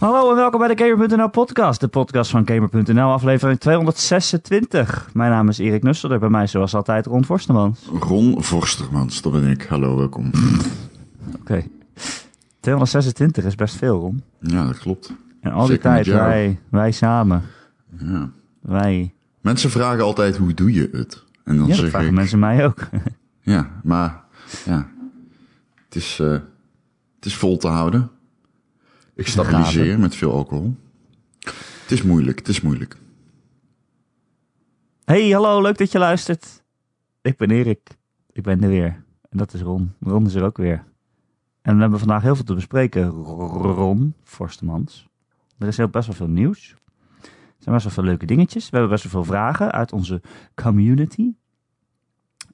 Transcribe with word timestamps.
Hallo 0.00 0.30
en 0.30 0.36
welkom 0.36 0.58
bij 0.60 0.74
de 0.74 0.84
Gamer.nl 0.84 1.28
podcast, 1.30 1.80
de 1.80 1.88
podcast 1.88 2.30
van 2.30 2.46
Gamer.nl, 2.48 3.10
aflevering 3.12 3.58
226. 3.60 5.10
Mijn 5.12 5.30
naam 5.30 5.48
is 5.48 5.58
Erik 5.58 5.82
Nusselder, 5.82 6.18
bij 6.18 6.28
mij 6.28 6.46
zoals 6.46 6.74
altijd 6.74 7.06
Ron 7.06 7.24
Forstemans. 7.24 7.80
Ron 8.00 8.42
Vorstermans, 8.42 9.22
dat 9.22 9.32
ben 9.32 9.46
ik. 9.50 9.62
Hallo, 9.62 9.96
welkom. 9.96 10.30
Oké. 11.40 11.64
226 12.60 13.44
is 13.44 13.54
best 13.54 13.76
veel, 13.76 13.98
Ron. 14.00 14.22
Ja, 14.40 14.66
dat 14.66 14.78
klopt. 14.78 15.12
En 15.40 15.52
al 15.52 15.58
die 15.66 15.66
Zeker 15.66 15.82
tijd, 15.90 16.06
wij, 16.06 16.58
wij 16.68 16.90
samen, 16.92 17.42
Ja. 17.98 18.30
wij. 18.60 19.14
Mensen 19.40 19.70
vragen 19.70 20.04
altijd, 20.04 20.36
hoe 20.36 20.54
doe 20.54 20.72
je 20.72 20.88
het? 20.92 21.24
En 21.44 21.56
dan 21.56 21.66
Ja, 21.66 21.74
zeg 21.74 21.88
vragen 21.90 22.08
ik, 22.08 22.14
mensen 22.14 22.38
mij 22.38 22.64
ook. 22.64 22.78
ja, 23.40 23.70
maar 23.82 24.24
ja, 24.64 24.88
het 25.84 25.94
is, 25.94 26.18
eh, 26.20 26.30
het 27.16 27.24
is 27.24 27.36
vol 27.36 27.56
te 27.56 27.68
houden. 27.68 28.10
Ik 29.20 29.26
stabiliseer 29.26 29.98
met 29.98 30.14
veel 30.14 30.32
alcohol. 30.32 30.76
Het 31.82 31.90
is 31.90 32.02
moeilijk, 32.02 32.38
het 32.38 32.48
is 32.48 32.60
moeilijk. 32.60 32.96
Hey, 35.04 35.30
hallo, 35.30 35.62
leuk 35.62 35.78
dat 35.78 35.92
je 35.92 35.98
luistert. 35.98 36.62
Ik 37.22 37.36
ben 37.36 37.50
Erik, 37.50 37.98
ik 38.32 38.42
ben 38.42 38.62
er 38.62 38.68
weer. 38.68 39.04
En 39.28 39.38
dat 39.38 39.52
is 39.52 39.60
Ron. 39.60 39.92
Ron 40.00 40.26
is 40.26 40.34
er 40.34 40.44
ook 40.44 40.56
weer. 40.56 40.84
En 41.62 41.74
we 41.74 41.80
hebben 41.80 41.98
vandaag 41.98 42.22
heel 42.22 42.34
veel 42.34 42.44
te 42.44 42.54
bespreken, 42.54 43.08
Ron 43.08 44.14
Forstemans. 44.24 45.08
Er 45.58 45.68
is 45.68 45.76
heel 45.76 45.88
best 45.88 46.06
wel 46.06 46.16
veel 46.16 46.34
nieuws. 46.34 46.74
Er 47.22 47.28
zijn 47.58 47.74
best 47.74 47.84
wel 47.84 47.94
veel 47.94 48.04
leuke 48.04 48.26
dingetjes. 48.26 48.64
We 48.70 48.76
hebben 48.76 48.90
best 48.90 49.02
wel 49.02 49.22
veel 49.22 49.32
vragen 49.32 49.72
uit 49.72 49.92
onze 49.92 50.22
community. 50.54 51.32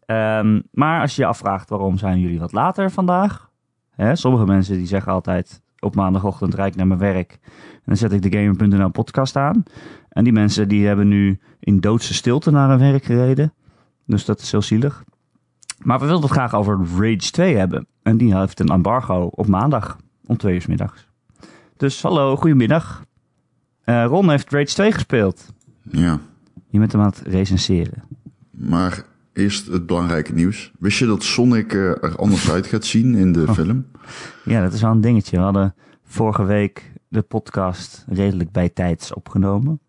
Ehm, 0.06 0.60
maar 0.70 1.00
als 1.00 1.16
je 1.16 1.22
je 1.22 1.28
afvraagt 1.28 1.68
waarom 1.68 1.98
zijn 1.98 2.20
jullie 2.20 2.38
wat 2.38 2.52
later 2.52 2.90
vandaag? 2.90 3.50
Hè, 3.90 4.16
sommige 4.16 4.44
mensen 4.44 4.76
die 4.76 4.86
zeggen 4.86 5.12
altijd 5.12 5.64
op 5.78 5.94
maandagochtend 5.94 6.54
rijd 6.54 6.70
ik 6.70 6.76
naar 6.76 6.86
mijn 6.86 7.00
werk. 7.00 7.38
En 7.72 7.82
dan 7.84 7.96
zet 7.96 8.12
ik 8.12 8.22
de 8.22 8.38
Gamer.nl 8.38 8.88
podcast 8.90 9.36
aan. 9.36 9.62
En 10.08 10.24
die 10.24 10.32
mensen 10.32 10.68
die 10.68 10.86
hebben 10.86 11.08
nu 11.08 11.38
in 11.60 11.80
doodse 11.80 12.14
stilte 12.14 12.50
naar 12.50 12.68
hun 12.68 12.78
werk 12.78 13.04
gereden. 13.04 13.52
Dus 14.06 14.24
dat 14.24 14.40
is 14.40 14.50
heel 14.50 14.62
zielig. 14.62 15.04
Maar 15.82 15.98
we 16.00 16.06
wilden 16.06 16.22
het 16.28 16.32
graag 16.38 16.54
over 16.54 16.78
Rage 16.98 17.30
2 17.30 17.56
hebben. 17.56 17.86
En 18.02 18.16
die 18.16 18.36
heeft 18.38 18.60
een 18.60 18.68
embargo 18.68 19.28
op 19.30 19.46
maandag 19.46 19.96
om 20.26 20.36
twee 20.36 20.54
uur 20.54 20.60
's 20.60 20.66
middags. 20.66 21.06
Dus 21.76 22.02
hallo, 22.02 22.36
goedemiddag. 22.36 23.04
Eh 23.84 24.04
Ron 24.08 24.30
heeft 24.30 24.50
Rage 24.52 24.64
2 24.74 24.92
gespeeld. 24.92 25.52
Ja, 25.90 26.18
Je 26.68 26.78
bent 26.78 26.92
hem 26.92 27.00
aan 27.00 27.06
het 27.06 27.22
recenseren. 27.26 28.02
maar 28.50 29.04
eerst 29.32 29.66
het 29.66 29.86
belangrijke 29.86 30.32
nieuws. 30.32 30.72
Wist 30.78 30.98
je 30.98 31.06
dat 31.06 31.22
Sonic 31.22 31.72
eh, 31.72 31.80
er 31.88 32.16
anders 32.16 32.50
uit 32.50 32.66
gaat 32.66 32.84
zien 32.84 33.14
in 33.14 33.32
de 33.32 33.54
film? 33.54 33.86
Ja, 34.44 34.62
dat 34.62 34.72
is 34.72 34.80
wel 34.80 34.90
een 34.90 35.00
dingetje. 35.00 35.36
We 35.36 35.42
hadden 35.42 35.74
vorige 36.04 36.44
week 36.44 36.92
de 37.08 37.22
podcast 37.22 38.04
redelijk 38.08 38.52
bijtijds 38.52 39.14
opgenomen. 39.14 39.80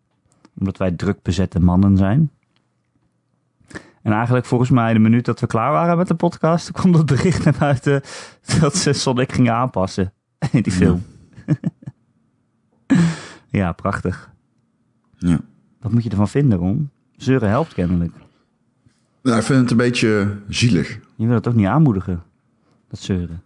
Omdat 0.60 0.78
wij 0.78 0.92
druk 0.92 1.22
bezette 1.22 1.60
mannen 1.60 1.98
zijn. 1.98 2.32
En 4.02 4.14
eigenlijk 4.14 4.45
volgens 4.45 4.70
mij 4.70 4.94
de 4.94 5.00
minuut 5.00 5.26
dat 5.26 5.40
we 5.40 5.48
klaar 5.48 5.72
waren 5.72 5.98
met 5.98 6.08
de 6.08 6.16
podcast... 6.16 6.72
kwam 6.72 6.92
dat 6.92 7.06
bericht 7.06 7.44
naar 7.44 7.56
buiten 7.60 8.02
dat 8.60 8.76
ze 8.76 8.94
Sonic 8.94 9.32
gingen 9.32 9.54
aanpassen 9.54 10.14
in 10.52 10.62
die 10.62 10.73
film. 10.73 11.04
Ja, 13.50 13.72
prachtig. 13.72 14.32
Ja. 15.18 15.40
Wat 15.82 15.92
moet 15.92 16.04
je 16.04 16.10
ervan 16.10 16.28
vinden, 16.28 16.58
Ron? 16.58 16.90
Zeuren 17.16 17.50
helpt 17.50 17.73
kennelijk. 17.73 18.12
Nou, 19.22 19.38
ik 19.38 19.44
vind 19.44 19.60
het 19.60 19.72
een 19.72 19.78
beetje 19.78 20.38
zielig. 20.48 21.00
Je 21.16 21.26
wil 21.26 21.36
het 21.36 21.48
ook 21.48 21.56
niet 21.56 21.66
aanmoedigen, 21.66 22.23
dat 22.88 23.00
zeuren. 23.00 23.42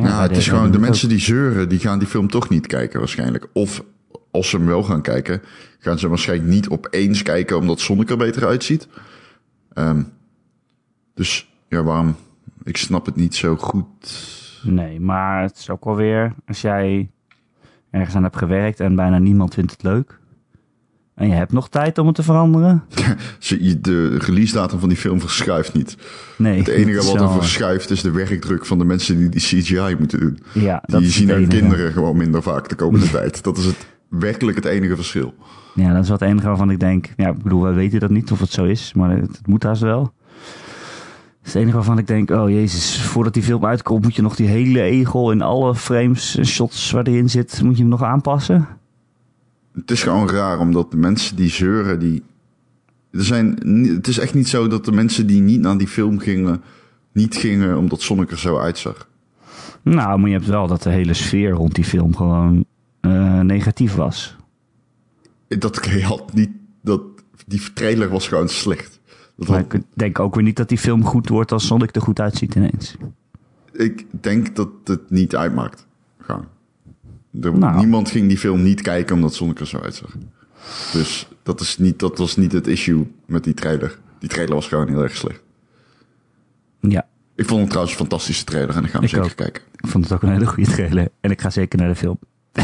Maar 0.00 0.10
Ja, 0.10 0.16
wij 0.16 0.26
het 0.26 0.36
is 0.36 0.48
gewoon, 0.48 0.70
de 0.70 0.78
mensen 0.78 1.08
die 1.08 1.18
zeuren, 1.18 1.68
die 1.68 1.78
gaan 1.78 1.98
die 1.98 2.08
film 2.08 2.28
toch 2.28 2.48
niet 2.48 2.66
kijken 2.66 2.98
waarschijnlijk. 2.98 3.48
Of 3.52 3.84
als 4.30 4.50
ze 4.50 4.56
hem 4.56 4.66
wel 4.66 4.82
gaan 4.82 5.02
kijken, 5.02 5.42
gaan 5.78 5.98
ze 5.98 6.08
waarschijnlijk 6.08 6.50
niet 6.50 6.68
opeens 6.68 7.22
kijken 7.22 7.56
omdat 7.56 7.80
Sonic 7.80 8.10
er 8.10 8.16
beter 8.16 8.46
uitziet. 8.46 8.88
Ehm, 9.72 10.02
dus 11.14 11.52
ja, 11.68 11.82
waarom? 11.82 12.16
Ik 12.62 12.76
snap 12.76 13.06
het 13.06 13.16
niet 13.16 13.34
zo 13.34 13.56
goed. 13.56 13.86
Nee, 14.62 15.00
maar 15.00 15.42
het 15.42 15.56
is 15.56 15.70
ook 15.70 15.84
wel 15.84 15.96
weer... 15.96 16.34
Als 16.46 16.60
jij 16.60 17.10
ergens 17.90 18.16
aan 18.16 18.22
hebt 18.22 18.36
gewerkt 18.36 18.80
en 18.80 18.94
bijna 18.94 19.18
niemand 19.18 19.54
vindt 19.54 19.70
het 19.70 19.82
leuk... 19.82 20.18
en 21.14 21.28
je 21.28 21.34
hebt 21.34 21.52
nog 21.52 21.68
tijd 21.68 21.98
om 21.98 22.06
het 22.06 22.14
te 22.14 22.22
veranderen... 22.22 22.82
De 23.80 24.18
release 24.18 24.54
datum 24.54 24.78
van 24.78 24.88
die 24.88 24.98
film 24.98 25.20
verschuift 25.20 25.74
niet. 25.74 25.96
Nee. 26.36 26.58
Het 26.58 26.68
enige 26.68 27.04
wat 27.12 27.20
er 27.20 27.30
verschuift 27.30 27.90
is 27.90 28.02
de 28.02 28.10
werkdruk 28.10 28.66
van 28.66 28.78
de 28.78 28.84
mensen 28.84 29.18
die 29.18 29.28
die 29.28 29.40
CGI 29.40 29.96
moeten 29.98 30.20
doen. 30.20 30.38
Ja, 30.52 30.82
Die 30.86 31.10
zien 31.10 31.28
hun 31.28 31.48
kinderen 31.48 31.92
gewoon 31.92 32.16
minder 32.16 32.42
vaak 32.42 32.68
de 32.68 32.74
komende 32.74 33.10
tijd. 33.18 33.42
Dat 33.42 33.58
is 33.58 33.64
het, 33.64 33.86
werkelijk 34.08 34.56
het 34.56 34.64
enige 34.64 34.96
verschil. 34.96 35.34
Ja, 35.74 35.92
dat 35.92 36.02
is 36.02 36.08
wat 36.08 36.20
het 36.20 36.28
enige 36.28 36.46
waarvan 36.46 36.70
ik 36.70 36.80
denk... 36.80 37.12
Ja, 37.16 37.28
ik 37.28 37.42
bedoel, 37.42 37.62
wij 37.62 37.74
weten 37.74 38.00
dat 38.00 38.10
niet 38.10 38.30
of 38.30 38.40
het 38.40 38.52
zo 38.52 38.64
is, 38.64 38.92
maar 38.94 39.10
het, 39.10 39.36
het 39.36 39.46
moet 39.46 39.62
haast 39.62 39.82
wel. 39.82 40.02
Dat 40.02 40.12
is 41.44 41.52
het 41.52 41.62
enige 41.62 41.76
waarvan 41.76 41.98
ik 41.98 42.06
denk, 42.06 42.30
oh 42.30 42.50
jezus, 42.50 43.02
voordat 43.02 43.34
die 43.34 43.42
film 43.42 43.64
uitkomt... 43.64 44.02
moet 44.02 44.16
je 44.16 44.22
nog 44.22 44.36
die 44.36 44.48
hele 44.48 44.80
egel 44.80 45.30
in 45.30 45.42
alle 45.42 45.74
frames 45.74 46.36
en 46.36 46.46
shots 46.46 46.90
waar 46.90 47.04
die 47.04 47.18
in 47.18 47.30
zit... 47.30 47.62
moet 47.62 47.76
je 47.76 47.80
hem 47.80 47.90
nog 47.90 48.02
aanpassen? 48.02 48.68
Het 49.74 49.90
is 49.90 50.02
gewoon 50.02 50.28
raar, 50.30 50.58
omdat 50.58 50.90
de 50.90 50.96
mensen 50.96 51.36
die 51.36 51.48
zeuren, 51.50 51.98
die. 51.98 52.22
Er 53.10 53.24
zijn, 53.24 53.58
het 53.94 54.06
is 54.08 54.18
echt 54.18 54.34
niet 54.34 54.48
zo 54.48 54.68
dat 54.68 54.84
de 54.84 54.92
mensen 54.92 55.26
die 55.26 55.40
niet 55.40 55.60
naar 55.60 55.78
die 55.78 55.88
film 55.88 56.18
gingen, 56.18 56.62
niet 57.12 57.36
gingen 57.36 57.76
omdat 57.78 58.00
Sonic 58.00 58.30
er 58.30 58.38
zo 58.38 58.58
uitzag. 58.58 59.08
Nou, 59.82 60.18
maar 60.18 60.28
je 60.28 60.34
hebt 60.36 60.48
wel 60.48 60.66
dat 60.66 60.82
de 60.82 60.90
hele 60.90 61.14
sfeer 61.14 61.50
rond 61.50 61.74
die 61.74 61.84
film 61.84 62.16
gewoon 62.16 62.64
eh, 63.00 63.40
negatief 63.40 63.94
was. 63.94 64.36
Dat 65.48 65.86
had 65.86 66.32
niet. 66.34 66.50
Dat, 66.82 67.02
die 67.46 67.72
trailer 67.74 68.08
was 68.08 68.28
gewoon 68.28 68.48
slecht. 68.48 69.00
Dat 69.36 69.48
Maar 69.48 69.58
had- 69.62 69.72
ik 69.72 69.82
denk 69.94 70.18
ook 70.18 70.34
weer 70.34 70.44
niet 70.44 70.56
dat 70.56 70.68
die 70.68 70.78
film 70.78 71.04
goed 71.04 71.28
wordt 71.28 71.52
als 71.52 71.66
Sonic 71.66 71.94
er 71.96 72.02
goed 72.02 72.20
uitziet 72.20 72.54
ineens. 72.54 72.96
ik 73.72 74.06
denk 74.10 74.56
dat 74.56 74.68
het 74.84 75.10
niet 75.10 75.36
uitmaakt. 75.36 75.86
Gewoon. 76.20 76.44
Er- 77.42 77.58
Nou. 77.58 77.76
Niemand 77.78 78.10
ging 78.10 78.28
die 78.28 78.38
film 78.38 78.62
niet 78.62 78.80
kijken 78.80 79.14
omdat 79.14 79.34
Sonic 79.34 79.60
er 79.60 79.66
zo 79.66 79.78
uitzag. 79.78 80.16
Dus 80.92 81.28
dat, 81.42 81.60
is 81.60 81.78
niet, 81.78 81.98
dat 81.98 82.18
was 82.18 82.36
niet 82.36 82.52
het 82.52 82.66
issue 82.66 83.12
met 83.26 83.44
die 83.44 83.54
trailer. 83.54 83.98
Die 84.18 84.28
trailer 84.28 84.54
was 84.54 84.68
gewoon 84.68 84.88
heel 84.88 85.02
erg 85.02 85.16
slecht. 85.16 85.42
Ja, 86.80 87.06
Ik 87.34 87.46
vond 87.46 87.58
het 87.60 87.68
trouwens 87.68 87.94
een 87.94 88.00
fantastische 88.06 88.44
trailer 88.44 88.76
en 88.76 88.84
ik 88.84 88.90
ga 88.90 88.94
hem 88.94 89.02
Ik 89.02 89.08
zeker 89.08 89.26
ook. 89.30 89.36
kijken. 89.36 89.62
ik 89.76 89.86
vond 89.86 90.04
het 90.04 90.12
ook 90.12 90.22
een 90.22 90.32
hele 90.32 90.46
goede 90.46 90.70
trailer. 90.70 91.08
En 91.20 91.30
ik 91.30 91.40
ga 91.40 91.50
zeker 91.50 91.78
naar 91.78 91.88
de 91.88 91.94
film. 91.94 92.18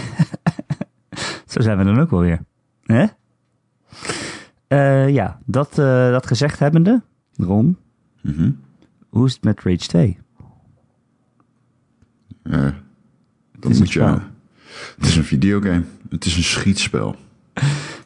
Zo 1.47 1.61
zijn 1.61 1.79
we 1.79 1.85
dan 1.85 1.99
ook 2.01 2.11
wel 2.11 2.21
weer. 2.21 2.45
Hè? 2.83 3.07
Eh, 4.67 5.09
ja, 5.09 5.39
dat, 5.47 5.71
eh, 5.79 6.11
dat 6.11 6.27
gezegd 6.27 6.59
hebbende, 6.59 7.03
Ron, 7.37 7.77
Mhm. 8.23 8.51
hoe 9.09 9.27
is 9.27 9.33
het 9.33 9.45
met 9.45 9.63
Rage 9.63 9.77
2? 9.87 10.19
Eh, 12.43 12.53
dan 13.59 13.71
is 13.71 13.77
een 13.79 13.79
moet 13.79 13.93
je. 13.93 14.19
Het 14.99 15.07
is 15.09 15.17
een 15.17 15.25
videogame. 15.25 15.83
Het 16.09 16.25
is 16.25 16.37
een 16.37 16.43
schietspel. 16.43 17.17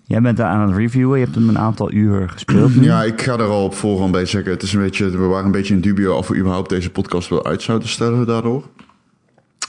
Jij 0.06 0.20
bent 0.20 0.36
daar 0.36 0.48
aan 0.48 0.68
het 0.68 0.76
reviewen, 0.76 1.18
je 1.18 1.24
hebt 1.24 1.36
hem 1.36 1.48
een 1.48 1.58
aantal 1.58 1.92
uur 1.92 2.28
gespeeld. 2.30 2.76
nu. 2.76 2.82
Ja, 2.82 3.02
ik 3.02 3.22
ga 3.22 3.32
er 3.32 3.42
al 3.46 3.64
op 3.64 3.74
voorhand 3.74 4.12
bij 4.12 4.26
zeggen. 4.26 4.52
Het 4.52 4.62
is 4.62 4.72
een 4.72 4.80
beetje, 4.80 5.10
we 5.10 5.18
waren 5.18 5.44
een 5.46 5.50
beetje 5.52 5.74
in 5.74 5.80
dubio 5.80 6.16
of 6.16 6.28
we 6.28 6.36
überhaupt 6.36 6.68
deze 6.68 6.90
podcast 6.90 7.28
wel 7.28 7.44
uit 7.46 7.62
zouden 7.62 7.88
stellen 7.88 8.26
daardoor. 8.26 8.68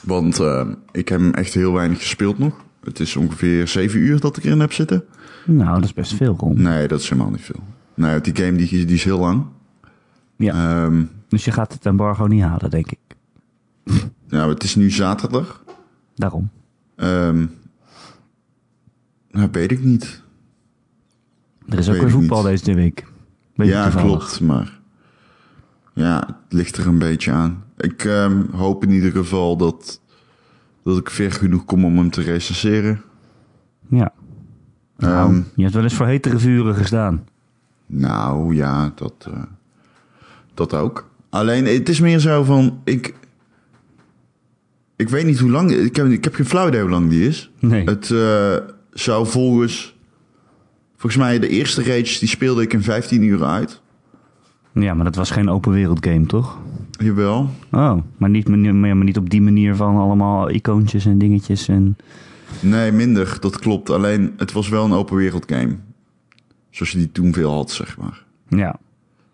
Want 0.01 0.39
eh, 0.39 0.67
ik 0.91 1.09
heb 1.09 1.19
hem 1.19 1.33
echt 1.33 1.53
heel 1.53 1.73
weinig 1.73 1.97
gespeeld 1.97 2.38
nog. 2.39 2.53
Het 2.83 2.99
is 2.99 3.16
ongeveer 3.16 3.67
zeven 3.67 3.99
uur 3.99 4.19
dat 4.19 4.37
ik 4.37 4.43
erin 4.43 4.59
heb 4.59 4.73
zitten. 4.73 5.03
Nou, 5.45 5.75
dat 5.75 5.83
is 5.83 5.93
best 5.93 6.13
veel, 6.13 6.35
Ron. 6.39 6.61
Nee, 6.61 6.87
dat 6.87 6.99
is 6.99 7.09
helemaal 7.09 7.31
niet 7.31 7.41
veel. 7.41 7.63
Nee, 7.93 8.22
die 8.22 8.35
game 8.35 8.57
die, 8.57 8.85
die 8.85 8.95
is 8.95 9.03
heel 9.03 9.19
lang. 9.19 9.45
Ja, 10.37 10.83
Ehm, 10.83 11.03
dus 11.27 11.45
je 11.45 11.51
gaat 11.51 11.73
het 11.73 11.85
embargo 11.85 12.25
niet 12.28 12.41
halen, 12.43 12.69
denk 12.69 12.91
ik. 12.91 12.99
nou, 14.29 14.49
het 14.53 14.63
is 14.63 14.75
nu 14.75 14.91
zaterdag. 14.91 15.63
Daarom. 16.16 16.49
Ehm 16.96 17.46
nou, 19.32 19.50
weet 19.52 19.72
ik 19.72 19.84
niet. 19.84 20.24
Er 21.70 21.78
is 21.80 21.90
ook 21.90 21.96
weer 21.97 22.09
voetbal 22.09 22.44
niet. 22.44 22.66
deze 22.66 22.74
week. 22.74 23.06
Ja, 23.53 23.84
toevallig. 23.84 24.08
klopt, 24.18 24.42
maar 24.42 24.80
ja, 25.94 26.24
het 26.28 26.53
ligt 26.53 26.78
er 26.78 26.88
een 26.88 27.00
beetje 27.00 27.32
aan. 27.32 27.64
Ik 27.78 28.03
ehm, 28.06 28.42
hoop 28.52 28.84
in 28.84 28.90
ieder 28.92 29.12
geval 29.12 29.58
dat, 29.58 30.02
dat 30.84 30.97
ik 30.97 31.09
ver 31.09 31.32
genoeg 31.32 31.66
kom 31.66 31.86
om 31.86 31.97
hem 31.97 32.09
te 32.09 32.22
recenseren. 32.22 33.02
Ja. 33.90 34.14
Nou, 34.97 35.30
Ehm, 35.34 35.42
je 35.56 35.62
hebt 35.62 35.74
wel 35.74 35.84
eens 35.84 35.94
voor 35.94 36.06
hetere 36.08 36.40
vuren 36.40 36.76
gestaan. 36.76 37.24
nou 37.86 38.56
ja, 38.56 38.92
dat, 38.96 39.28
eh, 39.34 39.44
dat 40.53 40.74
ook. 40.74 41.09
Alleen, 41.30 41.66
het 41.66 41.90
is 41.90 42.00
meer 42.00 42.20
zo 42.20 42.44
van, 42.44 42.82
ik, 42.84 43.14
ik 44.96 45.09
weet 45.09 45.26
niet 45.26 45.40
hoe 45.40 45.50
lang, 45.50 45.72
ik 45.72 45.96
heb, 45.96 46.06
ik 46.06 46.24
heb 46.24 46.36
geen 46.36 46.46
flauw 46.46 46.68
idee 46.68 46.82
hoe 46.82 46.90
lang 46.90 47.09
die 47.09 47.28
is. 47.28 47.52
Nee. 47.59 47.84
Het 47.84 48.12
eh, 48.12 48.56
zou 48.92 49.28
volgens, 49.28 49.96
volgens 50.97 51.22
mij 51.22 51.40
de 51.40 51.47
eerste 51.47 51.84
Rage, 51.84 52.20
die 52.20 52.28
speelde 52.28 52.62
ik 52.62 52.74
in 52.74 52.84
15 52.84 53.24
uur 53.24 53.44
uit. 53.44 53.82
Ja, 54.74 54.94
maar 54.94 55.06
dat 55.06 55.16
was 55.16 55.32
geen 55.32 55.50
open 55.50 55.72
wereld 55.72 56.06
game, 56.06 56.26
toch? 56.26 56.58
Jawel. 56.92 57.50
Oh, 57.72 57.97
maar 58.18 58.30
niet, 58.30 58.47
maar 58.47 58.96
niet 58.96 59.18
op 59.18 59.30
die 59.30 59.42
manier 59.42 59.76
van 59.76 59.97
allemaal 59.97 60.50
icoontjes 60.50 61.06
en 61.06 61.18
dingetjes. 61.18 61.68
En... 61.68 61.97
Nee, 62.59 62.92
minder. 62.92 63.38
Dat 63.40 63.59
klopt. 63.59 63.90
Alleen, 63.90 64.34
het 64.38 64.52
was 64.52 64.70
wel 64.70 64.86
een 64.86 64.92
open 64.92 65.16
wereld 65.16 65.44
game. 65.47 65.76
Zoals 66.70 66.92
je 66.92 66.97
die 66.97 67.12
toen 67.12 67.34
veel 67.34 67.52
had, 67.52 67.72
zeg 67.72 67.97
maar. 67.97 68.24
Ja. 68.47 68.80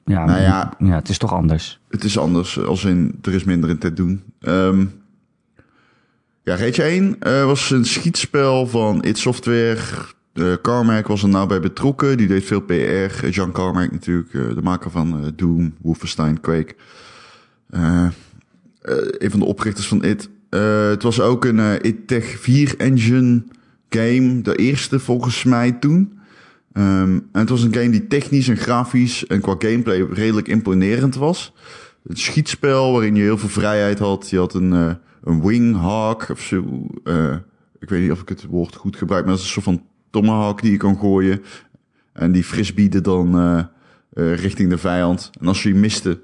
Ja, 0.06 0.26
Nou 0.26 0.42
ja. 0.42 0.74
ja, 0.80 0.96
het 0.96 1.10
is 1.10 1.18
toch 1.18 1.34
anders. 1.34 1.80
Het 1.90 2.04
is 2.04 2.18
anders, 2.18 2.60
als 2.60 2.86
in, 2.86 3.20
er 3.22 3.34
is 3.34 3.44
minder 3.44 3.70
in 3.70 3.78
te 3.78 3.94
doen. 3.94 4.22
Ehm, 4.40 4.86
ja, 6.44 6.56
Rage 6.56 6.84
1 6.84 7.16
eh, 7.20 7.46
was 7.46 7.72
een 7.72 7.86
schietspel 7.86 8.68
van 8.68 9.04
id 9.04 9.18
Software. 9.18 9.78
Carmack 10.62 11.08
was 11.08 11.24
er 11.24 11.30
nou 11.30 11.48
bij 11.48 11.60
betrokken. 11.60 12.18
Die 12.18 12.28
deed 12.28 12.44
veel 12.44 12.62
PR. 12.62 13.28
Jean 13.30 13.52
Carmack 13.52 13.92
natuurlijk, 13.92 14.34
eh, 14.34 14.56
de 14.56 14.62
maker 14.62 14.92
van 14.92 15.20
eh, 15.20 15.32
Doom, 15.36 15.74
Wolfenstein, 15.82 16.40
Quake. 16.40 16.76
Een 17.70 19.32
van 19.32 19.40
de 19.40 19.46
oprichters 19.46 19.88
van. 19.88 20.04
Eh, 20.04 20.90
het 20.90 21.04
was 21.04 21.20
ook 21.20 21.46
een 21.46 21.82
id 21.82 22.08
Tech 22.08 22.26
4 22.26 22.76
engine 22.78 23.44
game. 23.90 24.42
De 24.42 24.56
eerste 24.56 25.00
volgens 25.00 25.44
mij 25.44 25.72
toen. 25.72 26.20
Ehm, 26.74 27.20
en 27.32 27.40
het 27.40 27.50
was 27.50 27.64
een 27.64 27.74
game 27.74 27.90
die 27.90 28.08
technisch 28.08 28.48
en 28.48 28.58
grafisch 28.58 29.28
en 29.28 29.42
qua 29.42 29.56
gameplay 29.60 30.02
redelijk 30.02 30.48
imponerend 30.48 31.16
was. 31.16 31.54
Een 32.04 32.18
schietspel 32.18 32.92
waarin 32.92 33.16
je 33.16 33.22
heel 33.22 33.38
veel 33.38 33.50
vrijheid 33.50 34.00
had. 34.00 34.30
Je 34.30 34.38
had 34.38 34.54
een, 34.54 34.98
een 35.24 35.42
winghawk 35.42 36.30
of 36.30 36.40
zo. 36.40 36.88
eh, 37.04 37.36
ik 37.80 37.90
weet 37.90 38.02
niet 38.02 38.12
of 38.12 38.22
ik 38.22 38.30
het 38.30 38.46
woord 38.46 38.76
goed 38.76 38.96
gebruik, 38.96 39.22
maar 39.26 39.32
dat 39.34 39.40
is 39.44 39.46
een 39.48 39.52
soort 39.62 39.66
van 39.78 39.86
tomahawk 40.10 40.62
die 40.62 40.72
je 40.72 40.78
kan 40.78 40.98
gooien. 40.98 41.42
En 42.14 42.32
die 42.32 42.44
frisbieden 42.44 43.04
dan 43.04 43.36
eh, 43.40 43.58
eh, 44.14 44.36
richting 44.36 44.70
de 44.70 44.78
vijand. 44.78 45.30
En 45.40 45.48
als 45.48 45.64
je 45.64 45.72
die 45.72 45.80
miste, 45.82 46.20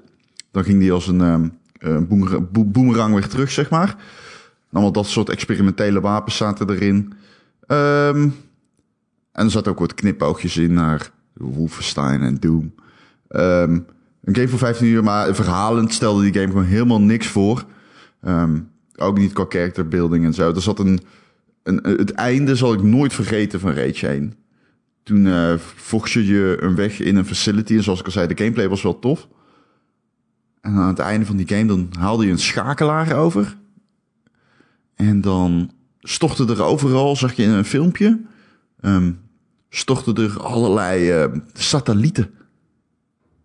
dan 0.50 0.64
ging 0.64 0.80
die 0.80 0.92
als 0.92 1.06
een 1.06 1.20
eh, 1.78 1.98
boemerang, 2.08 2.50
boe- 2.50 2.64
boemerang 2.64 3.14
weer 3.14 3.28
terug, 3.28 3.50
zeg 3.50 3.70
maar. 3.70 3.96
Allemaal 4.72 4.92
dat 4.92 5.06
soort 5.06 5.28
experimentele 5.28 6.00
wapens 6.00 6.36
zaten 6.36 6.70
erin. 6.70 7.12
Ehm, 7.66 8.28
en 9.32 9.44
er 9.44 9.50
zat 9.50 9.68
ook 9.68 9.78
wat 9.78 9.94
knipoogjes 9.94 10.56
in 10.56 10.72
naar 10.72 11.10
Wolfenstein 11.34 12.22
en 12.22 12.34
Doom. 12.40 12.74
Ehm, 13.28 13.78
een 14.24 14.34
game 14.34 14.48
voor 14.48 14.58
15 14.58 14.86
uur, 14.86 15.02
maar 15.04 15.34
verhalend 15.34 15.92
stelde 15.92 16.22
die 16.22 16.32
game 16.34 16.46
gewoon 16.46 16.64
helemaal 16.64 17.00
niks 17.00 17.26
voor. 17.26 17.64
Ook 19.00 19.18
niet 19.18 19.32
qua 19.32 19.46
character 19.48 19.88
building 19.88 20.24
en 20.24 20.34
zo. 20.34 20.54
Er 20.54 20.62
zat 20.62 20.78
een, 20.78 21.00
een, 21.62 21.76
het 21.82 22.12
einde 22.12 22.56
zal 22.56 22.72
ik 22.72 22.82
nooit 22.82 23.12
vergeten 23.12 23.60
van 23.60 23.72
Rage 23.72 24.08
1. 24.08 24.34
Toen 25.02 25.58
vocht 25.58 26.10
je 26.10 26.26
je 26.26 26.56
een 26.60 26.74
weg 26.74 27.00
in 27.00 27.16
een 27.16 27.24
facility. 27.24 27.76
En 27.76 27.82
zoals 27.82 28.00
ik 28.00 28.06
al 28.06 28.12
zei, 28.12 28.26
de 28.26 28.36
gameplay 28.36 28.68
was 28.68 28.82
wel 28.82 28.98
tof. 28.98 29.28
En 30.60 30.72
aan 30.72 30.88
het 30.88 30.98
einde 30.98 31.26
van 31.26 31.36
die 31.36 31.48
game, 31.48 31.66
dan 31.66 31.90
haalde 31.98 32.24
je 32.24 32.30
een 32.30 32.38
schakelaar 32.38 33.16
over. 33.16 33.56
En 34.94 35.20
dan 35.20 35.70
stortte 36.00 36.46
er 36.46 36.62
overal, 36.62 37.16
zag 37.16 37.32
je 37.32 37.42
in 37.42 37.50
een 37.50 37.64
filmpje, 37.64 38.20
stortten 39.68 40.14
er 40.14 40.40
allerlei 40.42 41.10
ehm, 41.10 41.38
satellieten 41.52 42.30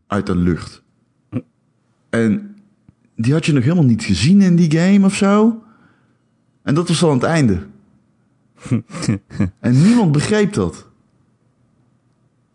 uit 0.07 0.25
de 0.25 0.35
lucht. 0.35 0.83
En 2.09 2.52
die 3.15 3.33
had 3.33 3.45
je 3.45 3.53
nog 3.53 3.63
helemaal 3.63 3.83
niet 3.85 4.03
gezien 4.03 4.41
in 4.41 4.55
die 4.55 4.71
game 4.79 5.05
of 5.05 5.15
zo. 5.15 5.63
En 6.63 6.75
dat 6.75 6.87
was 6.87 7.03
al 7.03 7.09
aan 7.09 7.15
het 7.15 7.25
einde. 7.25 7.59
en 9.59 9.81
niemand 9.81 10.11
begreep 10.11 10.53
dat. 10.53 10.87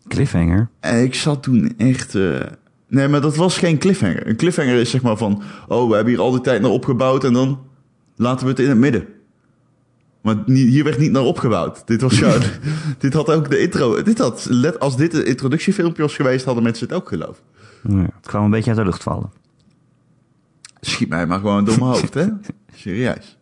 Cliffhanger. 0.09 0.69
En 0.81 1.03
ik 1.03 1.15
zat 1.15 1.43
toen 1.43 1.75
echt. 1.77 2.15
eh, 2.15 2.41
Nee, 2.89 3.09
maar 3.09 3.21
dat 3.21 3.37
was 3.37 3.59
geen 3.59 3.79
cliffhanger. 3.79 4.27
Een 4.27 4.37
cliffhanger 4.37 4.75
is 4.75 4.91
zeg 4.91 5.03
maar 5.03 5.17
van. 5.17 5.43
Oh, 5.69 5.89
we 5.89 5.95
hebben 5.95 6.13
hier 6.13 6.23
al 6.23 6.31
die 6.31 6.41
tijd 6.41 6.63
naar 6.63 6.71
opgebouwd 6.71 7.25
en 7.25 7.33
dan 7.33 7.59
laten 8.17 8.45
we 8.45 8.51
het 8.51 8.61
in 8.61 8.69
het 8.69 8.79
midden. 8.79 9.07
Maar 10.23 10.37
hier 10.47 10.85
werd 10.85 10.99
niet 10.99 11.11
naar 11.11 11.23
opgebouwd. 11.23 11.87
Dit 11.87 12.01
was 12.01 12.19
gewoon. 12.19 12.43
dit 12.99 13.13
had 13.13 13.31
ook 13.31 13.51
de 13.51 13.61
intro. 13.61 14.03
Dit 14.03 14.19
had, 14.19 14.47
let, 14.51 14.81
als 14.81 14.97
dit 14.97 15.15
een 15.15 15.27
introductiefilmpje 15.27 16.03
was 16.03 16.17
geweest, 16.17 16.45
hadden 16.45 16.63
mensen 16.63 16.87
het 16.89 16.97
ook 16.97 17.09
geloofd. 17.09 17.43
Ja, 17.89 17.99
het 17.99 18.27
kwam 18.27 18.45
een 18.45 18.51
beetje 18.51 18.71
uit 18.71 18.79
de 18.79 18.85
lucht 18.85 19.03
vallen. 19.03 19.31
Schiet 20.81 21.09
mij 21.09 21.27
maar 21.27 21.39
gewoon 21.39 21.65
door 21.65 21.79
mijn 21.79 21.91
hoofd, 21.91 22.15
hè? 22.15 22.27
Serieus. 22.75 23.37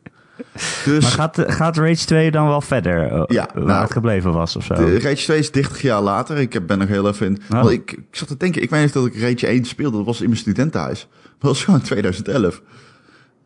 Dus. 0.85 1.03
Maar 1.03 1.13
gaat, 1.13 1.43
gaat 1.47 1.77
Rage 1.77 2.07
2 2.07 2.31
dan 2.31 2.47
wel 2.47 2.61
verder? 2.61 3.03
eh, 3.13 3.23
Ja, 3.27 3.49
waar 3.55 3.65
nou, 3.65 3.83
het 3.83 3.93
gebleven 3.93 4.33
was 4.33 4.57
of 4.57 4.65
zo? 4.65 4.75
De 4.75 5.01
Rage 5.01 5.15
2 5.25 5.39
is 5.39 5.51
30 5.53 5.83
jaar 5.83 6.03
later. 6.03 6.37
Ik 6.39 6.53
heb- 6.53 6.67
ben 6.67 6.79
nog 6.79 6.89
heel 6.89 7.09
even 7.09 7.27
in. 7.27 7.39
Oh. 7.51 7.51
Want 7.51 7.71
ik, 7.71 7.93
ik 7.93 8.05
zat 8.17 8.29
te 8.29 8.37
denken, 8.37 8.63
ik 8.63 8.71
weet 8.71 8.81
niet 8.81 8.97
of 8.97 9.03
dat 9.03 9.15
ik 9.15 9.21
Rage 9.21 9.47
1 9.47 9.65
speelde. 9.65 9.97
Dat 9.97 10.07
was 10.07 10.21
in 10.21 10.27
mijn 10.27 10.39
studentenhuis. 10.41 11.09
Maar 11.13 11.33
dat 11.39 11.51
was 11.51 11.65
gewoon 11.65 11.81
2011. 11.81 12.63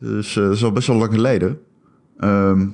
Dus 0.00 0.36
eh, 0.36 0.42
dat 0.42 0.52
is 0.54 0.64
al 0.64 0.72
best 0.72 0.86
wel 0.86 0.96
lang 0.96 1.12
geleden. 1.12 1.58
Ehm, 2.18 2.68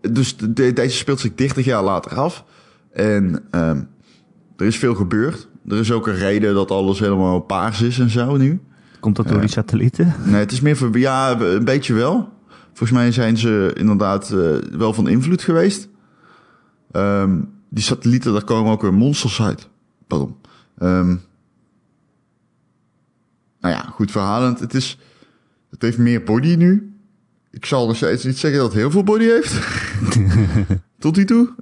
dus 0.00 0.36
de- 0.36 0.52
de- 0.52 0.72
deze 0.72 0.96
speelt 0.96 1.20
zich 1.20 1.34
30 1.34 1.64
jaar 1.64 1.82
later 1.82 2.14
af. 2.16 2.44
En 2.92 3.42
ehm, 3.50 3.82
er 4.56 4.66
is 4.66 4.76
veel 4.78 4.94
gebeurd. 4.94 5.48
Er 5.68 5.76
is 5.78 5.92
ook 5.92 6.06
een 6.06 6.14
reden 6.16 6.54
dat 6.54 6.70
alles 6.70 6.98
helemaal 6.98 7.40
paars 7.40 7.82
is 7.82 7.98
en 7.98 8.10
zo 8.10 8.36
nu. 8.36 8.60
Komt 9.06 9.18
dat 9.18 9.28
door 9.28 9.40
die 9.40 9.50
satellieten? 9.50 10.14
Nee, 10.24 10.40
het 10.40 10.52
is 10.52 10.60
meer 10.60 10.76
voor... 10.76 10.98
Ja, 10.98 11.40
een 11.40 11.64
beetje 11.64 11.94
wel. 11.94 12.32
Volgens 12.66 12.90
mij 12.90 13.12
zijn 13.12 13.36
ze 13.36 13.72
inderdaad 13.74 14.30
eh, 14.30 14.56
wel 14.70 14.92
van 14.92 15.08
invloed 15.08 15.42
geweest. 15.42 15.88
Ehm, 16.90 17.40
die 17.68 17.84
satellieten, 17.84 18.32
daar 18.32 18.44
komen 18.44 18.72
ook 18.72 18.82
weer 18.82 18.94
monsters 18.94 19.42
uit. 19.42 19.68
Pardon. 20.06 20.36
Ehm, 20.78 21.08
nou 23.60 23.74
ja, 23.74 23.80
goed 23.80 24.10
verhalend. 24.10 24.60
Het, 24.60 24.74
is, 24.74 24.98
het 25.70 25.82
heeft 25.82 25.98
meer 25.98 26.22
body 26.22 26.54
nu. 26.54 26.94
Ik 27.50 27.66
zal 27.66 27.86
nog 27.86 27.96
steeds 27.96 28.24
niet 28.24 28.38
zeggen 28.38 28.60
dat 28.60 28.68
het 28.68 28.78
heel 28.80 28.90
veel 28.90 29.04
body 29.04 29.24
heeft. 29.24 29.54
Tot 30.98 31.16
nu 31.16 31.24
toe. 31.24 31.54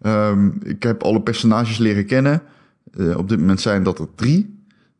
Ehm, 0.00 0.50
ik 0.62 0.82
heb 0.82 1.02
alle 1.02 1.22
personages 1.22 1.78
leren 1.78 2.06
kennen. 2.06 2.42
Eh, 2.92 3.16
op 3.16 3.28
dit 3.28 3.38
moment 3.38 3.60
zijn 3.60 3.82
dat 3.82 3.98
er 3.98 4.08
drie. 4.14 4.57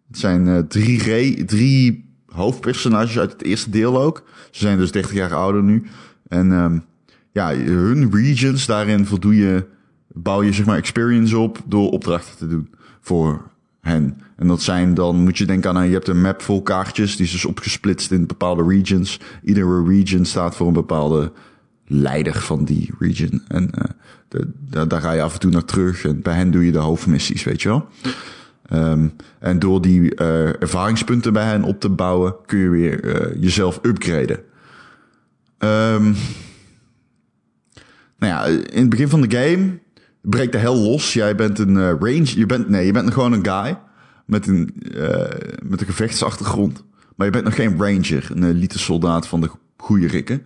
Het 0.08 0.18
zijn 0.18 0.48
eh, 0.48 0.58
drie, 0.58 1.02
re- 1.02 1.44
drie 1.44 2.04
hoofdpersonages 2.26 3.18
uit 3.18 3.32
het 3.32 3.42
eerste 3.42 3.70
deel 3.70 4.02
ook. 4.02 4.22
Ze 4.50 4.60
zijn 4.60 4.78
dus 4.78 4.92
30 4.92 5.12
jaar 5.12 5.34
ouder 5.34 5.62
nu. 5.62 5.86
En 6.28 6.52
ehm, 6.52 6.78
ja, 7.32 7.54
hun 7.54 8.10
regions, 8.12 8.66
daarin 8.66 9.06
voldoe 9.06 9.36
je, 9.36 9.66
bouw 10.12 10.42
je 10.42 10.52
zeg 10.52 10.66
maar 10.66 10.76
experience 10.76 11.38
op 11.38 11.62
door 11.66 11.90
opdrachten 11.90 12.36
te 12.36 12.46
doen 12.46 12.68
voor 13.00 13.50
hen. 13.80 14.20
En 14.36 14.46
dat 14.46 14.62
zijn 14.62 14.94
dan, 14.94 15.16
moet 15.16 15.38
je 15.38 15.46
denken 15.46 15.76
aan, 15.76 15.86
je 15.86 15.92
hebt 15.92 16.08
een 16.08 16.20
map 16.20 16.42
vol 16.42 16.62
kaartjes, 16.62 17.16
die 17.16 17.26
is 17.26 17.32
dus 17.32 17.44
opgesplitst 17.44 18.10
in 18.10 18.26
bepaalde 18.26 18.64
regions. 18.64 19.20
Iedere 19.42 19.84
region 19.84 20.24
staat 20.24 20.56
voor 20.56 20.66
een 20.66 20.72
bepaalde 20.72 21.32
leider 21.86 22.40
van 22.40 22.64
die 22.64 22.90
region. 22.98 23.42
En 23.48 23.70
eh, 23.70 24.82
daar 24.88 25.00
ga 25.00 25.12
je 25.12 25.22
af 25.22 25.34
en 25.34 25.40
toe 25.40 25.50
naar 25.50 25.64
terug. 25.64 26.04
En 26.04 26.22
bij 26.22 26.34
hen 26.34 26.50
doe 26.50 26.64
je 26.64 26.72
de 26.72 26.78
hoofdmissies, 26.78 27.44
weet 27.44 27.62
je 27.62 27.68
wel. 27.68 27.88
Ehm, 28.68 29.08
en 29.38 29.58
door 29.58 29.82
die 29.82 30.14
eh, 30.14 30.62
ervaringspunten 30.62 31.32
bij 31.32 31.44
hen 31.44 31.62
op 31.62 31.80
te 31.80 31.88
bouwen, 31.88 32.34
kun 32.46 32.58
je 32.58 32.68
weer 32.68 33.04
eh, 33.04 33.42
jezelf 33.42 33.78
upgraden. 33.82 34.40
Ehm, 35.58 36.02
nou 38.18 38.32
ja, 38.32 38.44
in 38.44 38.80
het 38.80 38.88
begin 38.88 39.08
van 39.08 39.20
de 39.20 39.36
game 39.36 39.78
breekt 40.20 40.52
de 40.52 40.58
hel 40.58 40.76
los. 40.76 41.12
Jij 41.12 41.34
bent 41.34 41.58
een 41.58 41.76
eh, 41.76 41.82
range. 41.82 42.38
Je 42.38 42.46
bent, 42.46 42.68
nee, 42.68 42.86
je 42.86 42.92
bent 42.92 43.04
nog 43.04 43.14
gewoon 43.14 43.32
een 43.32 43.46
guy 43.46 43.78
met 44.26 44.46
een, 44.46 44.74
met 45.62 45.80
een 45.80 45.86
gevechtsachtergrond. 45.86 46.84
Maar 47.16 47.26
je 47.26 47.32
bent 47.32 47.44
nog 47.44 47.54
geen 47.54 47.78
ranger, 47.78 48.28
een 48.30 48.44
elite 48.44 48.78
soldaat 48.78 49.26
van 49.26 49.40
de 49.40 49.50
goede 49.76 50.06
rikken. 50.06 50.42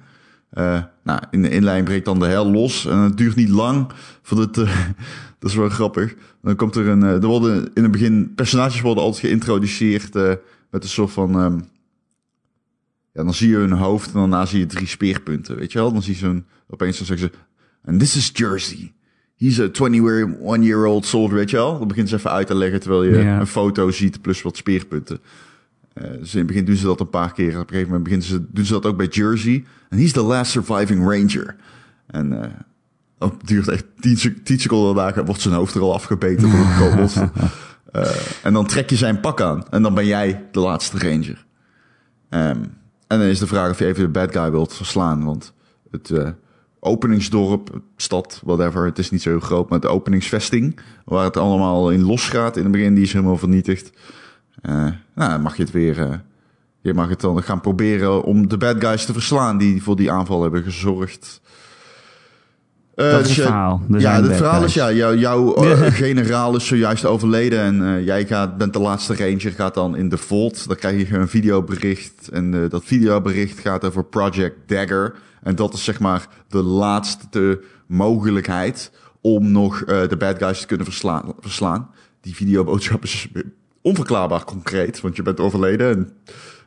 Eh, 0.52 0.82
nou, 1.04 1.20
in 1.30 1.42
de 1.42 1.50
inleiding 1.50 1.86
breekt 1.86 2.04
dan 2.04 2.18
de 2.18 2.26
hel 2.26 2.50
los. 2.50 2.86
En 2.86 2.98
het 2.98 3.16
duurt 3.16 3.36
niet 3.36 3.48
lang 3.48 3.86
voordat 4.22 4.56
het... 4.56 4.66
eh, 4.68 4.86
dat 5.38 5.50
is 5.50 5.56
wel 5.56 5.68
grappig. 5.68 6.14
Dan 6.42 6.56
komt 6.56 6.76
er 6.76 6.88
een... 6.88 7.02
eh, 7.02 7.22
er 7.22 7.26
worden 7.26 7.70
in 7.74 7.82
het 7.82 7.92
begin... 7.92 8.32
Personages 8.34 8.80
worden 8.80 9.02
altijd 9.02 9.24
geïntroduceerd 9.26 10.14
met 10.70 10.82
een 10.82 10.88
soort 10.88 11.10
van... 11.12 11.38
ehm, 11.40 11.58
ja, 13.12 13.22
dan 13.24 13.34
zie 13.34 13.48
je 13.48 13.56
hun 13.56 13.72
hoofd 13.72 14.12
en 14.12 14.18
daarna 14.18 14.46
zie 14.46 14.58
je 14.58 14.66
drie 14.66 14.86
speerpunten, 14.86 15.56
weet 15.56 15.72
je 15.72 15.78
wel? 15.78 15.92
Dan 15.92 16.02
zie 16.02 16.12
je 16.12 16.18
zo'n... 16.18 16.46
Opeens 16.68 16.96
dan 16.96 17.06
zeggen 17.06 17.30
ze... 17.32 17.38
And 17.90 17.98
this 17.98 18.16
is 18.16 18.30
Jersey. 18.32 18.92
He's 19.36 19.60
a 19.60 19.68
21-year-old 19.68 21.06
soldier, 21.06 21.36
weet 21.36 21.50
je 21.50 21.56
wel? 21.56 21.78
Dan 21.78 21.88
begint 21.88 22.08
ze 22.08 22.16
even 22.16 22.30
uit 22.30 22.46
te 22.46 22.54
leggen 22.54 22.80
terwijl 22.80 23.02
je 23.02 23.18
een 23.18 23.46
foto 23.46 23.90
ziet 23.90 24.20
plus 24.22 24.42
wat 24.42 24.56
speerpunten. 24.56 25.20
Dus 25.94 26.32
in 26.32 26.38
het 26.38 26.46
begin 26.46 26.64
doen 26.64 26.76
ze 26.76 26.86
dat 26.86 27.00
een 27.00 27.10
paar 27.10 27.32
keer. 27.32 27.52
Op 27.54 27.60
een 27.60 27.68
gegeven 27.68 27.86
moment 27.86 28.02
beginnen 28.02 28.26
ze, 28.26 28.44
doen 28.48 28.64
ze 28.64 28.72
dat 28.72 28.86
ook 28.86 28.96
bij 28.96 29.06
Jersey. 29.06 29.64
En 29.88 29.98
he's 29.98 30.12
the 30.12 30.22
last 30.22 30.50
surviving 30.50 31.00
ranger. 31.00 31.56
En 32.06 32.52
dat 33.18 33.34
duurt 33.44 33.68
echt 33.68 33.84
10 34.00 34.16
sec- 34.16 34.44
10 34.44 34.60
seconden 34.60 34.94
daarna 34.94 35.24
wordt 35.24 35.40
zijn 35.40 35.54
hoofd 35.54 35.74
er 35.74 35.80
al 35.80 35.94
afgebeten 35.94 36.50
door 36.50 36.60
een 36.60 36.76
kobold. 36.78 37.14
Eh, 37.92 38.10
en 38.42 38.52
dan 38.52 38.66
trek 38.66 38.90
je 38.90 38.96
zijn 38.96 39.20
pak 39.20 39.40
aan. 39.40 39.68
En 39.70 39.82
dan 39.82 39.94
ben 39.94 40.06
jij 40.06 40.44
de 40.52 40.60
laatste 40.60 40.98
ranger. 40.98 41.44
Ehm, 42.28 42.58
en 43.06 43.18
dan 43.18 43.20
is 43.20 43.38
de 43.38 43.46
vraag 43.46 43.70
of 43.70 43.78
je 43.78 43.86
even 43.86 44.02
de 44.02 44.08
bad 44.08 44.32
guy 44.32 44.50
wilt 44.50 44.74
verslaan. 44.74 45.24
Want 45.24 45.52
het 45.90 46.10
eh, 46.10 46.28
openingsdorp, 46.80 47.80
stad, 47.96 48.40
whatever, 48.44 48.84
het 48.84 48.98
is 48.98 49.10
niet 49.10 49.22
zo 49.22 49.30
heel 49.30 49.40
groot. 49.40 49.68
Maar 49.70 49.80
de 49.80 49.88
openingsvesting, 49.88 50.78
waar 51.04 51.24
het 51.24 51.36
allemaal 51.36 51.90
in 51.90 52.02
losgaat 52.02 52.56
in 52.56 52.62
het 52.62 52.72
begin, 52.72 52.94
die 52.94 53.04
is 53.04 53.12
helemaal 53.12 53.36
vernietigd. 53.36 53.90
Eh, 54.62 54.74
nou 55.14 55.30
dan 55.30 55.40
mag 55.40 55.56
je 55.56 55.62
het 55.62 55.72
weer... 55.72 56.00
eh, 56.00 56.18
je 56.80 56.94
mag 56.94 57.08
het 57.08 57.20
dan 57.20 57.42
gaan 57.42 57.60
proberen 57.60 58.22
om 58.22 58.48
de 58.48 58.56
bad 58.56 58.76
guys 58.84 59.04
te 59.04 59.12
verslaan... 59.12 59.58
die 59.58 59.82
voor 59.82 59.96
die 59.96 60.10
aanval 60.10 60.42
hebben 60.42 60.62
gezorgd. 60.62 61.40
Eh, 62.94 63.10
Dat 63.10 63.20
is 63.20 63.26
dus 63.26 63.36
het 63.36 63.46
verhaal. 63.46 63.80
Er 63.92 64.00
ja, 64.00 64.22
het 64.22 64.36
verhaal 64.36 64.52
guys. 64.58 64.64
is 64.66 64.74
ja, 64.74 64.92
jou- 64.92 65.16
jouw 65.18 65.52
generaal 66.04 66.56
is 66.56 66.66
zojuist 66.66 67.04
overleden 67.04 67.60
en 67.60 68.04
jij 68.04 68.26
gaat, 68.26 68.56
bent 68.58 68.72
de 68.72 68.78
laatste 68.78 69.16
ranger, 69.16 69.52
gaat 69.52 69.74
dan 69.74 69.96
in 69.96 70.08
de 70.08 70.16
vault. 70.18 70.66
Dan 70.68 70.76
krijg 70.76 71.08
je 71.08 71.16
een 71.16 71.28
videobericht 71.28 72.28
en 72.28 72.68
dat 72.68 72.84
videobericht 72.84 73.58
gaat 73.58 73.84
over 73.84 74.04
Project 74.04 74.56
Dagger. 74.68 75.14
En 75.42 75.54
dat 75.56 75.74
is 75.74 75.84
zeg 75.84 76.00
maar 76.00 76.26
de 76.48 76.62
laatste 76.62 77.60
mogelijkheid 77.86 78.92
om 79.20 79.50
nog 79.52 79.84
de 79.84 80.16
bad 80.18 80.38
guys 80.38 80.60
te 80.60 80.66
kunnen 80.66 80.86
verslaan. 80.86 81.32
verslaan. 81.40 81.90
Die 82.20 82.34
videoboodschap 82.34 83.02
is 83.02 83.28
onverklaarbaar 83.82 84.44
concreet, 84.44 85.00
want 85.00 85.16
je 85.16 85.22
bent 85.22 85.40
overleden 85.40 85.90
en 85.90 86.12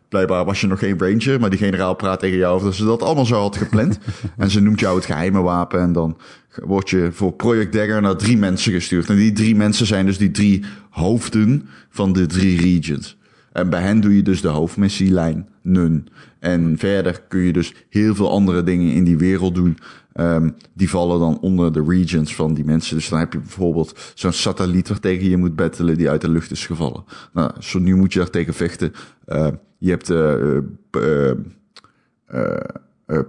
Blijkbaar 0.10 0.46
was 0.46 0.62
je 0.62 0.68
nog 0.68 0.80
geen 0.80 1.00
ranger, 1.00 1.40
maar 1.40 1.50
die 1.50 1.60
generaal 1.60 1.96
praat 1.96 2.20
tegen 2.20 2.38
jou 2.38 2.56
of 2.56 2.64
dat 2.64 2.76
ze 2.76 2.86
dat 2.86 3.02
allemaal 3.02 3.26
zo 3.26 3.42
had 3.42 3.58
gepland. 3.58 4.00
en 4.38 4.50
ze 4.50 4.62
noemt 4.62 4.80
jou 4.80 4.96
het 4.96 5.06
geheime 5.06 5.42
wapen 5.42 5.82
en 5.82 5.94
dan 5.94 6.18
word 6.64 6.90
je 6.90 7.10
voor 7.12 7.34
Project 7.34 7.74
Dagger 7.74 8.02
naar 8.02 8.16
drie 8.16 8.38
mensen 8.38 8.72
gestuurd. 8.72 9.10
En 9.10 9.16
die 9.16 9.32
drie 9.32 9.56
mensen 9.56 9.86
zijn 9.86 10.06
dus 10.06 10.18
die 10.18 10.32
drie 10.32 10.64
hoofden 10.90 11.68
van 11.90 12.14
de 12.14 12.26
drie 12.26 12.62
regions. 12.62 13.18
En 13.52 13.70
bij 13.70 13.82
hen 13.82 14.02
doe 14.02 14.16
je 14.16 14.22
dus 14.22 14.42
de 14.42 14.48
hoofdmissielijn, 14.48 15.50
nun. 15.62 16.08
En 16.40 16.76
verder 16.78 17.22
kun 17.28 17.40
je 17.40 17.54
dus 17.54 17.74
heel 17.90 18.16
veel 18.16 18.32
andere 18.32 18.64
dingen 18.64 18.94
in 18.94 19.04
die 19.04 19.18
wereld 19.18 19.56
doen. 19.56 19.78
Ehm, 20.16 20.50
die 20.74 20.90
vallen 20.90 21.20
dan 21.20 21.40
onder 21.40 21.74
de 21.74 21.84
regions 21.88 22.36
van 22.36 22.54
die 22.54 22.66
mensen. 22.66 22.96
Dus 22.96 23.10
dan 23.10 23.20
heb 23.20 23.34
je 23.34 23.40
bijvoorbeeld 23.40 24.12
zo'n 24.14 24.32
satelliet 24.32 24.88
waar 24.88 25.00
tegen 25.00 25.30
je 25.30 25.38
moet 25.38 25.56
battelen 25.56 25.98
die 25.98 26.10
uit 26.10 26.22
de 26.22 26.30
lucht 26.30 26.52
is 26.52 26.66
gevallen. 26.66 27.04
Nou, 27.34 27.52
zo 27.60 27.80
nu 27.80 27.96
moet 27.96 28.14
je 28.14 28.20
daar 28.20 28.30
tegen 28.30 28.54
vechten. 28.54 28.94
Eh, 29.26 29.48
je 29.78 29.90
hebt 29.90 30.10
eh, 30.10 31.32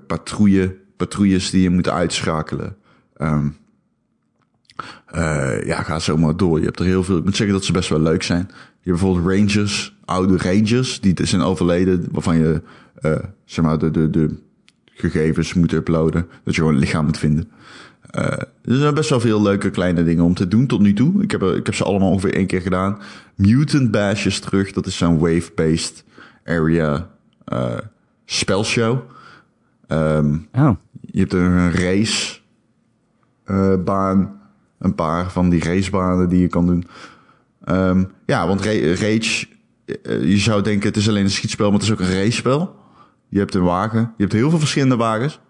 patrouille, 0.06 0.76
patrouilles 0.96 1.50
die 1.50 1.62
je 1.62 1.70
moet 1.70 1.88
uitschakelen. 1.88 2.76
Eh, 5.06 5.62
ja, 5.64 5.82
ga 5.82 5.98
zo 5.98 6.16
maar 6.16 6.36
door. 6.36 6.58
Je 6.58 6.64
hebt 6.64 6.78
er 6.78 6.86
heel 6.86 7.04
veel. 7.04 7.16
Ik 7.16 7.24
moet 7.24 7.36
zeggen 7.36 7.56
dat 7.56 7.64
ze 7.64 7.72
best 7.72 7.88
wel 7.88 8.00
leuk 8.00 8.22
zijn. 8.22 8.46
Je 8.80 8.90
hebt 8.90 9.02
bijvoorbeeld 9.02 9.26
rangers, 9.26 9.96
oude 10.04 10.36
rangers, 10.36 11.00
die 11.00 11.26
zijn 11.26 11.42
overleden, 11.42 12.08
waarvan 12.10 12.38
je 12.38 12.62
zeg 13.44 13.64
maar 13.64 13.78
de, 13.78 13.90
de, 13.90 14.10
de 14.10 14.44
gegevens 14.96 15.54
moet 15.54 15.72
uploaden. 15.72 16.26
Dat 16.44 16.54
je 16.54 16.60
gewoon 16.60 16.74
een 16.74 16.80
lichaam 16.80 17.04
moet 17.04 17.18
vinden. 17.18 17.50
Eh, 18.10 18.22
er 18.64 18.76
zijn 18.76 18.94
best 18.94 19.10
wel 19.10 19.20
veel 19.20 19.42
leuke 19.42 19.70
kleine 19.70 20.04
dingen 20.04 20.24
om 20.24 20.34
te 20.34 20.48
doen 20.48 20.66
tot 20.66 20.80
nu 20.80 20.92
toe. 20.92 21.22
Ik 21.22 21.30
heb, 21.30 21.42
ik 21.42 21.66
heb 21.66 21.74
ze 21.74 21.84
allemaal 21.84 22.10
ongeveer 22.10 22.34
één 22.34 22.46
keer 22.46 22.60
gedaan. 22.60 22.98
Mutant 23.34 23.90
Bash 23.90 24.26
is 24.26 24.40
terug. 24.40 24.72
Dat 24.72 24.86
is 24.86 24.96
zo'n 24.96 25.18
wave-based 25.18 26.04
area 26.44 27.10
eh 27.44 27.74
spelshow. 28.24 28.98
Ehm, 29.86 30.34
Oh, 30.52 30.70
je 31.00 31.18
hebt 31.20 31.32
een 31.32 31.72
race 31.72 32.38
eh, 33.44 33.74
baan. 33.84 34.40
Een 34.78 34.94
paar 34.94 35.30
van 35.30 35.48
die 35.48 35.64
racebanen 35.64 36.28
die 36.28 36.40
je 36.40 36.48
kan 36.48 36.66
doen. 36.66 36.86
Ehm, 37.64 38.04
ja, 38.26 38.46
want 38.46 38.64
Ra- 38.64 38.94
Rage, 38.94 39.46
je 40.20 40.36
zou 40.38 40.62
denken 40.62 40.88
het 40.88 40.96
is 40.96 41.08
alleen 41.08 41.24
een 41.24 41.30
schietspel, 41.30 41.64
maar 41.70 41.74
het 41.80 41.88
is 41.88 41.92
ook 41.92 42.00
een 42.00 42.14
racespel. 42.14 42.76
Je 43.28 43.38
hebt 43.38 43.54
een 43.54 43.62
wagen. 43.62 44.00
Je 44.00 44.23
hebt 44.23 44.33
heel 44.33 44.50
veel 44.50 44.59
verschillende 44.59 44.97
wagens. 44.97 45.40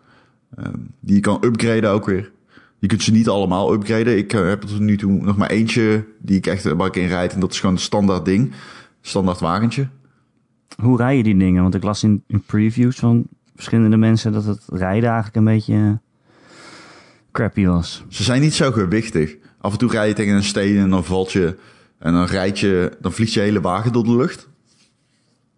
ehm, 0.57 0.79
die 1.01 1.15
je 1.15 1.21
kan 1.21 1.39
upgraden 1.45 1.91
ook 1.91 2.07
weer. 2.07 2.33
Je 2.79 2.87
kunt 2.87 3.03
ze 3.03 3.13
niet 3.13 3.29
allemaal 3.29 3.73
upgraden. 3.73 4.17
Ik 4.17 4.33
eh, 4.33 4.49
heb 4.49 4.63
er 4.63 4.69
tot 4.69 4.81
nu 4.81 4.97
toe 4.97 5.13
nog 5.13 5.37
maar 5.37 5.51
eentje 5.51 6.05
die 6.19 6.37
ik 6.37 6.47
echt 6.47 6.67
eh, 6.67 6.73
waar 6.73 6.87
ik 6.87 6.97
in 6.97 7.09
rijd. 7.09 7.33
En 7.33 7.41
dat 7.41 7.53
is 7.53 7.61
gewoon 7.61 7.75
een 7.75 7.81
standaard 7.81 8.25
ding. 8.25 8.53
Standaard 9.01 9.41
wagentje. 9.41 9.89
hoe 10.83 10.97
rij 10.97 11.17
je 11.17 11.23
die 11.23 11.37
dingen? 11.37 11.63
Want 11.63 11.75
ik 11.75 11.83
las 11.83 12.03
in, 12.03 12.23
in 12.27 12.43
previews 12.43 12.97
van 12.97 13.27
verschillende 13.55 13.97
mensen 13.97 14.33
dat 14.33 14.45
het 14.45 14.63
rijden 14.69 15.09
eigenlijk 15.09 15.37
een 15.37 15.45
beetje 15.45 15.75
eh, 15.75 15.93
crappy 17.33 17.67
was. 17.67 18.05
Ze 18.09 18.23
zijn 18.23 18.41
niet 18.41 18.55
zo 18.55 18.73
gewichtig. 18.73 19.37
Af 19.61 19.73
en 19.73 19.79
toe 19.79 19.91
rij 19.91 20.09
je 20.09 20.15
tegen 20.15 20.35
een 20.35 20.45
steen 20.45 20.77
en 20.77 20.91
dan 20.91 21.05
valt 21.05 21.33
je. 21.33 21.57
En 21.99 22.13
dan 22.13 22.25
rijd 22.27 22.59
je, 22.59 22.97
dan 23.01 23.13
vliegt 23.13 23.33
je 23.33 23.41
hele 23.41 23.61
wagen 23.61 23.93
door 23.93 24.05
de 24.05 24.17
lucht. 24.17 24.49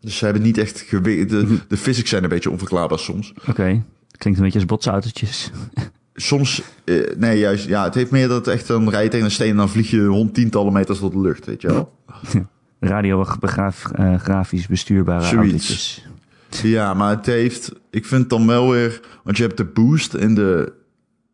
Dus 0.01 0.17
ze 0.17 0.25
hebben 0.25 0.43
niet 0.43 0.59
echt 0.59 0.81
gewicht. 0.81 1.29
De, 1.29 1.59
de 1.69 1.77
physics 1.77 2.11
zijn 2.11 2.23
een 2.23 2.29
beetje 2.29 2.51
onverklaarbaar 2.51 2.99
soms. 2.99 3.33
Oké, 3.49 3.83
klinkt 4.11 4.39
een 4.39 4.45
beetje 4.45 4.59
als 4.59 4.65
botsautootjes. 4.69 5.51
Soms, 6.15 6.63
eh, 6.85 7.17
nee, 7.17 7.39
juist, 7.39 7.67
ja, 7.67 7.85
het 7.85 7.95
heeft 7.95 8.11
meer 8.11 8.29
dat 8.29 8.47
echt, 8.47 8.67
dan 8.67 8.91
rij 8.91 9.03
je 9.03 9.09
tegen 9.09 9.25
een 9.25 9.31
steen 9.31 9.51
en 9.51 9.57
dan 9.57 9.69
vlieg 9.69 9.91
je 9.91 10.01
hond 10.01 10.35
tientallen 10.35 10.73
meters 10.73 11.01
door 11.01 11.11
de 11.11 11.21
lucht, 11.21 11.47
weet 11.47 11.63
je 11.63 11.69
wel. 11.69 11.93
Radiografisch 12.81 14.67
bestuurbare 14.67 15.25
Zoiets. 15.25 15.43
autootjes. 15.45 16.07
Ja, 16.63 16.95
maar 16.95 17.17
het 17.17 17.27
heeft, 17.27 17.73
ik 17.91 18.07
vind 18.07 18.31
dan 18.31 18.47
wel 18.47 18.71
weer, 18.71 19.01
want 19.25 19.37
je 19.37 19.43
hebt 19.43 19.57
de 19.57 19.65
boost 19.65 20.15
in 20.15 20.35
de, 20.35 20.73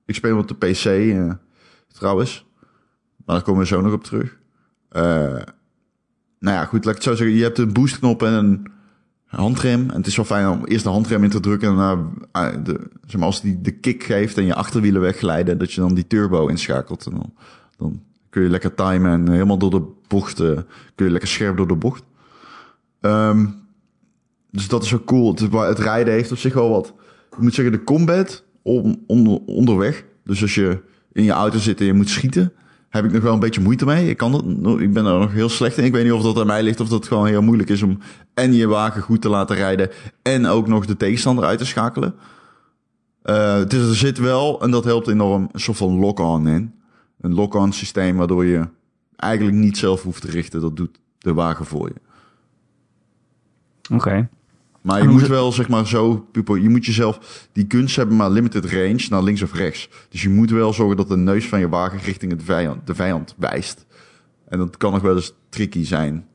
ik 0.06 0.14
speel 0.14 0.38
op 0.38 0.48
de 0.48 0.54
PC 0.54 0.84
eh, 0.84 1.30
trouwens, 1.92 2.46
maar 3.24 3.36
daar 3.36 3.44
komen 3.44 3.60
we 3.60 3.66
zo 3.66 3.80
nog 3.80 3.92
op 3.92 4.04
terug. 4.04 4.36
Eh, 4.88 5.36
nou 6.44 6.56
ja, 6.56 6.64
goed, 6.64 6.84
laat 6.84 7.02
zo 7.02 7.14
zeggen. 7.14 7.36
Je 7.36 7.42
hebt 7.42 7.58
een 7.58 7.72
boostknop 7.72 8.22
en 8.22 8.32
een 8.32 8.66
handrem. 9.26 9.90
En 9.90 9.96
het 9.96 10.06
is 10.06 10.16
wel 10.16 10.24
fijn 10.24 10.48
om 10.48 10.64
eerst 10.64 10.84
de 10.84 10.90
handrem 10.90 11.24
in 11.24 11.30
te 11.30 11.40
drukken 11.40 11.68
en 11.68 11.76
daarna, 11.76 12.10
eh, 12.32 12.74
zeg 13.06 13.16
maar, 13.16 13.26
als 13.26 13.40
die 13.40 13.60
de 13.60 13.70
kick 13.70 14.02
geeft 14.02 14.38
en 14.38 14.44
je 14.44 14.54
achterwielen 14.54 15.00
wegglijden, 15.00 15.58
dat 15.58 15.72
je 15.72 15.80
dan 15.80 15.94
die 15.94 16.06
turbo 16.06 16.46
inschakelt. 16.46 17.06
En 17.06 17.12
dan, 17.12 17.32
dan 17.76 18.02
kun 18.30 18.42
je 18.42 18.48
lekker 18.48 18.74
timen 18.74 19.12
en 19.12 19.30
helemaal 19.30 19.58
door 19.58 19.70
de 19.70 19.82
bocht, 20.08 20.40
eh, 20.40 20.58
kun 20.94 21.06
je 21.06 21.10
lekker 21.10 21.28
scherp 21.28 21.56
door 21.56 21.68
de 21.68 21.76
bocht. 21.76 22.02
Ehm, 23.00 23.46
dus 24.50 24.68
dat 24.68 24.82
is 24.82 24.90
wel 24.90 25.04
cool. 25.04 25.30
Het, 25.30 25.40
het 25.52 25.78
rijden 25.78 26.14
heeft 26.14 26.32
op 26.32 26.38
zich 26.38 26.54
wel 26.54 26.70
wat. 26.70 26.94
Ik 27.30 27.38
moet 27.38 27.54
zeggen, 27.54 27.72
de 27.72 27.84
combat 27.84 28.44
onder, 28.62 29.38
onderweg. 29.46 30.04
Dus 30.24 30.42
als 30.42 30.54
je 30.54 30.82
in 31.12 31.24
je 31.24 31.32
auto 31.32 31.58
zit 31.58 31.80
en 31.80 31.86
je 31.86 31.92
moet 31.92 32.08
schieten, 32.08 32.52
heb 32.94 33.04
ik 33.04 33.12
nog 33.12 33.22
wel 33.22 33.32
een 33.32 33.40
beetje 33.40 33.60
moeite 33.60 33.84
mee. 33.84 34.08
Ik, 34.08 34.16
kan 34.16 34.32
dat, 34.32 34.44
ik 34.80 34.92
ben 34.92 35.06
er 35.06 35.18
nog 35.18 35.32
heel 35.32 35.48
slecht 35.48 35.78
in. 35.78 35.84
Ik 35.84 35.92
weet 35.92 36.04
niet 36.04 36.12
of 36.12 36.22
dat 36.22 36.38
aan 36.38 36.46
mij 36.46 36.62
ligt 36.62 36.80
of 36.80 36.88
dat 36.88 37.06
gewoon 37.06 37.26
heel 37.26 37.42
moeilijk 37.42 37.68
is 37.68 37.82
om 37.82 37.98
en 38.34 38.52
je 38.52 38.66
wagen 38.66 39.02
goed 39.02 39.22
te 39.22 39.28
laten 39.28 39.56
rijden 39.56 39.90
en 40.22 40.46
ook 40.46 40.66
nog 40.66 40.86
de 40.86 40.96
tegenstander 40.96 41.44
uit 41.44 41.58
te 41.58 41.64
schakelen. 41.64 42.14
Eh, 43.22 43.54
het 43.54 43.72
is, 43.72 43.88
er 43.88 43.96
zit 43.96 44.18
wel, 44.18 44.62
en 44.62 44.70
dat 44.70 44.84
helpt 44.84 45.08
enorm, 45.08 45.48
een 45.52 45.60
soort 45.60 45.76
van 45.76 45.98
lock-on 45.98 46.48
in. 46.48 46.74
Een 47.20 47.34
lock-on 47.34 47.72
systeem 47.72 48.16
waardoor 48.16 48.44
je 48.44 48.68
eigenlijk 49.16 49.56
niet 49.56 49.78
zelf 49.78 50.02
hoeft 50.02 50.22
te 50.22 50.30
richten. 50.30 50.60
Dat 50.60 50.76
doet 50.76 50.98
de 51.18 51.34
wagen 51.34 51.64
voor 51.64 51.88
je. 51.88 52.00
Oké, 53.94 54.28
Maar 54.84 55.02
je 55.02 55.08
moet 55.08 55.26
wel, 55.26 55.52
zeg 55.52 55.68
maar, 55.68 55.86
zo... 55.86 56.28
Je 56.32 56.68
moet 56.68 56.86
jezelf... 56.86 57.46
Die 57.52 57.64
guns 57.68 57.96
hebben 57.96 58.16
maar 58.16 58.30
limited 58.30 58.64
range 58.64 59.06
naar 59.08 59.22
links 59.22 59.42
of 59.42 59.54
rechts. 59.54 59.88
Dus 60.08 60.22
je 60.22 60.28
moet 60.28 60.50
wel 60.50 60.72
zorgen 60.72 60.96
dat 60.96 61.08
de 61.08 61.16
neus 61.16 61.48
van 61.48 61.58
je 61.60 61.68
wagen 61.68 61.98
richting 61.98 62.32
het 62.32 62.42
vijand, 62.42 62.86
de 62.86 62.94
vijand 62.94 63.34
wijst. 63.38 63.86
En 64.48 64.58
dat 64.58 64.76
kan 64.76 64.92
nog 64.92 65.02
wel 65.02 65.14
eens 65.14 65.34
tricky 65.48 65.84
zijn. 65.84 66.26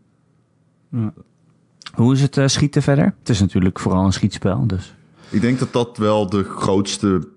hoe 1.94 2.14
is 2.14 2.22
het 2.22 2.38
eh, 2.38 2.48
schieten 2.48 2.82
verder? 2.82 3.16
Het 3.20 3.30
is 3.30 3.40
natuurlijk 3.40 3.80
vooral 3.80 4.06
een 4.06 4.14
schietspel, 4.14 4.68
dus... 4.68 4.96
Ik 5.30 5.42
denk 5.42 5.60
dat 5.60 5.74
dat 5.74 5.98
wel 5.98 6.30
de 6.30 6.44
grootste... 6.44 7.28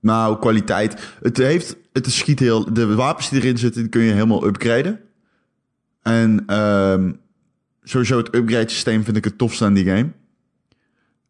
Nou, 0.00 0.38
kwaliteit... 0.38 1.16
Het 1.22 1.36
heeft... 1.36 1.76
Het 1.92 2.10
schiet 2.10 2.38
heel... 2.38 2.72
De 2.72 2.94
wapens 2.94 3.28
die 3.28 3.40
erin 3.40 3.58
zitten, 3.58 3.80
die 3.80 3.90
kun 3.90 4.02
je 4.02 4.12
helemaal 4.12 4.46
upgraden. 4.46 5.00
En 6.02 6.42
ehm 6.46 7.10
sowieso 7.90 8.16
het 8.16 8.34
upgrade 8.34 8.68
systeem 8.68 9.04
vind 9.04 9.16
ik 9.16 9.24
het 9.24 9.38
tofste 9.38 9.64
aan 9.64 9.74
die 9.74 9.84
game. 9.84 10.10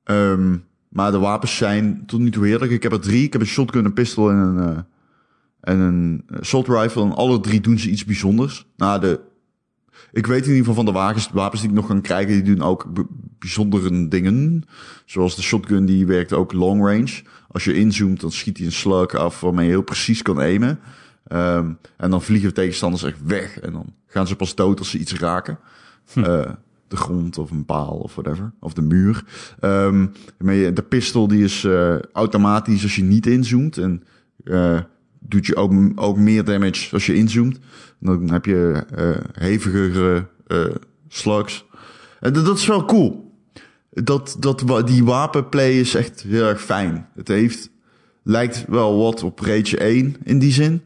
Ehm, 0.05 0.57
maar 0.89 1.11
de 1.11 1.19
wapens 1.19 1.57
zijn 1.57 2.03
tot 2.07 2.21
nu 2.21 2.31
toe 2.31 2.47
heerlijk. 2.47 2.73
Ik 2.73 2.83
heb 2.83 2.93
er 2.93 3.01
drie. 3.01 3.25
Ik 3.25 3.33
heb 3.33 3.41
een 3.41 3.47
shotgun, 3.47 3.85
een 3.85 3.93
pistool 3.93 4.31
en 4.31 4.37
een, 4.37 4.59
eh, 4.59 4.79
en 5.61 5.79
een 5.79 6.25
assault 6.41 6.69
rifle. 6.69 7.03
En 7.03 7.13
alle 7.13 7.41
drie 7.41 7.61
doen 7.61 7.79
ze 7.79 7.91
iets 7.91 8.05
bijzonders. 8.05 8.67
Nou, 8.77 9.01
de, 9.01 9.21
ik 10.13 10.27
weet 10.27 10.43
in 10.43 10.49
ieder 10.49 10.59
geval 10.59 10.75
van 10.75 10.85
de 10.85 10.93
wagens, 10.93 11.29
de 11.29 11.35
wapens 11.35 11.61
die 11.61 11.71
ik 11.71 11.77
nog 11.77 11.87
kan 11.87 12.01
krijgen, 12.01 12.33
die 12.33 12.55
doen 12.55 12.67
ook 12.67 12.87
bijzondere 13.39 14.09
dingen. 14.09 14.65
Zoals 15.05 15.37
de 15.37 15.43
shotgun, 15.43 15.87
die 15.87 16.07
werkt 16.07 16.33
ook 16.33 16.53
long 16.53 16.85
range. 16.85 17.23
Als 17.49 17.65
je 17.65 17.75
inzoomt, 17.75 18.21
dan 18.21 18.33
schiet 18.33 18.57
hij 18.57 18.67
een 18.67 18.73
slug 18.73 19.15
af 19.15 19.41
waarmee 19.41 19.65
je 19.65 19.71
heel 19.71 19.83
precies 19.83 20.23
kan 20.23 20.39
aimen. 20.39 20.81
Ehm, 21.27 21.73
en 21.97 22.11
dan 22.11 22.23
vliegen 22.23 22.49
de 22.49 22.55
tegenstanders 22.55 23.03
echt 23.03 23.23
weg. 23.25 23.59
En 23.59 23.73
dan 23.73 23.95
gaan 24.07 24.27
ze 24.27 24.37
pas 24.37 24.55
dood 24.55 24.79
als 24.79 24.91
ze 24.91 24.99
iets 24.99 25.15
raken. 25.15 25.59
Eh, 26.15 26.51
de 26.89 26.97
grond 26.97 27.39
of 27.39 27.51
een 27.51 27.65
paal 27.65 27.97
of 27.97 28.15
whatever. 28.15 28.53
Of 28.61 28.73
de 28.73 28.83
muur. 28.83 29.25
Ehm, 29.61 30.07
de 30.75 30.85
pistool 30.89 31.29
die 31.29 31.45
is 31.45 31.65
eh, 31.65 31.99
automatisch 32.13 32.83
als 32.83 32.97
je 32.97 33.03
niet 33.03 33.27
inzoomt. 33.27 33.79
En 33.79 34.03
eh, 34.45 34.79
doet 35.19 35.47
je 35.47 35.57
ook, 35.57 35.73
ook 35.95 36.17
meer 36.17 36.45
damage 36.45 36.95
als 36.95 37.07
je 37.07 37.15
inzoomt. 37.15 37.59
Dan 37.99 38.31
heb 38.31 38.45
je 38.45 38.85
hevigere 39.33 40.27
slugs. 41.09 41.65
En 42.21 42.33
dat, 42.33 42.45
dat 42.45 42.59
is 42.59 42.67
wel 42.67 42.85
cool. 42.85 43.33
Dat, 43.91 44.37
dat, 44.39 44.87
die 44.87 45.05
wapenplay 45.05 45.71
is 45.71 45.95
echt 45.95 46.23
heel 46.23 46.45
erg 46.45 46.63
fijn. 46.63 47.07
Het 47.15 47.29
heeft, 47.29 47.71
lijkt 48.23 48.65
wel 48.69 48.99
wat 48.99 49.23
op 49.23 49.41
Rage 49.41 49.79
1 49.79 50.17
in 50.25 50.39
die 50.39 50.53
zin. 50.53 50.83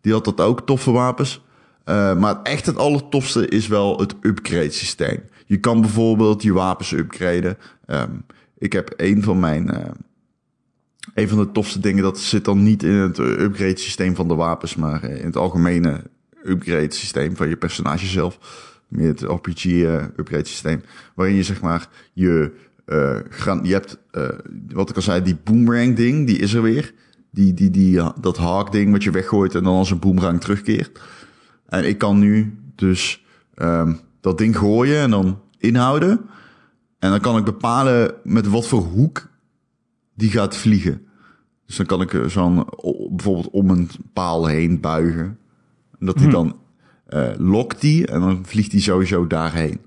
Die 0.00 0.12
had 0.12 0.24
dat 0.24 0.40
ook, 0.40 0.66
toffe 0.66 0.90
wapens. 0.90 1.43
Eh, 1.84 2.16
maar 2.16 2.42
echt 2.42 2.66
het 2.66 2.76
allertofste 2.76 3.48
is 3.48 3.66
wel 3.66 3.98
het 3.98 4.14
upgrade 4.20 4.70
systeem. 4.70 5.20
Je 5.46 5.56
kan 5.56 5.80
bijvoorbeeld 5.80 6.42
je 6.42 6.52
wapens 6.52 6.92
upgraden. 6.92 7.56
Ehm, 7.86 8.10
ik 8.58 8.72
heb 8.72 8.92
een 8.96 9.22
van 9.22 9.40
mijn... 9.40 9.70
eh, 9.70 9.90
een 11.14 11.28
van 11.28 11.38
de 11.38 11.52
tofste 11.52 11.80
dingen, 11.80 12.02
dat 12.02 12.18
zit 12.18 12.44
dan 12.44 12.62
niet 12.62 12.82
in 12.82 12.94
het 12.94 13.18
upgrade 13.18 13.78
systeem 13.78 14.14
van 14.14 14.28
de 14.28 14.34
wapens, 14.34 14.74
maar 14.74 15.04
in 15.04 15.24
het 15.26 15.36
algemene 15.36 16.02
upgrade 16.44 16.94
systeem 16.94 17.36
van 17.36 17.48
je 17.48 17.56
personage 17.56 18.06
zelf. 18.06 18.38
Meer 18.88 19.08
het 19.08 19.20
RPG 19.20 19.64
eh, 19.64 19.94
upgrade 19.94 20.46
systeem. 20.46 20.82
Waarin 21.14 21.34
je 21.34 21.42
zeg 21.42 21.60
maar 21.60 21.88
je, 22.12 22.52
je 23.62 23.72
hebt, 23.72 23.98
wat 24.72 24.90
ik 24.90 24.96
al 24.96 25.02
zei, 25.02 25.22
die 25.22 25.36
boomerang 25.44 25.96
ding, 25.96 26.26
die 26.26 26.38
is 26.38 26.54
er 26.54 26.62
weer. 26.62 26.92
Die, 27.30 27.54
die, 27.54 27.70
die, 27.70 28.00
dat 28.20 28.36
haak 28.36 28.72
ding 28.72 28.92
wat 28.92 29.02
je 29.02 29.10
weggooit 29.10 29.54
en 29.54 29.64
dan 29.64 29.76
als 29.76 29.90
een 29.90 29.98
boomerang 29.98 30.40
terugkeert. 30.40 31.00
En 31.74 31.88
ik 31.88 31.98
kan 31.98 32.18
nu 32.18 32.58
dus 32.74 33.24
ehm, 33.54 33.94
dat 34.20 34.38
ding 34.38 34.56
gooien 34.56 35.00
en 35.00 35.10
dan 35.10 35.40
inhouden. 35.58 36.20
En 36.98 37.10
dan 37.10 37.20
kan 37.20 37.36
ik 37.36 37.44
bepalen 37.44 38.14
met 38.24 38.48
wat 38.48 38.66
voor 38.66 38.80
hoek 38.80 39.28
die 40.14 40.30
gaat 40.30 40.56
vliegen. 40.56 41.06
Dus 41.66 41.76
dan 41.76 41.86
kan 41.86 42.00
ik 42.00 42.14
eh, 42.14 42.24
zo'n 42.24 42.64
bijvoorbeeld 43.10 43.50
om 43.50 43.70
een 43.70 43.90
paal 44.12 44.46
heen 44.46 44.80
buigen. 44.80 45.38
En 45.98 46.06
dat 46.06 46.18
die 46.18 46.28
dan 46.28 46.58
eh, 47.06 47.28
lokt 47.36 47.80
die 47.80 48.06
en 48.06 48.20
dan 48.20 48.46
vliegt 48.46 48.70
die 48.70 48.80
sowieso 48.80 49.26
daarheen. 49.26 49.80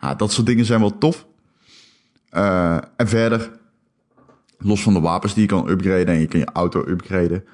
Ja, 0.00 0.14
dat 0.14 0.32
soort 0.32 0.46
dingen 0.46 0.64
zijn 0.64 0.80
wel 0.80 0.98
tof. 0.98 1.26
Eh, 2.28 2.78
en 2.96 3.08
verder, 3.08 3.50
los 4.58 4.82
van 4.82 4.92
de 4.92 5.00
wapens 5.00 5.34
die 5.34 5.42
je 5.42 5.48
kan 5.48 5.68
upgraden 5.68 6.06
en 6.06 6.20
je 6.20 6.26
kan 6.26 6.40
je 6.40 6.46
auto 6.52 6.86
upgraden, 6.86 7.44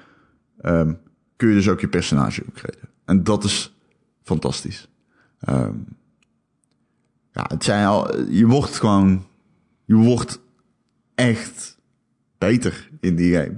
ehm, 0.61 0.93
kun 1.35 1.49
je 1.49 1.55
dus 1.55 1.69
ook 1.69 1.79
je 1.79 1.87
personage 1.87 2.41
upgraden. 2.41 2.89
En 3.09 3.23
dat 3.23 3.43
is 3.43 3.75
fantastisch. 4.23 4.87
Ehm, 5.39 5.75
ja, 7.31 7.45
het 7.47 7.63
zijn 7.63 7.85
al, 7.85 8.21
je 8.21 8.45
wordt 8.47 8.75
gewoon, 8.75 9.25
je 9.85 9.95
wordt 9.95 10.39
echt 11.15 11.77
beter 12.37 12.89
in 12.99 13.15
die 13.15 13.35
game. 13.35 13.57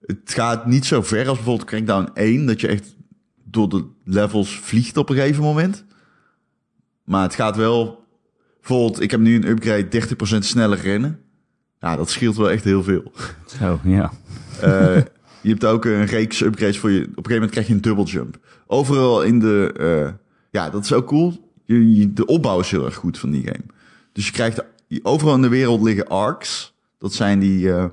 Het 0.00 0.32
gaat 0.32 0.66
niet 0.66 0.84
zo 0.84 1.02
ver 1.02 1.28
als 1.28 1.36
bijvoorbeeld 1.36 1.68
Crackdown 1.68 2.10
1, 2.14 2.46
dat 2.46 2.60
je 2.60 2.68
echt 2.68 2.96
door 3.44 3.68
de 3.68 3.84
levels 4.04 4.58
vliegt 4.58 4.96
op 4.96 5.08
een 5.08 5.16
gegeven 5.16 5.42
moment. 5.42 5.84
Maar 7.04 7.22
het 7.22 7.34
gaat 7.34 7.56
wel, 7.56 8.04
bijvoorbeeld, 8.60 9.00
ik 9.00 9.10
heb 9.10 9.20
nu 9.20 9.36
een 9.36 9.48
upgrade 9.48 9.88
30% 9.88 10.38
sneller 10.38 10.78
rennen. 10.78 11.20
Ja, 11.80 11.96
dat 11.96 12.10
scheelt 12.10 12.36
wel 12.36 12.50
echt 12.50 12.64
heel 12.64 12.82
veel. 12.82 13.12
Zo, 13.58 13.80
ja. 13.84 14.12
Eh, 14.60 15.02
je 15.44 15.50
hebt 15.50 15.64
ook 15.64 15.84
een 15.84 16.04
reeks 16.06 16.40
upgrades 16.40 16.78
voor 16.78 16.90
je. 16.90 17.00
Op 17.00 17.06
een 17.06 17.10
gegeven 17.14 17.32
moment 17.32 17.50
krijg 17.50 17.66
je 17.66 17.74
een 17.74 17.80
double 17.80 18.04
jump. 18.04 18.38
Overal 18.66 19.22
in 19.22 19.38
de. 19.38 19.72
eh, 19.78 20.12
ja, 20.50 20.70
dat 20.70 20.84
is 20.84 20.92
ook 20.92 21.06
cool. 21.06 21.50
Je, 21.64 21.94
je- 21.96 22.12
de 22.12 22.26
opbouw 22.26 22.60
is 22.60 22.70
heel 22.70 22.84
erg 22.84 22.94
goed 22.94 23.18
van 23.18 23.30
die 23.30 23.42
game. 23.44 23.64
Dus 24.12 24.26
je 24.26 24.32
krijgt. 24.32 24.64
Overal 25.02 25.34
in 25.34 25.42
de 25.42 25.48
wereld 25.48 25.82
liggen 25.82 26.08
arcs. 26.08 26.74
Dat 26.98 27.12
zijn 27.14 27.38
die. 27.38 27.72
eh, 27.72 27.84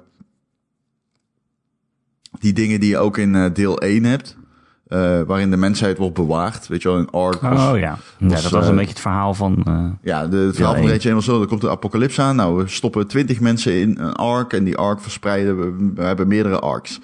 die 2.40 2.54
dingen 2.54 2.80
die 2.80 2.90
je 2.90 2.98
ook 2.98 3.18
in 3.18 3.36
eh, 3.36 3.46
deel 3.54 3.78
1 3.82 4.04
hebt. 4.04 4.38
waarin 5.28 5.50
de 5.52 5.58
mensheid 5.58 5.98
wordt 5.98 6.14
bewaard. 6.14 6.68
Weet 6.68 6.82
je 6.82 6.88
wel, 6.90 6.98
een 6.98 7.10
arc. 7.10 7.42
was- 7.42 7.70
Oh 7.72 7.78
ja. 7.80 7.98
Ja, 8.18 8.28
dat 8.28 8.50
was 8.50 8.68
een 8.68 8.76
beetje 8.76 8.90
het 8.92 9.00
verhaal 9.00 9.34
van... 9.34 9.64
eh, 9.66 9.86
ja, 10.02 10.28
de, 10.28 10.38
het 10.38 10.56
verhaal 10.56 10.74
van. 10.76 10.84
Rage 10.92 11.06
1 11.08 11.16
was 11.16 11.26
zo. 11.26 11.42
Er 11.42 11.48
komt 11.48 11.64
een 11.64 11.70
apocalypse 11.70 12.22
aan. 12.22 12.36
Nou, 12.36 12.58
we 12.64 12.68
stoppen 12.68 13.08
20 13.08 13.40
mensen 13.40 13.74
in 13.74 13.98
een 14.00 14.14
arc. 14.14 14.54
En 14.54 14.64
die 14.64 14.78
arc 14.78 15.02
verspreiden 15.02 15.58
we. 15.60 15.92
We 15.96 16.02
hebben 16.04 16.28
meerdere 16.28 16.60
arcs. 16.60 17.00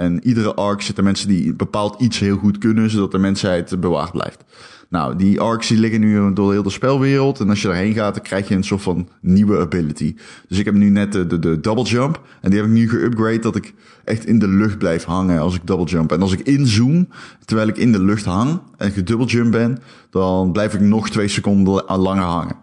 En 0.00 0.26
iedere 0.26 0.54
arc 0.54 0.82
zitten 0.82 1.04
mensen 1.04 1.28
die 1.28 1.54
bepaald 1.54 2.00
iets 2.00 2.18
heel 2.18 2.36
goed 2.36 2.58
kunnen. 2.58 2.90
Zodat 2.90 3.10
de 3.10 3.18
mensheid 3.18 3.80
bewaard 3.80 4.12
blijft. 4.12 4.44
Nou, 4.88 5.16
die 5.16 5.40
arcs 5.40 5.68
die 5.68 5.78
liggen 5.78 6.00
nu 6.00 6.32
door 6.32 6.52
heel 6.52 6.62
de 6.62 6.70
spelwereld. 6.70 7.40
En 7.40 7.48
als 7.48 7.62
je 7.62 7.68
daarheen 7.68 7.94
gaat, 7.94 8.14
dan 8.14 8.22
krijg 8.22 8.48
je 8.48 8.54
een 8.54 8.64
soort 8.64 8.82
van 8.82 9.08
nieuwe 9.20 9.58
ability. 9.58 10.14
Dus 10.48 10.58
ik 10.58 10.64
heb 10.64 10.74
nu 10.74 10.88
net 10.88 11.12
de, 11.12 11.38
de, 11.38 11.60
double 11.60 11.84
jump. 11.84 12.22
En 12.40 12.50
die 12.50 12.58
heb 12.60 12.68
ik 12.68 12.74
nu 12.74 12.88
geupgrade 12.88 13.38
dat 13.38 13.56
ik 13.56 13.74
echt 14.04 14.24
in 14.26 14.38
de 14.38 14.48
lucht 14.48 14.78
blijf 14.78 15.04
hangen 15.04 15.40
als 15.40 15.54
ik 15.54 15.66
double 15.66 15.86
jump. 15.86 16.12
En 16.12 16.22
als 16.22 16.32
ik 16.32 16.40
inzoom, 16.40 17.08
terwijl 17.44 17.68
ik 17.68 17.76
in 17.76 17.92
de 17.92 18.02
lucht 18.02 18.24
hang 18.24 18.60
en 18.76 18.90
gedouble 18.90 19.26
jump 19.26 19.50
ben, 19.50 19.78
dan 20.10 20.52
blijf 20.52 20.74
ik 20.74 20.80
nog 20.80 21.10
twee 21.10 21.28
seconden 21.28 21.74
la- 21.74 21.98
langer 21.98 22.24
hangen. 22.24 22.56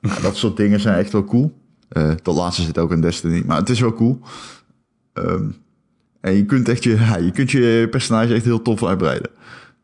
Nou, 0.00 0.22
dat 0.22 0.36
soort 0.36 0.56
dingen 0.56 0.80
zijn 0.80 0.98
echt 0.98 1.12
wel 1.12 1.24
cool. 1.24 1.58
Eh 1.88 2.10
dat 2.22 2.34
laatste 2.36 2.62
zit 2.62 2.78
ook 2.78 2.92
in 2.92 3.00
Destiny, 3.00 3.42
maar 3.46 3.56
het 3.56 3.68
is 3.68 3.80
wel 3.80 3.92
cool. 3.92 4.20
Ehm, 5.12 5.48
en 6.26 6.34
je 6.34 6.44
kunt 6.44 6.68
echt 6.68 6.84
je, 6.84 6.90
ja, 7.10 7.16
je 7.16 7.30
kunt 7.30 7.50
je 7.50 7.86
personage 7.90 8.34
echt 8.34 8.44
heel 8.44 8.62
tof 8.62 8.84
uitbreiden. 8.84 9.30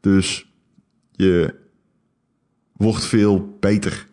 Dus 0.00 0.50
je 1.12 1.55
wordt 2.72 3.05
veel 3.05 3.57
beter 3.61 4.07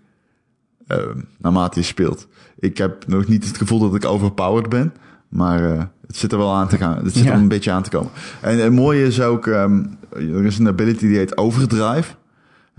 ehm, 0.87 1.19
naarmate 1.37 1.79
je 1.79 1.85
speelt. 1.85 2.27
Ik 2.59 2.77
heb 2.77 3.07
nog 3.07 3.27
niet 3.27 3.47
het 3.47 3.57
gevoel 3.57 3.79
dat 3.79 3.95
ik 3.95 4.05
overpowered 4.05 4.69
ben, 4.69 4.93
maar 5.29 5.71
eh, 5.71 5.83
het 6.07 6.15
zit 6.17 6.31
er 6.31 6.37
wel 6.37 6.53
aan 6.55 6.67
te 6.67 6.77
gaan. 6.77 7.03
Het 7.03 7.13
zit 7.13 7.23
Ja. 7.23 7.31
er 7.31 7.37
een 7.37 7.47
beetje 7.47 7.71
aan 7.71 7.83
te 7.83 7.89
komen. 7.89 8.11
En 8.41 8.57
het 8.57 8.73
mooie 8.73 9.05
is 9.05 9.21
ook, 9.21 9.47
ehm, 9.47 9.83
er 10.09 10.45
is 10.45 10.57
een 10.59 10.67
ability 10.67 11.07
die 11.07 11.17
heet 11.17 11.37
overdrive. 11.37 12.13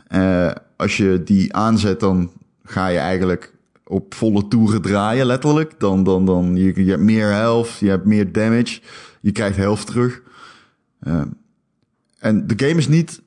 Eh, 0.06 0.50
als 0.76 0.96
je 0.96 1.22
die 1.24 1.54
aanzet, 1.54 2.00
dan 2.00 2.30
ga 2.64 2.86
je 2.86 2.98
eigenlijk 2.98 3.54
op 3.84 4.14
volle 4.14 4.48
toeren 4.48 4.82
draaien, 4.82 5.26
letterlijk. 5.26 5.74
Dan, 5.78 6.04
dan, 6.04 6.24
dan, 6.26 6.56
je, 6.56 6.84
je 6.84 6.90
hebt 6.90 7.02
meer 7.02 7.28
health, 7.28 7.78
je 7.78 7.88
hebt 7.88 8.04
meer 8.04 8.32
damage, 8.32 8.80
je 9.20 9.32
krijgt 9.32 9.56
health 9.56 9.86
terug. 9.86 10.22
Ehm, 11.00 11.28
en 12.18 12.46
de 12.46 12.66
game 12.66 12.78
is 12.78 12.88
niet... 12.88 13.22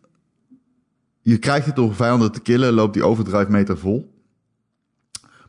Je 1.21 1.37
krijgt 1.37 1.65
het 1.65 1.75
door 1.75 1.95
vijanden 1.95 2.31
te 2.31 2.41
killen, 2.41 2.73
loopt 2.73 2.93
die 2.93 3.03
overdrive 3.03 3.51
meter 3.51 3.77
vol. 3.77 4.13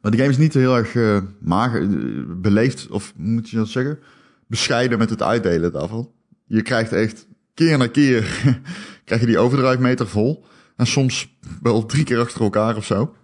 Maar 0.00 0.10
de 0.10 0.18
game 0.18 0.30
is 0.30 0.38
niet 0.38 0.54
heel 0.54 0.76
erg 0.76 0.94
eh, 0.94 1.18
mager, 1.40 1.82
eh, 1.82 1.88
beleefd, 2.26 2.88
of 2.88 3.12
moet 3.16 3.50
je 3.50 3.56
dat 3.56 3.68
zeggen? 3.68 3.98
Bescheiden 4.46 4.98
met 4.98 5.10
het 5.10 5.22
uitdelen 5.22 5.72
daarvan. 5.72 6.10
Je 6.46 6.62
krijgt 6.62 6.92
echt 6.92 7.26
keer 7.54 7.78
na 7.78 7.86
keer 7.86 8.40
krijg 9.04 9.20
je 9.20 9.26
die 9.26 9.38
overdrive 9.38 9.80
meter 9.80 10.08
vol. 10.08 10.44
En 10.76 10.86
soms 10.86 11.36
wel 11.62 11.86
drie 11.86 12.04
keer 12.04 12.20
achter 12.20 12.40
elkaar 12.40 12.76
of 12.76 12.84
zo. 12.84 13.14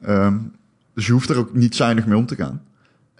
Ehm, 0.00 0.38
dus 0.94 1.06
je 1.06 1.12
hoeft 1.12 1.28
er 1.28 1.36
ook 1.36 1.54
niet 1.54 1.74
zuinig 1.74 2.06
mee 2.06 2.16
om 2.16 2.26
te 2.26 2.36
gaan. 2.36 2.62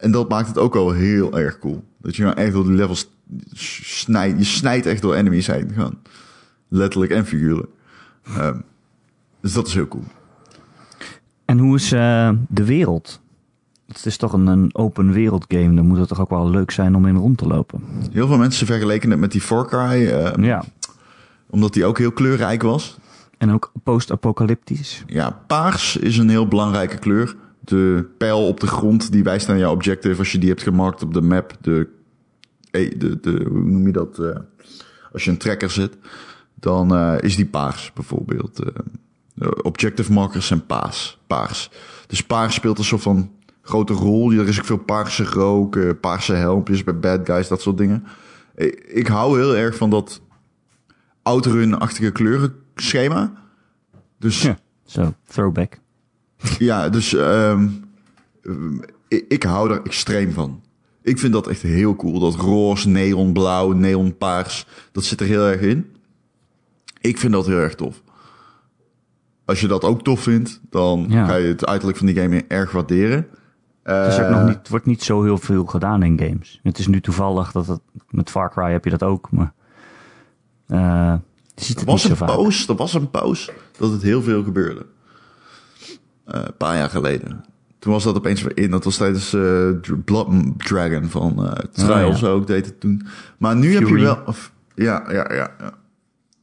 En 0.05 0.11
dat 0.11 0.29
maakt 0.29 0.49
het 0.49 0.59
ook 0.59 0.75
wel 0.75 0.91
heel 0.93 1.39
erg 1.39 1.59
cool. 1.59 1.85
Dat 2.01 2.17
je 2.17 2.23
nou 2.23 2.37
echt 2.37 2.53
door 2.53 2.65
die 2.65 2.73
levels 2.75 3.11
snijdt. 3.53 4.39
Je 4.39 4.45
snijdt 4.45 4.87
echt 4.87 5.03
door 5.03 5.15
enemies 5.15 5.47
heen. 5.47 5.71
Gewoon. 5.75 5.99
Letterlijk 6.69 7.13
en 7.13 7.27
figuurlijk. 7.27 7.69
Ehm, 8.25 8.59
dus 9.41 9.53
dat 9.53 9.67
is 9.67 9.75
heel 9.75 9.89
cool. 9.89 10.05
En 11.45 11.59
hoe 11.59 11.77
is 11.77 11.93
eh, 11.93 12.31
de 12.49 12.65
wereld? 12.65 13.21
Het 13.87 14.07
is 14.07 14.17
toch 14.17 14.33
een, 14.33 14.47
een 14.47 14.75
open 14.75 15.13
wereld 15.13 15.45
game. 15.49 15.75
Dan 15.75 15.87
moet 15.87 15.99
het 15.99 16.09
toch 16.09 16.21
ook 16.21 16.31
wel 16.31 16.51
leuk 16.51 16.71
zijn 16.71 16.95
om 16.95 17.07
in 17.07 17.17
rond 17.17 17.39
te 17.39 17.47
lopen. 17.47 17.83
Heel 18.13 18.27
veel 18.27 18.39
mensen 18.39 18.67
vergeleken 18.67 19.11
het 19.11 19.19
met 19.21 19.33
die 19.33 19.41
Far 19.41 19.67
Cry. 19.69 20.07
ehm, 20.09 20.43
Ja. 20.45 20.65
Omdat 21.51 21.73
die 21.73 21.85
ook 21.85 21.99
heel 21.99 22.13
kleurrijk 22.13 22.63
was. 22.63 22.99
En 23.39 23.51
ook 23.53 23.73
post-apocalyptisch. 23.83 25.03
Ja, 25.07 25.31
paars 25.47 25.97
is 25.97 26.19
een 26.19 26.29
heel 26.29 26.49
belangrijke 26.49 26.99
kleur. 26.99 27.37
De 27.65 28.07
pijl 28.19 28.47
op 28.47 28.61
de 28.61 28.67
grond 28.67 29.13
die 29.13 29.23
wijst 29.23 29.49
naar 29.49 29.59
jouw 29.59 29.73
objective 29.73 30.19
als 30.19 30.33
je 30.33 30.39
die 30.39 30.49
hebt 30.49 30.63
gemarkt 30.63 31.03
op 31.03 31.15
de 31.15 31.21
map. 31.21 31.57
De, 31.61 31.89
eh, 32.71 32.99
de, 32.99 33.21
de 33.21 33.47
hoe 33.49 33.65
noem 33.65 33.87
je 33.87 33.93
dat? 33.93 34.19
eh, 34.19 34.37
als 35.13 35.25
je 35.25 35.31
een 35.31 35.39
tracker 35.39 35.71
zit, 35.71 35.97
dan 36.55 36.95
eh, 36.95 37.15
is 37.21 37.37
die 37.37 37.47
paars 37.47 37.93
bijvoorbeeld. 37.93 38.57
De 39.35 39.63
objective 39.63 40.13
markers 40.13 40.47
zijn 40.47 40.67
paars. 40.67 41.19
paars. 41.27 41.71
Dus 42.07 42.25
paars 42.25 42.55
speelt 42.55 42.79
een 42.79 42.85
soort 42.85 43.03
van 43.03 43.31
grote 43.63 43.93
rol. 43.93 44.33
Er 44.33 44.49
is 44.49 44.59
ook 44.59 44.65
veel 44.65 44.77
paarse 44.77 45.25
rook, 45.25 46.01
paarse 46.01 46.33
helmpjes 46.33 46.85
bij 46.85 46.99
bad 46.99 47.21
guys, 47.27 47.49
dat 47.49 47.63
soort 47.63 47.79
dingen. 47.79 48.05
Ik, 48.55 48.75
ik 48.75 49.07
hou 49.07 49.39
heel 49.39 49.57
erg 49.57 49.77
van 49.77 49.91
dat 49.91 50.21
outrun-achtige 51.23 52.11
kleurenschema. 52.11 53.33
Dus 54.19 54.43
Ja. 54.43 54.59
Zo, 54.85 55.15
throwback. 55.27 55.79
Ja, 56.59 56.89
dus 56.89 57.15
ehm, 57.15 57.69
ehm, 58.43 58.77
ik, 59.09 59.25
ik 59.29 59.43
hou 59.43 59.71
er 59.71 59.83
extreem 59.83 60.33
van. 60.33 60.63
Ik 61.03 61.19
vind 61.19 61.33
dat 61.33 61.47
echt 61.47 61.63
heel 61.63 61.97
cool. 61.97 62.19
Dat 62.19 62.35
roze, 62.35 62.89
neonblauw, 62.89 63.73
neonpaars, 63.73 64.67
dat 64.93 65.05
zit 65.05 65.21
er 65.21 65.27
heel 65.27 65.47
erg 65.47 65.61
in. 65.61 65.87
Ik 67.01 67.19
vind 67.19 67.33
dat 67.33 67.47
heel 67.47 67.59
erg 67.59 67.75
tof. 67.75 68.03
Als 69.45 69.61
je 69.61 69.67
dat 69.67 69.85
ook 69.85 70.03
tof 70.03 70.21
vindt, 70.21 70.61
dan 70.71 71.07
Ja. 71.09 71.27
ga 71.27 71.35
je 71.35 71.47
het 71.47 71.67
uiterlijk 71.67 71.99
van 71.99 72.07
die 72.07 72.17
game 72.17 72.45
erg 72.49 72.71
waarderen. 72.73 73.27
Het, 73.83 74.13
is 74.13 74.19
ook 74.19 74.25
Eh, 74.25 74.31
nog 74.41 74.49
niet, 74.49 74.69
wordt 74.69 74.87
niet 74.87 75.03
zo 75.03 75.23
heel 75.23 75.39
veel 75.39 75.65
gedaan 75.65 76.03
in 76.03 76.19
games. 76.19 76.61
Het 76.63 76.79
is 76.79 76.87
nu 76.87 77.01
toevallig 77.01 77.53
dat 77.53 77.67
het... 77.67 77.81
Met 78.11 78.31
Far 78.31 78.51
Cry 78.51 78.71
heb 78.73 78.85
je 78.85 78.91
dat 78.91 79.03
ook, 79.03 79.31
maar... 79.31 79.53
eh 80.67 81.15
je 81.55 81.65
ziet 81.65 81.81
Er 81.81 81.87
was 81.87 82.03
niet 82.03 82.11
een 82.13 82.19
vaak. 82.19 82.29
pauze, 82.29 82.69
er 82.69 82.75
was 82.77 82.95
een 82.95 83.11
pauze 83.11 83.53
dat 83.79 83.91
het 83.91 84.03
heel 84.03 84.23
veel 84.23 84.43
gebeurde. 84.43 84.87
Eh, 86.25 86.41
een 86.45 86.57
paar 86.57 86.77
jaar 86.77 86.91
geleden. 86.91 87.45
Toen 87.79 87.93
was 87.93 88.05
dat 88.05 88.17
opeens 88.17 88.43
weer 88.43 88.57
in. 88.57 88.71
Dat 88.71 88.85
was 88.85 88.97
tijdens 88.97 89.29
Dr- 89.83 89.95
Blood 90.05 90.29
Dragon 90.57 91.05
van 91.09 91.47
eh 91.47 91.53
Trials 91.73 92.15
Oh, 92.15 92.21
ja. 92.21 92.29
ook, 92.29 92.47
deed 92.47 92.67
het 92.67 92.81
toen. 92.81 93.07
Maar 93.39 93.57
nu 93.57 93.75
heb 93.75 93.89
je 93.89 93.99
wel... 94.01 94.19
Of, 94.27 94.53
ja, 94.75 95.05
ja, 95.13 95.33
ja. 95.35 95.51
ja. 95.59 95.73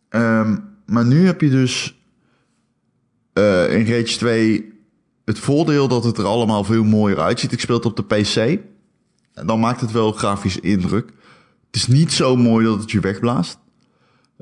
Ehm, 0.10 0.58
maar 0.86 1.06
nu 1.06 1.26
heb 1.26 1.41
je 1.41 1.50
dus 1.50 2.00
in 3.70 3.86
Rage 3.88 4.15
2 4.17 4.74
het 5.26 5.39
voordeel 5.39 5.88
dat 5.88 6.04
het 6.04 6.17
er 6.17 6.26
allemaal 6.26 6.63
veel 6.63 6.84
mooier 6.84 7.20
uitziet. 7.20 7.52
Ik 7.52 7.60
speel 7.60 7.76
het 7.76 7.86
op 7.86 7.96
de 7.96 8.04
PC. 8.04 8.36
En 9.34 9.48
dan 9.48 9.60
maakt 9.60 9.82
het 9.82 9.91
wel 9.91 10.12
grafisch 10.12 10.60
indruk. 10.60 11.06
Het 11.65 11.76
is 11.76 11.88
niet 11.88 12.12
zo 12.12 12.36
mooi 12.36 12.65
dat 12.65 12.80
het 12.80 12.91
je 12.91 13.00
wegblaast. 13.00 13.58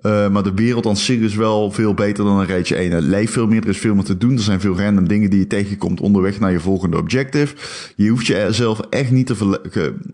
Uh, 0.03 0.29
maar 0.29 0.43
de 0.43 0.53
wereld 0.53 0.85
aan 0.85 0.97
zich 0.97 1.19
is 1.19 1.35
wel 1.35 1.71
veel 1.71 1.93
beter 1.93 2.23
dan 2.23 2.39
een 2.39 2.47
Rage 2.47 2.75
1. 2.75 2.91
Het 2.91 3.03
leeft 3.03 3.33
veel 3.33 3.47
meer, 3.47 3.61
er 3.61 3.69
is 3.69 3.77
veel 3.77 3.95
meer 3.95 4.03
te 4.03 4.17
doen. 4.17 4.33
Er 4.33 4.39
zijn 4.39 4.59
veel 4.59 4.77
random 4.77 5.07
dingen 5.07 5.29
die 5.29 5.39
je 5.39 5.47
tegenkomt 5.47 6.01
onderweg 6.01 6.39
naar 6.39 6.51
je 6.51 6.59
volgende 6.59 6.97
objective. 6.97 7.55
Je 7.95 8.09
hoeft 8.09 8.25
jezelf 8.25 8.79
echt 8.89 9.11
niet 9.11 9.27
te 9.27 9.59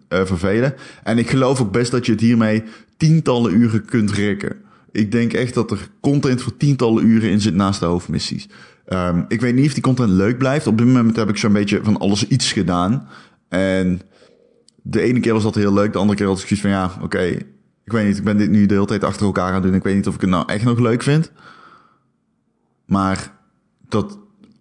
uh, 0.09 0.25
vervelen. 0.25 0.73
En 1.03 1.17
ik 1.17 1.29
geloof 1.29 1.61
ook 1.61 1.71
best 1.71 1.91
dat 1.91 2.05
je 2.05 2.11
het 2.11 2.21
hiermee 2.21 2.63
tientallen 2.97 3.53
uren 3.53 3.85
kunt 3.85 4.11
rekken. 4.11 4.55
Ik 4.91 5.11
denk 5.11 5.33
echt 5.33 5.53
dat 5.53 5.71
er 5.71 5.89
content 5.99 6.41
voor 6.41 6.57
tientallen 6.57 7.05
uren 7.05 7.29
in 7.29 7.41
zit 7.41 7.55
naast 7.55 7.79
de 7.79 7.85
hoofdmissies. 7.85 8.47
Um, 8.89 9.25
ik 9.27 9.41
weet 9.41 9.55
niet 9.55 9.67
of 9.67 9.73
die 9.73 9.83
content 9.83 10.09
leuk 10.09 10.37
blijft. 10.37 10.67
Op 10.67 10.77
dit 10.77 10.87
moment 10.87 11.15
heb 11.15 11.29
ik 11.29 11.37
zo'n 11.37 11.53
beetje 11.53 11.79
van 11.83 11.97
alles 11.97 12.27
iets 12.27 12.51
gedaan. 12.51 13.07
En 13.49 14.01
de 14.81 15.01
ene 15.01 15.19
keer 15.19 15.33
was 15.33 15.43
dat 15.43 15.55
heel 15.55 15.73
leuk, 15.73 15.91
de 15.91 15.97
andere 15.97 16.17
keer 16.17 16.27
had 16.27 16.39
ik 16.39 16.47
zoiets 16.47 16.61
van 16.61 16.69
ja, 16.69 16.91
oké, 17.01 17.37
ik 17.85 17.91
weet 17.91 18.05
niet, 18.05 18.17
ik 18.17 18.23
ben 18.23 18.37
dit 18.37 18.49
nu 18.49 18.65
de 18.65 18.73
hele 18.73 18.85
tijd 18.85 19.03
achter 19.03 19.25
elkaar 19.25 19.53
aan 19.53 19.61
doen. 19.61 19.73
Ik 19.73 19.83
weet 19.83 19.95
niet 19.95 20.07
of 20.07 20.15
ik 20.15 20.21
het 20.21 20.29
nou 20.29 20.43
echt 20.47 20.63
nog 20.63 20.79
leuk 20.79 21.03
vind. 21.03 21.31
Maar 22.85 23.31
dat 23.87 24.19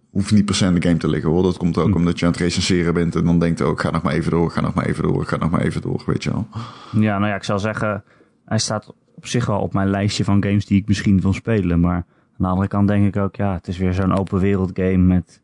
hoeft 0.09 0.31
niet 0.31 0.45
per 0.45 0.55
se 0.55 0.65
in 0.65 0.73
de 0.73 0.81
game 0.81 0.97
te 0.97 1.07
liggen 1.07 1.29
hoor. 1.29 1.43
Dat 1.43 1.57
komt 1.57 1.77
ook 1.77 1.89
hm. 1.89 1.95
omdat 1.95 2.19
je 2.19 2.25
aan 2.25 2.31
het 2.31 2.41
recenseren 2.41 2.93
bent 2.93 3.15
en 3.15 3.25
dan 3.25 3.39
denkt 3.39 3.61
ook, 3.61 3.81
ga 3.81 3.91
nog 3.91 4.01
maar 4.01 4.13
even 4.13 4.31
door, 4.31 4.51
ga 4.51 4.61
nog 4.61 4.73
maar 4.73 4.85
even 4.85 5.03
door, 5.03 5.25
ga 5.25 5.37
nog 5.37 5.49
maar 5.49 5.61
even 5.61 5.81
door, 5.81 6.03
weet 6.05 6.23
je 6.23 6.31
wel. 6.31 6.47
Ja, 6.91 7.17
nou 7.17 7.29
ja, 7.29 7.35
ik 7.35 7.43
zal 7.43 7.59
zeggen, 7.59 8.03
hij 8.45 8.57
staat 8.57 8.93
op 9.15 9.27
zich 9.27 9.45
wel 9.45 9.59
op 9.59 9.73
mijn 9.73 9.89
lijstje 9.89 10.23
van 10.23 10.43
games 10.43 10.65
die 10.65 10.79
ik 10.79 10.87
misschien 10.87 11.21
wil 11.21 11.33
spelen. 11.33 11.79
Maar 11.79 11.95
aan 11.95 12.05
de 12.37 12.47
andere 12.47 12.67
kant 12.67 12.87
denk 12.87 13.15
ik 13.15 13.21
ook, 13.21 13.35
ja, 13.35 13.53
het 13.53 13.67
is 13.67 13.77
weer 13.77 13.93
zo'n 13.93 14.17
open 14.17 14.39
wereld 14.39 14.71
game 14.73 14.97
met 14.97 15.41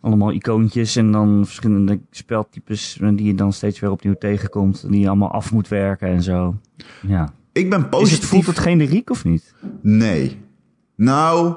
allemaal 0.00 0.32
icoontjes 0.32 0.96
en 0.96 1.12
dan 1.12 1.44
verschillende 1.44 2.00
speltypes 2.10 2.98
die 3.00 3.26
je 3.26 3.34
dan 3.34 3.52
steeds 3.52 3.80
weer 3.80 3.90
opnieuw 3.90 4.16
tegenkomt. 4.18 4.90
Die 4.90 5.00
je 5.00 5.08
allemaal 5.08 5.30
af 5.30 5.52
moet 5.52 5.68
werken 5.68 6.08
en 6.08 6.22
zo. 6.22 6.56
Ja. 7.06 7.34
Ik 7.52 7.70
ben 7.70 7.88
positief. 7.88 8.18
Het, 8.18 8.28
voelt 8.28 8.46
het 8.46 8.58
generiek 8.58 9.10
of 9.10 9.24
niet? 9.24 9.54
Nee. 9.80 10.38
Nou, 10.96 11.54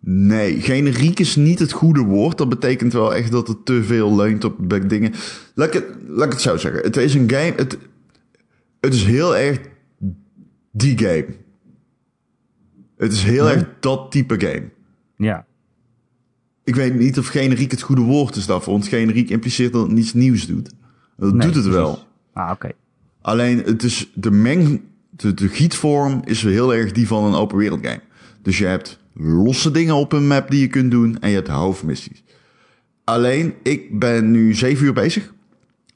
nee. 0.00 0.60
Generiek 0.60 1.18
is 1.18 1.36
niet 1.36 1.58
het 1.58 1.72
goede 1.72 2.02
woord. 2.02 2.38
Dat 2.38 2.48
betekent 2.48 2.92
wel 2.92 3.14
echt 3.14 3.30
dat 3.30 3.48
het 3.48 3.64
te 3.64 3.84
veel 3.84 4.16
leunt 4.16 4.44
op 4.44 4.88
dingen. 4.88 5.12
Laat 5.54 5.66
ik 5.66 5.72
het, 5.74 5.86
laat 6.06 6.26
ik 6.26 6.32
het 6.32 6.40
zo 6.40 6.56
zeggen. 6.56 6.82
Het 6.82 6.96
is 6.96 7.14
een 7.14 7.30
game. 7.30 7.52
Het, 7.56 7.78
het 8.80 8.94
is 8.94 9.04
heel 9.04 9.36
erg 9.36 9.60
die 10.70 10.98
game. 10.98 11.26
Het 12.96 13.12
is 13.12 13.22
heel 13.22 13.50
erg 13.50 13.68
dat 13.80 14.10
type 14.10 14.40
game. 14.40 14.70
Ja 15.16 15.48
ik 16.70 16.76
weet 16.76 16.94
niet 16.94 17.18
of 17.18 17.26
generiek 17.26 17.70
het 17.70 17.82
goede 17.82 18.02
woord 18.02 18.36
is 18.36 18.46
daarvoor. 18.46 18.72
Want 18.72 18.88
generiek 18.88 19.30
impliceert 19.30 19.72
dat 19.72 19.82
het 19.82 19.92
niets 19.92 20.14
nieuws 20.14 20.46
doet. 20.46 20.70
Dat 21.16 21.40
doet 21.40 21.54
het 21.54 21.66
wel. 21.66 21.98
Ah, 22.32 22.50
oké. 22.50 22.70
Alleen 23.20 23.62
het 23.64 23.82
is 23.82 24.10
de 24.14 24.30
meng, 24.30 24.80
de, 25.10 25.34
de 25.34 25.48
gietvorm 25.48 26.22
is 26.24 26.42
heel 26.42 26.74
erg 26.74 26.92
die 26.92 27.06
van 27.06 27.24
een 27.24 27.34
open 27.34 27.56
wereld 27.56 27.86
game. 27.86 28.00
Dus 28.42 28.58
je 28.58 28.66
hebt 28.66 28.98
losse 29.14 29.70
dingen 29.70 29.94
op 29.94 30.12
een 30.12 30.26
map 30.26 30.50
die 30.50 30.60
je 30.60 30.66
kunt 30.66 30.90
doen 30.90 31.20
en 31.20 31.28
je 31.28 31.34
hebt 31.34 31.48
hoofdmissies. 31.48 32.22
Alleen, 33.04 33.54
ik 33.62 33.98
ben 33.98 34.30
nu 34.30 34.54
zeven 34.54 34.86
uur 34.86 34.92
bezig. 34.92 35.32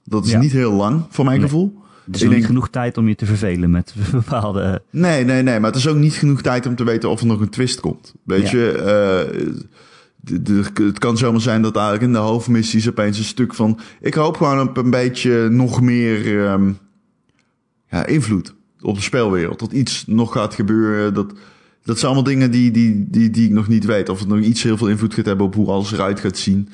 Dat 0.04 0.26
is 0.26 0.34
niet 0.36 0.52
heel 0.52 0.72
lang, 0.72 1.06
voor 1.10 1.24
mijn 1.24 1.40
gevoel. 1.40 1.82
Het 2.06 2.14
is 2.14 2.22
ik 2.22 2.30
niet 2.30 2.46
genoeg 2.46 2.68
tijd 2.68 2.98
om 2.98 3.08
je 3.08 3.14
te 3.14 3.26
vervelen 3.26 3.70
met 3.70 3.94
bepaalde... 4.12 4.82
Nee, 4.90 5.24
nee, 5.24 5.42
nee. 5.42 5.60
Maar 5.60 5.70
het 5.70 5.78
is 5.78 5.88
ook 5.88 5.96
niet 5.96 6.14
genoeg 6.14 6.42
tijd 6.42 6.66
om 6.66 6.76
te 6.76 6.84
weten 6.84 7.10
of 7.10 7.20
er 7.20 7.26
nog 7.26 7.40
een 7.40 7.48
twist 7.48 7.80
komt. 7.80 8.14
Weet 8.24 8.50
je... 8.50 9.28
Uh, 9.38 9.62
het 10.74 10.98
kan 10.98 11.18
zomaar 11.18 11.40
zijn 11.40 11.62
dat 11.62 11.76
eigenlijk 11.76 12.06
in 12.06 12.12
de 12.12 12.18
hoofdmissies 12.18 12.88
opeens 12.88 13.18
een 13.18 13.24
stuk 13.24 13.54
van... 13.54 13.78
Ik 14.00 14.14
hoop 14.14 14.36
gewoon 14.36 14.68
op 14.68 14.76
een 14.76 14.90
beetje 14.90 15.48
nog 15.48 15.80
meer 15.80 16.50
um, 16.50 16.78
ja, 17.90 18.06
invloed 18.06 18.54
op 18.80 18.94
de 18.94 19.00
spelwereld. 19.00 19.58
Dat 19.58 19.72
iets 19.72 20.04
nog 20.06 20.32
gaat 20.32 20.54
gebeuren. 20.54 21.14
Dat, 21.14 21.32
dat 21.82 21.98
zijn 21.98 22.12
allemaal 22.12 22.32
dingen 22.32 22.50
die, 22.50 22.70
die, 22.70 23.06
die, 23.10 23.30
die 23.30 23.44
ik 23.46 23.52
nog 23.52 23.68
niet 23.68 23.84
weet. 23.84 24.08
Of 24.08 24.18
het 24.18 24.28
nog 24.28 24.40
iets 24.40 24.62
heel 24.62 24.76
veel 24.76 24.88
invloed 24.88 25.14
gaat 25.14 25.24
hebben 25.24 25.46
op 25.46 25.54
hoe 25.54 25.70
alles 25.70 25.92
eruit 25.92 26.20
gaat 26.20 26.38
zien. 26.38 26.68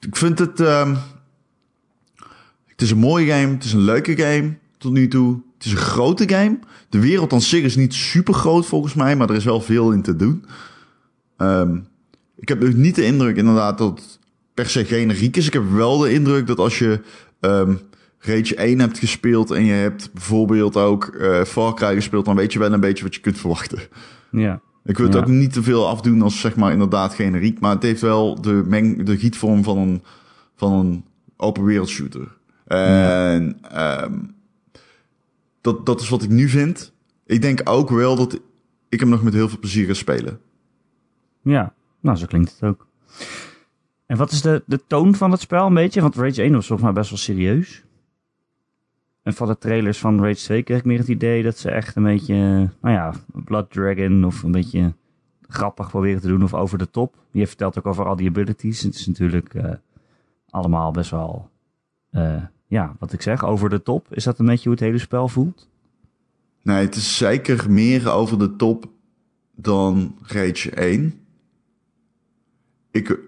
Ik 0.00 0.16
vind 0.16 0.38
het... 0.38 0.60
Um, 0.60 0.96
het 2.66 2.82
is 2.82 2.90
een 2.90 2.98
mooie 2.98 3.26
game. 3.26 3.52
Het 3.52 3.64
is 3.64 3.72
een 3.72 3.80
leuke 3.80 4.16
game 4.16 4.54
tot 4.78 4.92
nu 4.92 5.08
toe. 5.08 5.40
Het 5.54 5.64
is 5.64 5.72
een 5.72 5.78
grote 5.78 6.28
game. 6.28 6.58
De 6.88 7.00
wereld 7.00 7.32
aan 7.32 7.40
zich 7.40 7.62
is 7.62 7.76
niet 7.76 7.94
super 7.94 8.34
groot 8.34 8.66
volgens 8.66 8.94
mij. 8.94 9.16
Maar 9.16 9.30
er 9.30 9.36
is 9.36 9.44
wel 9.44 9.60
veel 9.60 9.92
in 9.92 10.02
te 10.02 10.16
doen. 10.16 10.44
Um, 11.38 11.88
ik 12.40 12.48
heb 12.48 12.60
nog 12.60 12.74
niet 12.74 12.94
de 12.94 13.04
indruk 13.04 13.36
inderdaad 13.36 13.78
dat 13.78 13.98
het 13.98 14.18
per 14.54 14.70
se 14.70 14.84
generiek 14.84 15.36
is. 15.36 15.46
Ik 15.46 15.52
heb 15.52 15.70
wel 15.70 15.98
de 15.98 16.12
indruk 16.12 16.46
dat 16.46 16.58
als 16.58 16.78
je 16.78 17.00
um, 17.40 17.80
Rage 18.18 18.54
1 18.54 18.78
hebt 18.78 18.98
gespeeld 18.98 19.50
en 19.50 19.64
je 19.64 19.72
hebt 19.72 20.12
bijvoorbeeld 20.12 20.76
ook 20.76 21.14
uh, 21.14 21.42
Far 21.44 21.74
Cry 21.74 21.94
gespeeld, 21.94 22.24
dan 22.24 22.36
weet 22.36 22.52
je 22.52 22.58
wel 22.58 22.72
een 22.72 22.80
beetje 22.80 23.04
wat 23.04 23.14
je 23.14 23.20
kunt 23.20 23.38
verwachten. 23.38 23.78
Ja. 24.30 24.60
Ik 24.84 24.98
wil 24.98 25.06
het 25.06 25.16
ook 25.16 25.26
niet 25.26 25.52
te 25.52 25.62
veel 25.62 25.88
afdoen 25.88 26.22
als 26.22 26.40
zeg 26.40 26.56
maar 26.56 26.72
inderdaad 26.72 27.14
generiek, 27.14 27.60
maar 27.60 27.74
het 27.74 27.82
heeft 27.82 28.00
wel 28.00 28.40
de, 28.40 28.62
meng, 28.66 29.02
de 29.02 29.18
gietvorm 29.18 29.64
van 29.64 29.78
een, 29.78 30.02
van 30.56 30.72
een 30.72 31.04
open 31.36 31.64
wereld 31.64 31.88
shooter. 31.88 32.36
En 32.66 33.58
ja. 33.62 34.04
um, 34.04 34.34
dat, 35.60 35.86
dat 35.86 36.00
is 36.00 36.08
wat 36.08 36.22
ik 36.22 36.30
nu 36.30 36.48
vind. 36.48 36.92
Ik 37.26 37.42
denk 37.42 37.60
ook 37.64 37.90
wel 37.90 38.16
dat 38.16 38.40
ik 38.88 39.00
hem 39.00 39.08
nog 39.08 39.22
met 39.22 39.34
heel 39.34 39.48
veel 39.48 39.58
plezier 39.58 39.86
ga 39.86 39.94
spelen. 39.94 40.40
Ja, 41.42 41.72
nou, 42.00 42.16
zo 42.16 42.26
klinkt 42.26 42.50
het 42.50 42.62
ook. 42.62 42.86
En 44.06 44.16
wat 44.16 44.30
is 44.30 44.42
de, 44.42 44.62
de 44.66 44.86
toon 44.86 45.14
van 45.14 45.30
het 45.30 45.40
spel 45.40 45.66
een 45.66 45.74
beetje? 45.74 46.00
Want 46.00 46.16
Rage 46.16 46.42
1 46.42 46.52
was 46.52 46.66
volgens 46.66 46.82
mij 46.88 46.92
best 46.98 47.10
wel 47.10 47.18
serieus. 47.18 47.84
En 49.22 49.34
van 49.34 49.46
de 49.46 49.58
trailers 49.58 49.98
van 49.98 50.24
Rage 50.24 50.34
2 50.34 50.62
kreeg 50.62 50.78
ik 50.78 50.84
meer 50.84 50.98
het 50.98 51.08
idee 51.08 51.42
dat 51.42 51.58
ze 51.58 51.70
echt 51.70 51.96
een 51.96 52.02
beetje, 52.02 52.34
nou 52.80 52.94
ja, 52.94 53.14
Blood 53.26 53.70
Dragon 53.70 54.24
of 54.24 54.42
een 54.42 54.52
beetje 54.52 54.94
grappig 55.48 55.88
proberen 55.88 56.20
te 56.20 56.26
doen 56.26 56.42
of 56.42 56.54
over 56.54 56.78
de 56.78 56.90
top. 56.90 57.14
Je 57.30 57.46
vertelt 57.46 57.78
ook 57.78 57.86
over 57.86 58.06
al 58.06 58.16
die 58.16 58.28
abilities. 58.28 58.82
Het 58.82 58.94
is 58.94 59.06
natuurlijk 59.06 59.54
uh, 59.54 59.72
allemaal 60.50 60.90
best 60.90 61.10
wel, 61.10 61.50
uh, 62.12 62.42
ja, 62.66 62.96
wat 62.98 63.12
ik 63.12 63.22
zeg, 63.22 63.44
over 63.44 63.70
de 63.70 63.82
top. 63.82 64.06
Is 64.10 64.24
dat 64.24 64.38
een 64.38 64.46
beetje 64.46 64.68
hoe 64.68 64.78
het 64.78 64.86
hele 64.86 64.98
spel 64.98 65.28
voelt? 65.28 65.68
Nee, 66.62 66.84
het 66.84 66.94
is 66.94 67.16
zeker 67.16 67.70
meer 67.70 68.10
over 68.10 68.38
de 68.38 68.56
top 68.56 68.88
dan 69.54 70.16
Rage 70.22 70.70
1 70.70 71.19
ik 72.90 73.18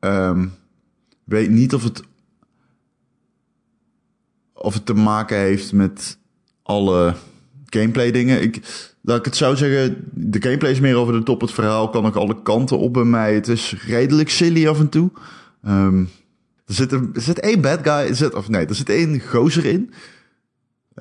um, 0.00 0.52
weet 1.24 1.50
niet 1.50 1.74
of 1.74 1.82
het, 1.82 2.02
of 4.52 4.74
het 4.74 4.86
te 4.86 4.94
maken 4.94 5.38
heeft 5.38 5.72
met 5.72 6.18
alle 6.62 7.14
gameplay 7.66 8.10
dingen. 8.10 8.42
Ik, 8.42 8.60
laat 9.00 9.18
ik 9.18 9.24
het 9.24 9.36
zo 9.36 9.54
zeggen, 9.54 10.10
de 10.12 10.42
gameplay 10.42 10.70
is 10.70 10.80
meer 10.80 10.96
over 10.96 11.12
de 11.12 11.22
top. 11.22 11.40
Het 11.40 11.52
verhaal 11.52 11.90
kan 11.90 12.06
ook 12.06 12.16
alle 12.16 12.42
kanten 12.42 12.78
op 12.78 12.92
bij 12.92 13.04
mij. 13.04 13.34
Het 13.34 13.48
is 13.48 13.74
redelijk 13.86 14.30
silly 14.30 14.68
af 14.68 14.78
en 14.78 14.88
toe. 14.88 15.10
Um, 15.66 16.08
er, 16.66 16.74
zit 16.74 16.92
een, 16.92 17.10
er 17.14 17.20
zit 17.20 17.40
één 17.40 17.60
bad 17.60 17.78
guy, 17.82 18.08
er 18.08 18.16
zit, 18.16 18.34
of 18.34 18.48
nee, 18.48 18.66
er 18.66 18.74
zit 18.74 18.88
één 18.88 19.20
gozer 19.20 19.64
in. 19.64 19.92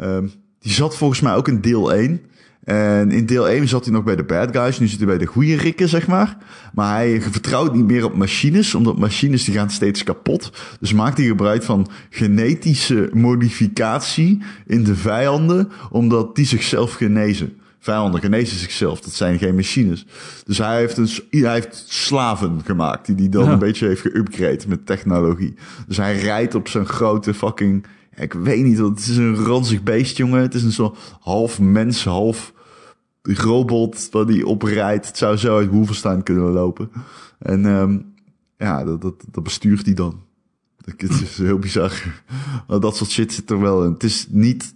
Um, 0.02 0.32
die 0.60 0.72
zat 0.72 0.98
volgens 0.98 1.22
mij 1.22 1.36
ook 1.36 1.48
in 1.48 1.62
deel 1.62 1.94
1. 1.94 2.22
En 2.68 3.12
in 3.12 3.26
deel 3.26 3.50
1 3.50 3.68
zat 3.68 3.86
hij 3.86 3.94
nog 3.94 4.04
bij 4.04 4.16
de 4.16 4.24
bad 4.24 4.56
guys. 4.58 4.80
Nu 4.80 4.88
zit 4.88 4.98
hij 4.98 5.08
bij 5.08 5.18
de 5.18 5.26
goede 5.26 5.56
rikken, 5.56 5.90
zeg 5.90 6.08
maar. 6.08 6.38
Maar 6.74 6.96
hij 6.96 7.22
vertrouwt 7.22 7.76
niet 7.76 7.86
meer 7.86 8.06
op 8.06 8.16
machines. 8.16 8.76
Omdat 8.76 8.98
machines 8.98 9.44
die 9.44 9.54
gaan 9.54 9.70
steeds 9.70 10.04
kapot. 10.04 10.52
Dus 10.80 10.94
maakt 10.94 11.18
hij 11.18 11.28
gebruik 11.28 11.64
van 11.64 11.90
genetische 12.10 13.10
modificatie 13.14 14.42
in 14.66 14.84
de 14.84 14.96
vijanden. 14.96 15.72
Omdat 15.90 16.36
die 16.36 16.46
zichzelf 16.46 16.94
genezen. 16.94 17.58
Vijanden 17.80 18.22
genezen 18.22 18.58
zichzelf. 18.58 19.02
Dat 19.02 19.14
zijn 19.14 19.38
geen 19.38 19.56
machines. 19.56 20.06
Dus 20.46 20.58
hij 20.58 20.78
heeft, 20.78 20.98
een, 20.98 21.10
hij 21.30 21.54
heeft 21.54 21.86
slaven 21.88 22.62
gemaakt. 22.66 23.06
Die 23.06 23.16
hij 23.16 23.30
dan 23.30 23.50
een 23.50 23.60
beetje 23.60 23.88
heeft 23.88 24.02
geupgrade 24.02 24.64
met 24.68 24.86
technologie. 24.86 25.54
Dus 25.88 25.98
hij 25.98 26.20
rijdt 26.20 26.56
op 26.56 26.68
zijn 26.68 26.86
grote 26.86 27.34
fucking... 27.34 27.86
Ik 28.16 28.34
weet 28.34 28.64
niet, 28.64 28.78
het 28.78 29.00
is 29.00 29.18
een 29.18 29.36
ranzig 29.36 29.84
beest, 29.84 30.18
jongen. 30.18 30.42
Het 30.42 30.54
is 30.54 30.64
een 30.64 30.72
soort 30.72 30.98
half 31.20 31.60
mens, 31.60 32.04
half 32.04 32.56
robot 33.34 34.08
waar 34.12 34.26
die 34.26 34.48
oprijdt. 34.48 35.08
Het 35.08 35.18
zou 35.18 35.38
zo 35.38 35.58
uit 35.58 35.70
Wolfenstein 35.70 36.24
kunnen 36.24 36.52
lopen. 36.52 36.90
En 37.40 37.66
um, 37.66 38.14
ja, 38.58 38.84
dat, 38.84 39.02
dat, 39.02 39.24
dat 39.32 39.44
bestuurt 39.44 39.86
hij 39.86 39.94
dan. 39.94 40.22
Het 40.86 41.04
is 41.22 41.38
heel 41.38 41.60
bizar. 41.60 42.24
Dat 42.68 42.96
soort 42.96 43.10
shit 43.10 43.34
zit 43.34 43.50
er 43.50 43.60
wel 43.60 43.84
in. 43.84 43.92
Het 43.92 44.04
is 44.04 44.28
niet 44.30 44.76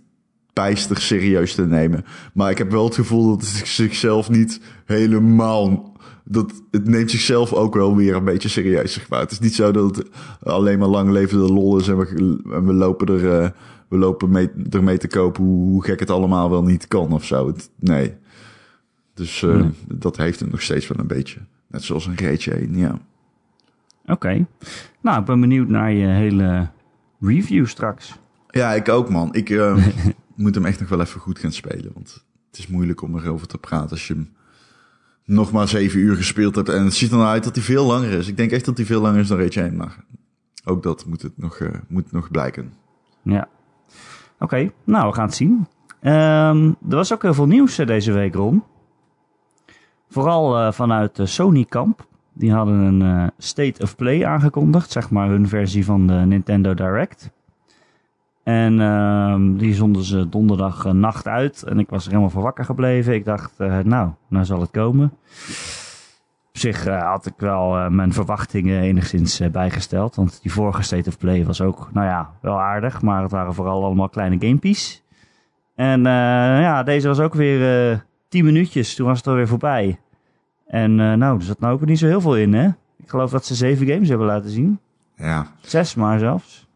bijster 0.53 1.01
serieus 1.01 1.55
te 1.55 1.65
nemen. 1.65 2.05
Maar 2.33 2.51
ik 2.51 2.57
heb 2.57 2.71
wel 2.71 2.85
het 2.85 2.95
gevoel 2.95 3.29
dat 3.29 3.41
het 3.41 3.67
zichzelf 3.67 4.29
niet 4.29 4.61
helemaal... 4.85 5.89
Dat, 6.23 6.63
het 6.71 6.87
neemt 6.87 7.11
zichzelf 7.11 7.53
ook 7.53 7.73
wel 7.73 7.95
weer 7.95 8.15
een 8.15 8.23
beetje 8.23 8.49
serieus, 8.49 8.93
zeg 8.93 9.09
maar. 9.09 9.19
Het 9.19 9.31
is 9.31 9.39
niet 9.39 9.55
zo 9.55 9.71
dat 9.71 9.95
het 9.95 10.07
alleen 10.43 10.79
maar 10.79 10.87
lang 10.87 11.11
leven 11.11 11.39
de 11.39 11.53
lol 11.53 11.79
is 11.79 11.87
en 11.87 11.97
we, 11.97 12.39
en 12.51 12.65
we 12.65 12.73
lopen 12.73 13.07
er... 13.07 13.41
Uh, 13.43 13.49
we 13.89 13.97
lopen 13.97 14.29
mee, 14.29 14.49
ermee 14.69 14.97
te 14.97 15.07
kopen 15.07 15.43
hoe, 15.43 15.83
gek 15.83 15.99
het 15.99 16.09
allemaal 16.09 16.49
wel 16.49 16.63
niet 16.63 16.87
kan 16.87 17.11
of 17.11 17.25
zo. 17.25 17.53
Nee. 17.79 18.13
Dus 19.21 19.43
eh, 19.43 19.55
Nee. 19.55 19.71
dat 19.87 20.17
heeft 20.17 20.39
het 20.39 20.51
nog 20.51 20.61
steeds 20.61 20.87
wel 20.87 20.99
een 20.99 21.07
beetje. 21.07 21.39
Net 21.67 21.83
zoals 21.83 22.05
een 22.05 22.17
Rage 22.17 22.53
1, 22.53 22.77
ja. 22.77 22.99
Oké. 24.05 24.45
Nou, 25.01 25.19
ik 25.19 25.25
ben 25.25 25.39
benieuwd 25.39 25.67
naar 25.67 25.91
je 25.91 26.07
hele 26.07 26.69
review 27.19 27.65
straks. 27.67 28.19
Ja, 28.49 28.73
ik 28.73 28.89
ook, 28.89 29.09
man. 29.09 29.33
Ik 29.33 29.49
eh, 29.49 29.87
moet 30.35 30.55
hem 30.55 30.65
echt 30.65 30.79
nog 30.79 30.89
wel 30.89 31.01
even 31.01 31.19
goed 31.19 31.39
gaan 31.39 31.51
spelen. 31.51 31.91
Want 31.93 32.23
het 32.49 32.59
is 32.59 32.67
moeilijk 32.67 33.01
om 33.01 33.17
erover 33.17 33.47
te 33.47 33.57
praten 33.57 33.89
als 33.89 34.07
je 34.07 34.13
hem 34.13 34.29
nog 35.25 35.51
maar 35.51 35.67
zeven 35.67 35.99
uur 35.99 36.15
gespeeld 36.15 36.55
hebt. 36.55 36.69
En 36.69 36.83
het 36.83 36.93
ziet 36.93 37.11
er 37.11 37.17
nou 37.17 37.29
uit 37.29 37.43
dat 37.43 37.55
hij 37.55 37.63
veel 37.63 37.85
langer 37.85 38.11
is. 38.11 38.27
Ik 38.27 38.37
denk 38.37 38.51
echt 38.51 38.65
dat 38.65 38.77
hij 38.77 38.85
veel 38.85 39.01
langer 39.01 39.19
is 39.19 39.27
dan 39.27 39.39
Rage 39.39 39.61
1. 39.61 39.75
Maar 39.75 40.03
ook 40.65 40.83
dat 40.83 41.05
moet, 41.05 41.21
het 41.21 41.37
nog, 41.37 41.57
eh, 41.57 41.69
moet 41.87 42.11
nog 42.11 42.31
blijken. 42.31 42.73
Ja. 43.23 43.47
Oké, 44.39 44.71
nou, 44.83 45.09
we 45.09 45.15
gaan 45.15 45.25
het 45.25 45.35
zien. 45.35 45.67
Ehm, 45.99 46.65
er 46.89 46.95
was 46.95 47.13
ook 47.13 47.21
heel 47.21 47.33
veel 47.33 47.47
nieuws 47.47 47.77
eh, 47.77 47.87
deze 47.87 48.11
week, 48.11 48.35
Ron. 48.35 48.63
Vooral 50.11 50.57
eh, 50.57 50.71
vanuit 50.71 51.15
de 51.15 51.25
Sony-kamp. 51.25 52.05
Die 52.33 52.53
hadden 52.53 52.79
een 52.79 53.01
eh, 53.01 53.27
State 53.37 53.83
of 53.83 53.95
Play 53.95 54.25
aangekondigd, 54.25 54.91
zeg 54.91 55.09
maar 55.09 55.29
hun 55.29 55.47
versie 55.47 55.85
van 55.85 56.07
de 56.07 56.13
Nintendo 56.13 56.73
Direct. 56.73 57.31
En 58.43 58.81
ehm, 58.81 59.55
die 59.55 59.73
zonden 59.73 60.03
ze 60.03 60.29
donderdag 60.29 60.85
eh, 60.85 60.91
nacht 60.91 61.27
uit. 61.27 61.63
En 61.63 61.79
ik 61.79 61.89
was 61.89 62.03
er 62.03 62.09
helemaal 62.09 62.29
voor 62.31 62.41
wakker 62.41 62.65
gebleven. 62.65 63.13
Ik 63.13 63.25
dacht, 63.25 63.59
eh, 63.59 63.79
nou, 63.79 64.09
nou 64.27 64.45
zal 64.45 64.59
het 64.61 64.71
komen. 64.71 65.13
Op 66.49 66.57
zich 66.57 66.85
eh, 66.85 67.09
had 67.11 67.25
ik 67.25 67.33
wel 67.37 67.77
eh, 67.77 67.87
mijn 67.87 68.13
verwachtingen 68.13 68.81
enigszins 68.81 69.39
eh, 69.39 69.49
bijgesteld. 69.49 70.15
Want 70.15 70.41
die 70.41 70.51
vorige 70.51 70.81
State 70.81 71.09
of 71.09 71.17
Play 71.17 71.45
was 71.45 71.61
ook, 71.61 71.89
nou 71.93 72.07
ja, 72.07 72.29
wel 72.41 72.61
aardig. 72.61 73.01
Maar 73.01 73.21
het 73.21 73.31
waren 73.31 73.53
vooral 73.53 73.83
allemaal 73.83 74.09
kleine 74.09 74.37
gamepies. 74.39 75.03
En 75.75 76.05
eh, 76.05 76.13
ja, 76.61 76.83
deze 76.83 77.07
was 77.07 77.19
ook 77.19 77.33
weer 77.33 78.05
eh 78.31 78.37
10 78.39 78.45
minuutjes. 78.45 78.95
Toen 78.95 79.05
was 79.07 79.17
het 79.17 79.27
alweer 79.27 79.47
voorbij. 79.47 79.99
En 80.67 80.99
eh, 80.99 81.13
nou, 81.13 81.37
er 81.37 81.43
zat 81.43 81.59
nou 81.59 81.73
ook 81.73 81.85
niet 81.85 81.99
zo 81.99 82.07
heel 82.07 82.21
veel 82.21 82.37
in, 82.37 82.53
hè? 82.53 82.67
Ik 82.97 83.09
geloof 83.09 83.31
dat 83.31 83.45
ze 83.45 83.55
zeven 83.55 83.87
games 83.87 84.09
hebben 84.09 84.27
laten 84.27 84.49
zien. 84.49 84.79
Ja, 85.15 85.51
Zes 85.61 85.95
maar 85.95 86.19
zelfs. 86.19 86.67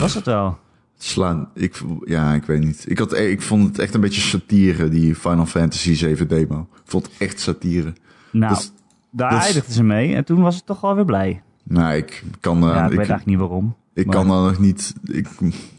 Was 0.00 0.14
het 0.14 0.24
wel? 0.24 0.58
slaan. 0.98 1.48
Ik, 1.54 1.82
ja, 2.04 2.32
ik 2.34 2.44
weet 2.44 2.64
niet. 2.64 2.84
Ik, 2.88 2.98
had, 2.98 3.16
ik 3.16 3.42
vond 3.42 3.66
het 3.66 3.78
echt 3.78 3.94
een 3.94 4.00
beetje 4.00 4.20
satire, 4.20 4.88
die 4.88 5.14
Final 5.14 5.46
Fantasy 5.46 5.94
7 5.94 6.28
demo. 6.28 6.60
Ik 6.74 6.82
vond 6.84 7.06
het 7.06 7.14
echt 7.18 7.40
satire. 7.40 7.92
Nou, 8.32 8.54
Dus- 8.54 8.72
daar 9.10 9.30
dus- 9.30 9.44
eindigden 9.44 9.72
ze 9.72 9.82
mee. 9.84 10.14
En 10.14 10.24
toen 10.24 10.40
was 10.40 10.54
het 10.56 10.66
toch 10.66 10.84
alweer 10.84 11.04
blij. 11.04 11.42
Nou, 11.62 11.94
ik 11.96 12.22
kan, 12.40 12.56
uh, 12.64 12.68
ja, 12.68 12.76
ik, 12.76 12.82
ik, 12.82 12.88
weet 12.88 12.96
eigenlijk 12.96 13.26
niet 13.26 13.38
waarom. 13.38 13.76
ik 13.94 14.06
maar- 14.06 14.14
kan 14.16 14.28
daar 14.28 14.42
nog 14.42 14.58
niet. 14.58 14.94
Ik, 15.04 15.28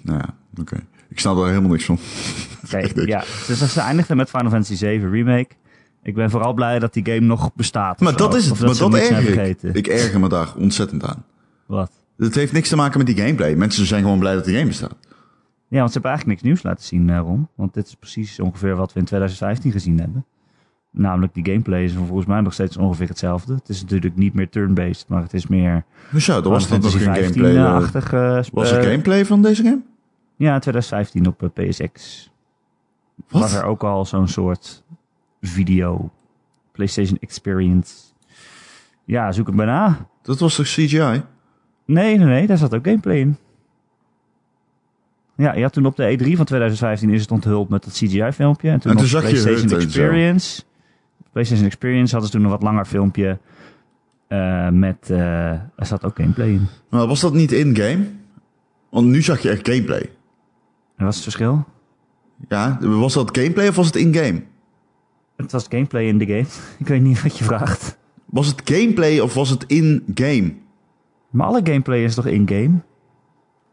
nou 0.01 0.17
ja, 0.17 0.35
oké. 0.59 0.79
Ik 1.09 1.19
snap 1.19 1.37
er 1.37 1.47
helemaal 1.47 1.69
niks 1.69 1.85
van. 1.85 1.99
Echt 2.71 2.95
niks. 2.95 3.07
ja. 3.07 3.23
Dus 3.47 3.73
ze 3.73 3.79
eindigden 3.79 4.17
met 4.17 4.29
Final 4.29 4.49
Fantasy 4.49 4.75
7 4.75 5.11
Remake. 5.11 5.49
Ik 6.03 6.15
ben 6.15 6.29
vooral 6.29 6.53
blij 6.53 6.79
dat 6.79 6.93
die 6.93 7.05
game 7.05 7.19
nog 7.19 7.53
bestaat. 7.53 7.99
Maar 7.99 8.15
dat 8.15 8.35
is 8.35 8.43
het. 8.43 8.51
Of 8.51 8.59
Maar 8.59 8.77
dat 8.77 8.93
erger 8.93 9.75
ik. 9.75 9.87
erger 9.87 10.19
me 10.19 10.29
daar 10.29 10.53
ontzettend 10.57 11.03
aan. 11.03 11.23
Wat? 11.65 11.91
Het 12.17 12.35
heeft 12.35 12.51
niks 12.51 12.69
te 12.69 12.75
maken 12.75 12.97
met 12.97 13.07
die 13.07 13.17
gameplay. 13.17 13.55
Mensen 13.55 13.85
zijn 13.85 14.01
gewoon 14.03 14.19
blij 14.19 14.33
dat 14.35 14.45
die 14.45 14.53
game 14.55 14.67
bestaat. 14.67 14.95
Ja, 15.67 15.77
want 15.79 15.87
ze 15.91 15.93
hebben 15.93 16.11
eigenlijk 16.11 16.25
niks 16.25 16.41
nieuws 16.41 16.63
laten 16.63 16.85
zien, 16.85 17.09
eh, 17.09 17.19
Ron. 17.19 17.47
Want 17.55 17.73
dit 17.73 17.87
is 17.87 17.95
precies 17.95 18.39
ongeveer 18.39 18.75
wat 18.75 18.93
we 18.93 18.99
in 18.99 19.05
2015 19.05 19.71
gezien 19.71 19.99
hebben. 19.99 20.25
Namelijk 20.91 21.33
die 21.33 21.45
gameplay 21.45 21.83
is 21.83 21.93
volgens 21.93 22.25
mij 22.25 22.41
nog 22.41 22.53
steeds 22.53 22.77
ongeveer 22.77 23.07
hetzelfde. 23.07 23.53
Het 23.53 23.69
is 23.69 23.81
natuurlijk 23.81 24.15
niet 24.15 24.33
meer 24.33 24.49
turn-based, 24.49 25.05
maar 25.07 25.21
het 25.21 25.33
is 25.33 25.47
meer 25.47 25.83
Hoezo? 26.11 26.41
Er 26.41 26.49
was 26.49 26.65
Final 26.65 26.79
toch 26.81 26.93
nog 26.93 27.03
geen 27.03 27.23
gameplay? 27.23 27.55
eh, 27.55 27.75
15-achtig. 27.75 28.13
eh, 28.13 28.41
was 28.51 28.71
er 28.71 28.83
gameplay 28.83 29.25
van 29.25 29.41
deze 29.41 29.63
game? 29.63 29.81
Ja, 30.39 30.53
in 30.53 30.59
2015 30.59 31.27
op 31.27 31.43
eh, 31.43 31.49
PSX. 31.69 32.29
Wat? 33.27 33.41
Was 33.41 33.53
er 33.53 33.63
ook 33.63 33.83
al 33.83 34.05
zo'n 34.05 34.27
soort 34.27 34.83
video, 35.41 36.11
PlayStation 36.71 37.17
Experience. 37.19 37.93
Ja, 39.05 39.31
zoek 39.31 39.47
het 39.47 39.55
maar 39.55 39.65
na. 39.65 40.07
Dat 40.21 40.39
was 40.39 40.55
toch 40.55 40.65
CGI? 40.65 41.21
Nee, 41.85 42.17
nee, 42.17 42.17
nee, 42.17 42.47
daar 42.47 42.57
zat 42.57 42.73
ook 42.75 42.85
gameplay 42.85 43.17
in. 43.17 43.37
Ja, 45.35 45.53
je 45.55 45.61
had 45.61 45.73
toen 45.73 45.85
op 45.85 45.95
de 45.95 46.17
E3 46.17 46.35
van 46.35 46.45
2015 46.45 47.09
is 47.09 47.21
het 47.21 47.31
onthuld 47.31 47.69
met 47.69 47.83
dat 47.83 47.93
CGI-filmpje. 47.93 48.69
En 48.69 48.79
toen, 48.79 48.91
En 48.91 48.97
toen 48.97 49.07
zag 49.07 49.21
PlayStation. 49.21 49.79
Experience. 49.79 50.63
PlayStation 51.31 51.67
Experience 51.67 52.11
hadden 52.11 52.31
ze 52.31 52.37
toen 52.37 52.45
een 52.45 52.51
wat 52.51 52.63
langer 52.63 52.85
filmpje. 52.85 53.37
eh, 54.27 54.69
met, 54.69 55.09
eh, 55.09 55.49
er 55.51 55.85
zat 55.85 56.03
ook 56.03 56.15
gameplay 56.17 56.47
in. 56.49 56.67
Maar 56.89 57.07
was 57.07 57.19
dat 57.19 57.33
niet 57.33 57.51
in-game? 57.51 58.05
Want 58.89 59.07
nu 59.07 59.21
zag 59.21 59.39
je 59.41 59.49
echt 59.49 59.67
gameplay. 59.69 60.09
En 60.99 61.05
wat 61.05 61.13
is 61.13 61.15
het 61.15 61.23
verschil? 61.23 61.65
Ja, 62.47 62.77
was 62.81 63.13
dat 63.13 63.37
gameplay 63.37 63.67
of 63.67 63.75
was 63.75 63.85
het 63.85 63.95
in-game? 63.95 64.43
Het 65.35 65.51
was 65.51 65.65
gameplay 65.69 66.05
in 66.07 66.17
de 66.17 66.25
game. 66.25 66.45
Ik 66.79 66.87
weet 66.87 67.01
niet 67.01 67.21
wat 67.21 67.37
je 67.37 67.43
vraagt. 67.43 67.97
Was 68.25 68.47
het 68.47 68.61
gameplay 68.63 69.19
of 69.19 69.33
was 69.33 69.49
het 69.49 69.63
in-game? 69.67 70.53
Maar 71.29 71.47
alle 71.47 71.61
gameplay 71.63 72.03
is 72.03 72.15
toch 72.15 72.25
in-game? 72.25 72.71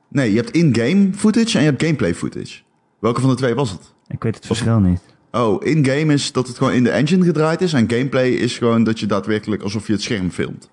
Nee, 0.09 0.31
je 0.31 0.37
hebt 0.37 0.51
in-game 0.51 1.13
footage 1.13 1.57
en 1.57 1.65
je 1.65 1.71
hebt 1.71 1.83
gameplay 1.83 2.15
footage. 2.15 2.63
Welke 2.99 3.21
van 3.21 3.31
de 3.31 3.37
twee 3.37 3.55
was 3.55 3.71
het? 3.71 3.95
Ik 4.09 4.23
weet 4.23 4.35
het 4.35 4.47
verschil 4.47 4.79
niet. 4.79 5.03
Oh, 5.33 5.65
in-game 5.65 6.13
is 6.13 6.33
dat 6.33 6.47
het 6.49 6.57
gewoon 6.57 6.73
in 6.73 6.85
de 6.85 6.91
engine 6.91 7.25
gedraaid 7.25 7.61
is. 7.61 7.73
En 7.73 7.91
gameplay 7.91 8.29
is 8.29 8.59
gewoon 8.59 8.85
dat 8.85 9.01
je 9.01 9.07
daadwerkelijk 9.07 9.63
alsof 9.63 9.87
je 9.87 9.93
het 9.93 10.03
scherm 10.03 10.31
filmt. 10.31 10.71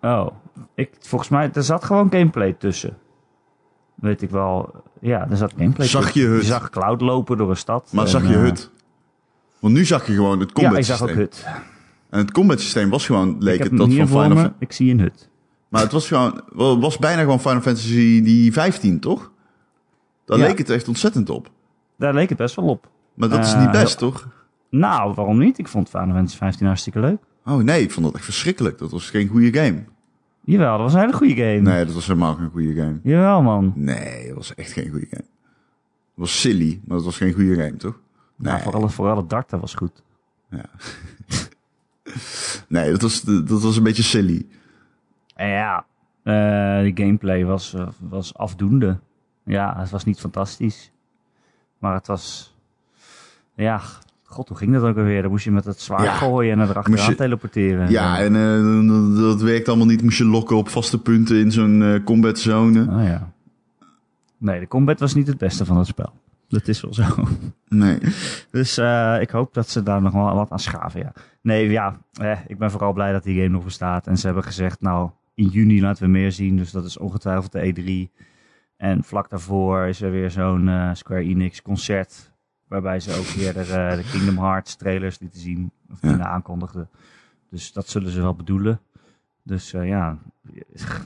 Oh, 0.00 0.26
ik, 0.74 0.90
volgens 1.00 1.30
mij, 1.30 1.50
er 1.52 1.62
zat 1.62 1.84
gewoon 1.84 2.10
gameplay 2.10 2.52
tussen. 2.52 2.96
Weet 3.94 4.22
ik 4.22 4.30
wel. 4.30 4.74
Ja, 5.00 5.26
er 5.30 5.36
zat 5.36 5.52
gameplay 5.56 5.86
Zag 5.86 6.10
je? 6.10 6.20
Je 6.20 6.42
zag 6.42 6.70
Cloud 6.70 7.00
lopen 7.00 7.36
door 7.36 7.50
een 7.50 7.56
stad. 7.56 7.88
Maar 7.92 8.04
en, 8.04 8.10
zag 8.10 8.22
je 8.22 8.34
eh, 8.34 8.40
HUD? 8.40 8.70
Want 9.60 9.74
nu 9.74 9.84
zag 9.84 10.06
je 10.06 10.12
gewoon 10.14 10.40
het 10.40 10.52
combat 10.52 10.72
Ja, 10.72 10.78
ik 10.78 10.84
zag 10.84 10.96
systeem. 10.96 11.16
ook 11.16 11.22
hut. 11.22 11.46
En 12.10 12.18
het 12.18 12.30
combat 12.32 12.60
systeem 12.60 12.90
was 12.90 13.06
gewoon, 13.06 13.36
leek 13.38 13.62
het 13.62 13.76
dat 13.76 13.94
van 13.94 14.06
Final. 14.08 14.22
Fantasy. 14.28 14.52
Ik 14.58 14.72
zie 14.72 14.90
een 14.90 15.00
hut. 15.00 15.28
Maar 15.68 15.82
het 15.82 15.92
was 15.92 16.06
gewoon, 16.08 16.40
was 16.80 16.98
bijna 16.98 17.20
gewoon 17.22 17.40
Final 17.40 17.60
Fantasy 17.60 18.22
die 18.22 18.52
15, 18.52 19.00
toch? 19.00 19.32
Daar 20.24 20.38
Ja. 20.38 20.46
leek 20.46 20.58
het 20.58 20.70
echt 20.70 20.88
ontzettend 20.88 21.30
op. 21.30 21.50
Daar 21.96 22.14
leek 22.14 22.28
het 22.28 22.38
best 22.38 22.54
wel 22.56 22.64
op. 22.64 22.88
Maar 23.14 23.28
dat 23.28 23.44
is 23.44 23.52
Eh, 23.52 23.60
niet 23.60 23.70
best, 23.70 23.98
toch? 23.98 24.28
Nou, 24.70 25.14
waarom 25.14 25.38
niet? 25.38 25.58
Ik 25.58 25.68
vond 25.68 25.88
Final 25.88 26.14
Fantasy 26.14 26.36
15 26.36 26.66
hartstikke 26.66 27.00
leuk. 27.00 27.18
Oh 27.44 27.56
nee, 27.62 27.82
ik 27.82 27.90
vond 27.90 28.06
dat 28.06 28.14
echt 28.14 28.24
verschrikkelijk. 28.24 28.78
Dat 28.78 28.90
was 28.90 29.10
geen 29.10 29.28
goede 29.28 29.52
game. 29.58 29.84
Jawel, 30.48 30.72
dat 30.72 30.80
was 30.80 30.94
een 30.94 31.00
hele 31.00 31.12
goede 31.12 31.34
game. 31.34 31.60
Nee, 31.60 31.84
dat 31.84 31.94
was 31.94 32.06
helemaal 32.06 32.34
geen 32.34 32.50
goede 32.50 32.74
game. 32.74 33.00
Jawel, 33.02 33.42
man. 33.42 33.72
Nee, 33.74 34.26
dat 34.26 34.36
was 34.36 34.54
echt 34.54 34.72
geen 34.72 34.90
goede 34.90 35.06
game. 35.10 35.24
Het 35.24 36.14
was 36.14 36.40
silly, 36.40 36.80
maar 36.84 36.96
dat 36.96 37.06
was 37.06 37.16
geen 37.16 37.32
goede 37.32 37.54
game, 37.54 37.76
toch? 37.76 38.00
Nee, 38.36 38.52
Nou, 38.52 38.62
vooral, 38.62 38.88
vooral 38.88 39.16
het 39.16 39.30
darten 39.30 39.60
was 39.60 39.74
goed. 39.74 40.02
nee 42.68 42.90
dat, 42.90 43.02
was, 43.02 43.22
dat 43.22 43.62
was 43.62 43.76
een 43.76 43.82
beetje 43.82 44.02
silly. 44.02 44.46
En 45.34 45.48
ja, 45.48 45.84
eh 46.22 46.82
de 46.82 46.92
gameplay 46.94 47.44
was, 47.44 47.74
eh, 47.74 47.88
was 48.00 48.34
afdoende. 48.34 48.98
Ja, 49.44 49.74
het 49.78 49.90
was 49.90 50.04
niet 50.04 50.20
fantastisch. 50.20 50.92
Maar 51.78 51.94
het 51.94 52.06
was... 52.06 52.54
Ja, 53.54 53.80
god, 54.30 54.48
hoe 54.48 54.56
ging 54.56 54.72
dat 54.72 54.82
ook 54.82 54.96
alweer? 54.96 55.22
Dan 55.22 55.30
moest 55.30 55.44
je 55.44 55.50
met 55.50 55.64
het 55.64 55.80
zwaard 55.80 56.02
Ja. 56.02 56.14
gooien 56.14 56.52
en 56.52 56.58
er 56.58 56.66
achteraan 56.66 56.90
Moest 56.90 57.06
je- 57.06 57.14
teleporteren. 57.14 57.90
Ja, 57.90 58.18
en 58.18 58.36
eh, 58.36 59.20
dat- 59.20 59.42
werkt 59.42 59.68
allemaal 59.68 59.86
niet. 59.86 60.02
Moest 60.02 60.18
je 60.18 60.24
lokken 60.24 60.56
op 60.56 60.68
vaste 60.68 61.02
punten 61.02 61.36
in 61.40 61.52
zo'n 61.52 61.82
eh, 61.82 62.04
combat 62.04 62.38
zone. 62.38 62.80
Oh 62.98 63.04
ja. 63.04 63.32
Nee, 64.38 64.60
de 64.60 64.68
combat 64.68 65.00
was 65.00 65.14
niet 65.14 65.26
het 65.26 65.38
beste 65.38 65.64
van 65.64 65.76
het 65.76 65.86
spel. 65.86 66.12
Dat 66.48 66.68
is 66.68 66.80
wel 66.80 66.94
zo. 66.94 67.04
Nee. 67.68 67.98
Dus 68.50 68.78
eh, 68.78 69.16
ik 69.20 69.30
hoop 69.30 69.54
dat 69.54 69.68
ze 69.68 69.82
daar 69.82 70.02
nog 70.02 70.12
wel 70.12 70.34
wat 70.34 70.50
aan 70.50 70.58
schaven, 70.60 71.00
ja. 71.00 71.12
Nee, 71.42 71.70
ja, 71.70 71.98
eh, 72.20 72.38
ik 72.46 72.58
ben 72.58 72.70
vooral 72.70 72.92
blij 72.92 73.12
dat 73.12 73.22
die 73.22 73.36
game 73.36 73.48
nog 73.48 73.64
bestaat. 73.64 74.06
En 74.06 74.16
ze 74.16 74.26
hebben 74.26 74.44
gezegd, 74.44 74.80
nou, 74.80 75.10
in 75.34 75.46
juni 75.48 75.80
laten 75.80 76.02
we 76.04 76.08
meer 76.10 76.32
zien. 76.32 76.56
Dus 76.56 76.70
dat 76.70 76.84
is 76.84 76.98
ongetwijfeld 76.98 77.52
de 77.52 77.60
E3. 78.10 78.22
En 78.76 79.04
vlak 79.04 79.30
daarvoor 79.30 79.86
is 79.86 80.00
er 80.02 80.10
weer 80.10 80.30
zo'n 80.30 80.70
Square 80.92 81.22
Enix 81.22 81.62
concert. 81.62 82.32
Waarbij 82.68 83.00
ze 83.00 83.18
ook 83.18 83.26
weer 83.26 83.52
de, 83.52 83.60
eh, 83.60 83.96
de 83.96 84.10
Kingdom 84.10 84.38
Hearts 84.38 84.76
trailers 84.76 85.18
lieten 85.18 85.40
zien. 85.40 85.70
Of 85.92 85.98
Ja. 86.02 86.18
aankondigden. 86.18 86.88
Dus 87.50 87.72
dat 87.72 87.88
zullen 87.88 88.10
ze 88.10 88.20
wel 88.22 88.34
bedoelen. 88.34 88.80
Dus 89.42 89.72
eh, 89.72 89.88
ja, 89.88 90.18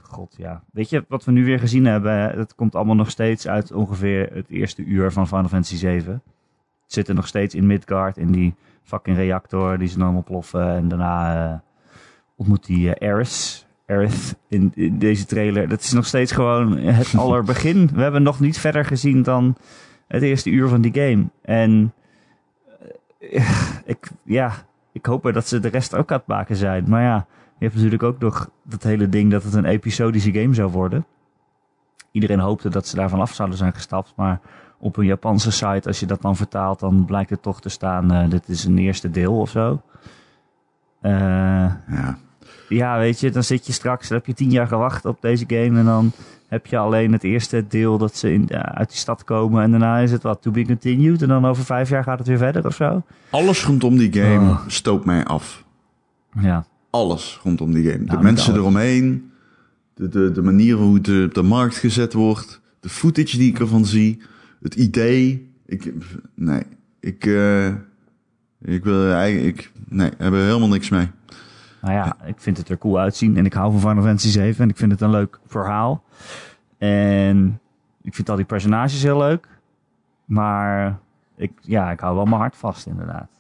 god 0.02 0.34
ja. 0.38 0.62
Weet 0.72 0.90
je, 0.90 1.04
wat 1.08 1.24
we 1.24 1.32
nu 1.32 1.44
weer 1.44 1.58
gezien 1.58 1.84
hebben, 1.84 2.12
het 2.38 2.54
komt 2.54 2.74
allemaal 2.74 2.94
nog 2.94 3.10
steeds 3.10 3.48
uit 3.48 3.72
ongeveer 3.72 4.30
het 4.32 4.48
eerste 4.48 4.84
uur 4.84 5.12
van 5.12 5.26
Final 5.26 5.48
Fantasy 5.48 5.76
7. 5.76 6.12
Het 6.82 6.92
zit 6.92 7.08
er 7.08 7.14
nog 7.14 7.26
steeds 7.26 7.54
in 7.54 7.66
Midgard, 7.66 8.16
in 8.16 8.32
die 8.32 8.54
fucking 8.82 9.16
reactor 9.16 9.78
die 9.78 9.88
ze 9.88 9.98
dan 9.98 10.16
oploffen. 10.16 10.68
En 10.68 10.88
daarna 10.88 11.50
eh, 11.52 11.58
ontmoet 12.36 12.66
die 12.66 12.94
eh, 12.94 13.08
Aerith, 13.08 13.66
Aerith 13.86 14.36
in, 14.48 14.72
in 14.74 14.98
deze 14.98 15.26
trailer. 15.26 15.68
Dat 15.68 15.80
is 15.80 15.92
nog 15.92 16.06
steeds 16.06 16.32
gewoon 16.32 16.76
het 16.76 17.14
allerbegin. 17.24 17.90
We 17.94 18.02
hebben 18.02 18.22
nog 18.22 18.40
niet 18.40 18.58
verder 18.58 18.84
gezien 18.84 19.22
dan 19.22 19.56
het 20.12 20.22
eerste 20.22 20.50
uur 20.50 20.68
van 20.68 20.80
die 20.80 20.92
game. 20.94 21.24
En 21.42 21.92
eh, 23.20 23.50
ik, 23.84 24.10
ja, 24.22 24.52
ik 24.92 25.06
hoop 25.06 25.26
er 25.26 25.32
dat 25.32 25.48
ze 25.48 25.60
de 25.60 25.68
rest 25.68 25.94
ook 25.94 26.10
aan 26.10 26.18
het 26.18 26.26
maken 26.26 26.56
zijn. 26.56 26.84
Maar 26.88 27.02
ja, 27.02 27.26
je 27.58 27.64
hebt 27.64 27.74
natuurlijk 27.74 28.02
ook 28.02 28.18
nog 28.18 28.50
dat 28.62 28.82
hele 28.82 29.08
ding 29.08 29.30
dat 29.30 29.42
het 29.42 29.54
een 29.54 29.64
episodische 29.64 30.32
game 30.32 30.54
zou 30.54 30.70
worden. 30.70 31.06
Iedereen 32.10 32.38
hoopte 32.38 32.68
dat 32.68 32.86
ze 32.86 32.96
daarvan 32.96 33.20
af 33.20 33.34
zouden 33.34 33.58
zijn 33.58 33.72
gestapt. 33.72 34.12
Maar 34.16 34.40
op 34.78 34.96
een 34.96 35.06
Japanse 35.06 35.50
site, 35.50 35.88
als 35.88 36.00
je 36.00 36.06
dat 36.06 36.22
dan 36.22 36.36
vertaalt, 36.36 36.80
dan 36.80 37.04
blijkt 37.04 37.30
het 37.30 37.42
toch 37.42 37.60
te 37.60 37.68
staan, 37.68 38.12
eh, 38.12 38.30
dit 38.30 38.48
is 38.48 38.64
een 38.64 38.78
eerste 38.78 39.10
deel 39.10 39.38
of 39.38 39.50
zo. 39.50 39.82
Eh, 41.00 41.12
Ja. 41.12 42.18
ja, 42.68 42.98
weet 42.98 43.20
je, 43.20 43.30
dan 43.30 43.42
zit 43.42 43.66
je 43.66 43.72
straks, 43.72 44.08
dan 44.08 44.16
heb 44.16 44.26
je 44.26 44.34
tien 44.34 44.50
jaar 44.50 44.66
gewacht 44.66 45.04
op 45.04 45.20
deze 45.20 45.44
game 45.48 45.78
en 45.78 45.84
dan 45.84 46.12
heb 46.52 46.66
je 46.66 46.76
alleen 46.78 47.12
het 47.12 47.24
eerste 47.24 47.64
deel 47.68 47.98
dat 47.98 48.16
ze 48.16 48.32
in, 48.32 48.44
ja, 48.48 48.74
uit 48.74 48.88
die 48.88 48.98
stad 48.98 49.24
komen 49.24 49.62
en 49.62 49.70
daarna 49.70 49.98
is 49.98 50.12
het 50.12 50.22
wat, 50.22 50.42
to 50.42 50.50
be 50.50 50.64
continued 50.66 51.22
en 51.22 51.28
dan 51.28 51.44
over 51.46 51.64
vijf 51.64 51.88
jaar 51.88 52.02
gaat 52.02 52.18
het 52.18 52.28
weer 52.28 52.38
verder 52.38 52.66
of 52.66 52.74
zo. 52.74 53.02
Alles 53.30 53.64
rondom 53.64 53.96
die 53.96 54.12
game 54.12 54.50
Oh. 54.50 54.60
stoopt 54.66 55.04
mij 55.04 55.24
af. 55.24 55.64
Ja, 56.40 56.64
Alles 56.90 57.40
rondom 57.42 57.72
die 57.72 57.84
game. 57.90 57.98
De 58.04 58.12
Nou, 58.12 58.22
mensen 58.22 58.48
alles. 58.52 58.60
eromheen, 58.64 59.30
de, 59.94 60.08
de, 60.08 60.32
de 60.32 60.42
manier 60.42 60.74
hoe 60.76 60.94
het 60.94 61.08
eh, 61.08 61.22
op 61.22 61.34
de 61.34 61.42
markt 61.42 61.76
gezet 61.76 62.12
wordt, 62.12 62.60
de 62.80 62.88
footage 62.88 63.36
die 63.38 63.50
ik 63.50 63.58
ervan 63.58 63.84
zie, 63.86 64.22
het 64.62 64.74
idee. 64.74 65.50
Ik, 65.66 65.92
nee, 66.34 66.62
ik, 67.00 67.26
eh, 67.26 67.66
ik 68.62 68.84
wil 68.84 69.12
eigenlijk, 69.12 69.58
ik, 69.58 69.72
nee, 69.88 70.10
heb 70.18 70.32
er 70.32 70.44
helemaal 70.44 70.68
niks 70.68 70.88
mee. 70.88 71.08
Nou 71.82 71.94
ja, 71.94 72.16
ik 72.24 72.34
vind 72.40 72.56
het 72.56 72.68
er 72.68 72.78
cool 72.78 72.98
uitzien 72.98 73.36
en 73.36 73.44
ik 73.46 73.52
hou 73.52 73.70
van 73.72 73.80
Final 73.80 74.02
Fantasy 74.02 74.28
7 74.28 74.62
en 74.64 74.70
ik 74.70 74.76
vind 74.76 74.92
het 74.92 75.00
een 75.00 75.10
leuk 75.10 75.38
verhaal. 75.46 76.02
En 76.78 77.60
ik 78.02 78.14
vind 78.14 78.30
al 78.30 78.36
die 78.36 78.44
personages 78.44 79.02
heel 79.02 79.18
leuk, 79.18 79.48
maar 80.24 80.98
ik, 81.36 81.52
ja, 81.60 81.90
ik 81.90 82.00
hou 82.00 82.14
wel 82.16 82.24
mijn 82.24 82.40
hart 82.40 82.56
vast 82.56 82.86
inderdaad. 82.86 83.30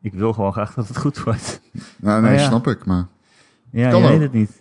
Ik 0.00 0.12
wil 0.14 0.32
gewoon 0.32 0.52
graag 0.52 0.74
dat 0.74 0.88
het 0.88 0.96
goed 0.98 1.22
wordt. 1.22 1.60
Nou, 1.96 2.22
nee, 2.22 2.32
Oh, 2.34 2.38
ja. 2.38 2.46
snap 2.46 2.66
ik, 2.66 2.84
maar 2.86 3.06
Ja, 3.70 3.92
ook. 3.92 4.02
weet 4.02 4.20
het 4.20 4.32
niet. 4.32 4.60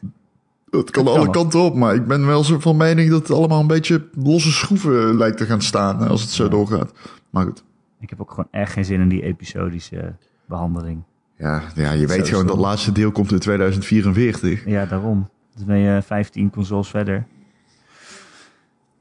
het 0.70 0.92
kan 0.92 1.04
kan 1.06 1.14
alle 1.18 1.30
kanten 1.30 1.60
op. 1.60 1.76
Maar 1.76 1.96
ik 1.96 2.08
ben 2.08 2.26
wel 2.26 2.44
zo 2.44 2.60
van 2.60 2.78
mening 2.78 3.10
dat 3.10 3.22
het 3.28 3.38
allemaal 3.38 3.60
een 3.60 3.68
beetje 3.68 4.08
losse 4.14 4.52
schroeven 4.52 5.18
lijkt 5.18 5.38
te 5.38 5.46
gaan 5.46 5.62
staan 5.62 6.08
als 6.08 6.22
het 6.22 6.30
zo 6.30 6.48
doorgaat. 6.50 6.92
Maar 7.30 7.46
goed. 7.46 7.64
Ik 8.00 8.10
heb 8.10 8.22
ook 8.22 8.30
gewoon 8.30 8.48
echt 8.52 8.72
geen 8.74 8.86
zin 8.86 9.02
in 9.02 9.10
die 9.10 9.24
episodische 9.24 10.14
behandeling. 10.46 11.04
Ja, 11.42 11.62
ja 11.76 11.92
je 11.92 12.08
weet 12.08 12.28
Zo 12.28 12.32
gewoon 12.32 12.48
dat 12.48 12.58
laatste 12.58 12.92
deel 12.92 13.12
komt 13.12 13.32
in 13.32 13.40
2044. 13.40 14.66
Ja, 14.66 14.86
daarom. 14.86 15.30
Dus 15.56 15.66
ben 15.66 15.78
je 15.78 16.02
15 16.02 16.50
consoles 16.50 16.90
verder. 16.90 17.26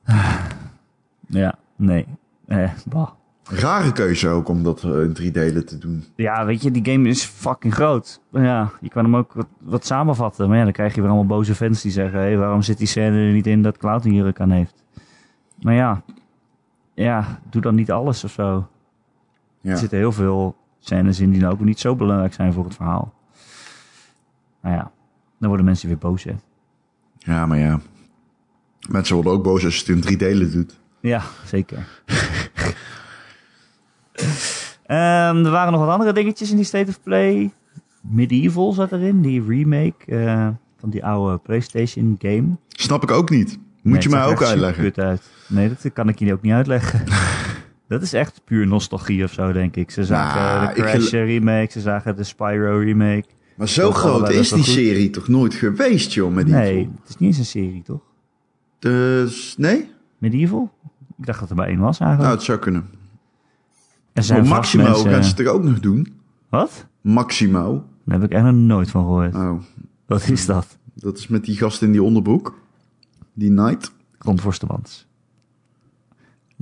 Ja, 1.32 1.54
nee. 1.76 2.06
Eh, 2.46 2.70
bah. 2.86 3.08
Rare 3.44 3.92
keuze 3.92 4.28
ook 4.28 4.48
om 4.48 4.62
dat 4.62 4.82
eh, 4.82 5.02
in 5.02 5.12
drie 5.12 5.30
delen 5.30 5.66
te 5.66 5.78
doen. 5.78 6.04
Ja, 6.14 6.44
weet 6.44 6.62
je, 6.62 6.70
die 6.70 6.92
game 6.92 7.08
is 7.08 7.24
fucking 7.24 7.74
groot. 7.74 8.20
Ja, 8.30 8.70
je 8.80 8.88
kan 8.88 9.04
hem 9.04 9.16
ook 9.16 9.32
wat, 9.32 9.46
wat 9.58 9.86
samenvatten. 9.86 10.48
Maar 10.48 10.58
ja, 10.58 10.64
dan 10.64 10.72
krijg 10.72 10.94
je 10.94 11.00
weer 11.00 11.10
allemaal 11.10 11.36
boze 11.36 11.54
fans 11.54 11.82
die 11.82 11.92
zeggen... 11.92 12.20
Hé, 12.20 12.36
waarom 12.36 12.62
zit 12.62 12.78
die 12.78 12.86
scène 12.86 13.26
er 13.26 13.32
niet 13.32 13.46
in 13.46 13.62
dat 13.62 13.78
Cloud 13.78 14.04
een 14.04 14.14
jurk 14.14 14.40
aan 14.40 14.50
heeft? 14.50 14.84
Maar 15.62 15.74
ja, 15.74 16.02
ja, 16.94 17.40
doe 17.50 17.62
dan 17.62 17.74
niet 17.74 17.90
alles 17.90 18.24
of 18.24 18.32
zo. 18.32 18.68
Ja. 19.60 19.70
Er 19.70 19.78
zitten 19.78 19.98
heel 19.98 20.12
veel 20.12 20.56
scènes 20.80 21.20
in 21.20 21.30
die 21.30 21.40
nou 21.40 21.52
ook 21.52 21.60
niet 21.60 21.80
zo 21.80 21.96
belangrijk 21.96 22.32
zijn 22.34 22.52
voor 22.52 22.64
het 22.64 22.74
verhaal. 22.74 23.14
Nou 24.62 24.74
ja, 24.74 24.90
dan 25.38 25.48
worden 25.48 25.66
mensen 25.66 25.88
weer 25.88 25.98
boos, 25.98 26.24
hè. 26.24 26.34
ja, 27.18 27.46
maar 27.46 27.58
ja. 27.58 27.80
Mensen 28.88 29.14
worden 29.14 29.32
ook 29.32 29.42
boos 29.42 29.64
als 29.64 29.74
je 29.74 29.80
het 29.80 29.88
in 29.88 30.00
drie 30.00 30.16
delen 30.16 30.52
doet. 30.52 30.78
Ja, 31.00 31.22
zeker. 31.44 31.86
Ehm, 34.86 35.44
er 35.44 35.50
waren 35.50 35.72
nog 35.72 35.80
wat 35.80 35.90
andere 35.90 36.12
dingetjes 36.12 36.50
in 36.50 36.56
die 36.56 36.64
State 36.64 36.90
of 36.90 37.02
Play. 37.02 37.50
Medieval 38.00 38.72
zat 38.72 38.92
erin, 38.92 39.22
die 39.22 39.44
remake 39.46 40.04
eh, 40.06 40.48
van 40.78 40.90
die 40.90 41.04
oude 41.04 41.38
PlayStation 41.38 42.16
game. 42.18 42.48
Snap 42.68 43.02
ik 43.02 43.10
ook 43.10 43.30
niet. 43.30 43.58
Moet 43.82 43.92
Nee, 43.92 44.02
je 44.02 44.08
mij 44.08 44.24
ook 44.26 44.42
uitleggen. 44.42 44.92
uit. 44.94 45.30
Nee, 45.48 45.68
dat 45.68 45.92
kan 45.92 46.08
ik 46.08 46.18
je 46.18 46.32
ook 46.32 46.42
niet 46.42 46.52
uitleggen. 46.52 47.02
dat 47.90 48.02
is 48.02 48.12
echt 48.12 48.40
puur 48.44 48.66
nostalgie 48.66 49.24
of 49.24 49.32
zo, 49.32 49.52
denk 49.52 49.76
ik. 49.76 49.90
Ze 49.90 50.04
zagen 50.04 50.40
Nou, 50.62 50.74
de 50.74 50.80
Crash 50.80 51.10
remake, 51.10 51.72
ze 51.72 51.80
zagen 51.80 52.16
de 52.16 52.24
Spyro 52.24 52.78
remake. 52.78 53.24
Maar 53.56 53.68
zo 53.68 53.82
Dat 53.82 53.94
groot 53.94 54.28
is 54.30 54.48
die 54.48 54.62
goed. 54.62 54.72
serie 54.72 55.10
toch 55.10 55.28
nooit 55.28 55.54
geweest, 55.54 56.12
joh, 56.12 56.32
met 56.34 56.46
die 56.46 56.54
Nee, 56.54 56.90
het 57.00 57.08
is 57.08 57.16
niet 57.16 57.28
eens 57.28 57.38
een 57.38 57.44
serie, 57.44 57.82
toch? 57.82 58.00
Dus, 58.78 59.54
nee? 59.58 59.90
Medieval? 60.18 60.70
Ik 61.18 61.26
dacht 61.26 61.40
dat 61.40 61.50
er 61.50 61.56
maar 61.56 61.66
één 61.68 61.78
was 61.78 61.98
eigenlijk. 62.00 62.20
Nou, 62.22 62.34
het 62.34 62.42
zou 62.44 62.58
kunnen. 62.58 62.88
er 64.12 64.22
zijn 64.22 64.40
Maar 64.40 64.48
Maximo 64.48 64.82
mensen- 64.84 65.10
gaan 65.10 65.24
ze 65.24 65.30
het 65.30 65.38
er 65.38 65.48
ook 65.48 65.62
nog 65.62 65.80
doen. 65.80 66.12
Wat? 66.48 66.86
Maximo. 67.00 67.84
Daar 68.04 68.20
heb 68.20 68.30
ik 68.30 68.36
echt 68.36 68.44
nog 68.44 68.54
nooit 68.54 68.90
van 68.90 69.02
gehoord. 69.02 69.34
Oh, 69.34 69.60
Wat 70.06 70.28
is 70.28 70.46
dat? 70.46 70.78
dat 70.94 71.18
is 71.18 71.28
met 71.28 71.44
die 71.44 71.56
gast 71.56 71.82
in 71.82 71.92
die 71.92 72.02
onderbroek. 72.02 72.58
Die 73.34 73.50
Knight. 73.50 73.92
Ron 74.18 74.40
Forstemans. 74.40 75.06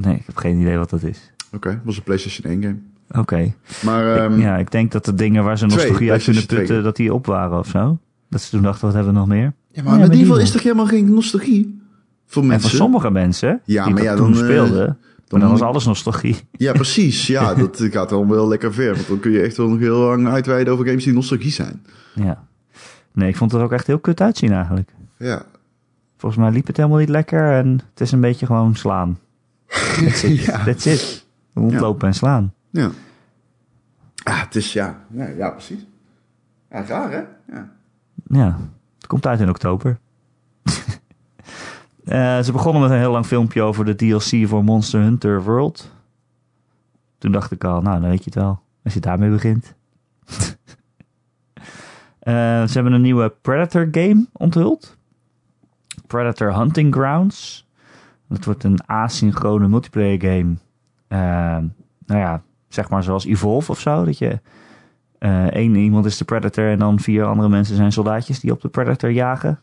Nee, 0.01 0.15
ik 0.17 0.27
heb 0.27 0.37
geen 0.37 0.61
idee 0.61 0.77
wat 0.79 0.91
dat 0.91 1.03
is. 1.03 1.33
Oké, 1.53 1.81
was 1.85 1.97
een 1.97 2.03
PlayStation 2.03 2.53
1 2.53 2.63
game. 2.63 2.77
Oké. 3.23 3.53
Maar 3.85 4.15
Ik- 4.15 4.21
ehm, 4.33 4.41
ja, 4.41 4.57
ik 4.57 4.71
denk 4.71 4.93
dat 4.93 5.05
de 5.05 5.15
dingen 5.15 5.45
waar 5.45 5.59
ze 5.59 5.67
nostalgie 5.67 6.11
uit 6.13 6.25
kunnen 6.25 6.47
putten, 6.47 6.83
dat 6.83 6.97
die 6.97 7.15
op 7.15 7.27
waren 7.27 7.59
of 7.59 7.67
zo. 7.69 7.99
Dat 8.31 8.41
ze 8.41 8.51
toen 8.51 8.63
dachten, 8.63 8.85
wat 8.87 8.95
hebben 8.95 9.13
we 9.13 9.19
nog 9.19 9.29
meer? 9.29 9.53
ja, 9.73 9.83
maar 9.83 9.93
Ja, 9.93 9.99
Medieval 9.99 10.09
Medieval. 10.09 10.39
is 10.39 10.51
toch 10.51 10.63
helemaal 10.63 10.87
geen 10.87 11.15
nostalgie? 11.15 11.81
Voor 12.27 12.43
En 12.43 12.49
mensen. 12.49 12.69
voor 12.71 12.79
sommige 12.79 13.11
mensen, 13.11 13.61
Ja, 13.65 13.85
die 13.85 13.95
maar 13.95 14.03
ja, 14.03 14.15
toen 14.17 14.33
dan, 14.33 14.41
eh, 14.41 14.47
speelden, 14.49 14.87
dan 14.87 14.97
maar 15.31 15.41
dan 15.41 15.51
was 15.51 15.61
alles 15.63 15.85
nostalgie. 15.87 16.37
Ja, 16.53 16.73
precies. 16.73 17.27
Ja, 17.27 17.55
dat 17.65 17.87
gaat 17.91 18.09
dan 18.09 18.29
wel 18.29 18.49
lekker 18.49 18.75
ver. 18.75 18.95
Want 18.95 19.09
dan 19.09 19.21
kun 19.21 19.31
je 19.31 19.41
echt 19.41 19.57
wel 19.57 19.69
nog 19.69 19.79
heel 19.79 19.99
lang 19.99 20.27
uitweiden 20.29 20.73
over 20.73 20.87
games 20.87 21.05
die 21.05 21.13
nostalgie 21.13 21.51
zijn. 21.53 21.83
Ja. 22.15 22.47
Nee, 23.13 23.29
ik 23.29 23.37
vond 23.37 23.53
het 23.53 23.61
ook 23.63 23.73
echt 23.73 23.87
heel 23.87 23.99
kut 23.99 24.21
uitzien 24.21 24.53
eigenlijk. 24.53 24.91
Ja. 25.19 25.43
Volgens 26.17 26.43
mij 26.43 26.51
liep 26.53 26.67
het 26.67 26.77
helemaal 26.77 26.99
niet 26.99 27.09
lekker 27.09 27.53
en 27.53 27.69
het 27.91 28.01
is 28.01 28.13
een 28.13 28.21
beetje 28.21 28.47
gewoon 28.47 28.75
slaan. 28.75 29.19
That's 29.69 30.23
it. 30.23 30.45
Ja. 30.47 30.65
That's 30.65 30.87
it. 30.87 31.27
Rondlopen 31.55 32.09
en 32.09 32.15
slaan. 32.15 32.55
Ja. 32.71 32.91
Ah, 34.23 34.41
het 34.41 34.55
is 34.55 34.73
ja. 34.73 35.05
Ja, 35.11 35.27
ja 35.27 35.51
precies. 35.51 35.87
Ja, 36.71 36.85
raar 36.85 37.11
hè? 37.11 37.23
Ja. 37.55 37.71
Ja, 38.29 38.59
het 38.97 39.07
komt 39.07 39.27
uit 39.27 39.41
in 39.41 39.49
oktober. 39.49 39.99
Eh, 42.05 42.41
ze 42.41 42.53
begonnen 42.53 42.83
met 42.83 42.91
een 42.91 42.99
heel 42.99 43.13
lang 43.13 43.27
filmpje 43.27 43.63
over 43.63 43.85
de 43.85 43.95
DLC 43.95 44.49
voor 44.49 44.65
Monster 44.65 45.01
Hunter 45.01 45.43
World. 45.43 45.91
Toen 47.19 47.33
dacht 47.33 47.51
ik 47.51 47.65
al, 47.65 47.81
nou, 47.83 48.01
dan 48.01 48.11
weet 48.11 48.19
je 48.19 48.25
het 48.25 48.35
wel. 48.35 48.61
Als 48.85 48.95
je 48.95 49.01
daarmee 49.01 49.31
begint. 49.31 49.75
Eh, 52.19 52.35
ze 52.67 52.73
hebben 52.73 52.93
een 52.93 53.01
nieuwe 53.01 53.35
Predator 53.41 53.89
game 53.91 54.27
onthuld. 54.33 54.97
Predator 56.07 56.57
Hunting 56.57 56.95
Grounds. 56.95 57.68
Dat 58.29 58.45
wordt 58.45 58.65
een 58.65 58.87
asynchrone 58.87 59.69
multiplayer 59.69 60.21
game. 60.21 60.55
Eh, 61.09 61.19
nou 62.07 62.21
ja, 62.21 62.43
zeg 62.69 62.89
maar 62.89 63.03
zoals 63.03 63.27
Evolve 63.27 63.71
of 63.71 63.81
zo. 63.81 64.05
Dat 64.05 64.19
je 64.19 64.41
eh 65.19 65.47
één 65.47 65.75
iemand 65.75 66.07
is 66.07 66.17
de 66.17 66.25
Predator 66.25 66.71
en 66.71 66.79
dan 66.79 67.01
vier 67.01 67.25
andere 67.25 67.49
mensen 67.49 67.77
zijn 67.77 67.93
soldaatjes 67.93 68.41
die 68.41 68.53
op 68.53 68.61
de 68.61 68.69
Predator 68.69 69.11
jagen. 69.11 69.61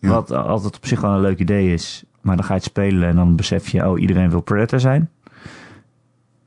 Ja. 0.00 0.08
Wat 0.08 0.30
altijd 0.30 0.76
op 0.76 0.86
zich 0.86 1.00
wel 1.00 1.10
een 1.10 1.20
leuk 1.20 1.38
idee 1.38 1.72
is. 1.72 2.04
Maar 2.20 2.36
dan 2.36 2.44
ga 2.44 2.54
je 2.54 2.60
het 2.60 2.68
spelen 2.68 3.08
en 3.08 3.16
dan 3.16 3.36
besef 3.36 3.68
je, 3.68 3.88
oh, 3.88 4.00
iedereen 4.00 4.30
wil 4.30 4.40
Predator 4.40 4.80
zijn. 4.80 5.10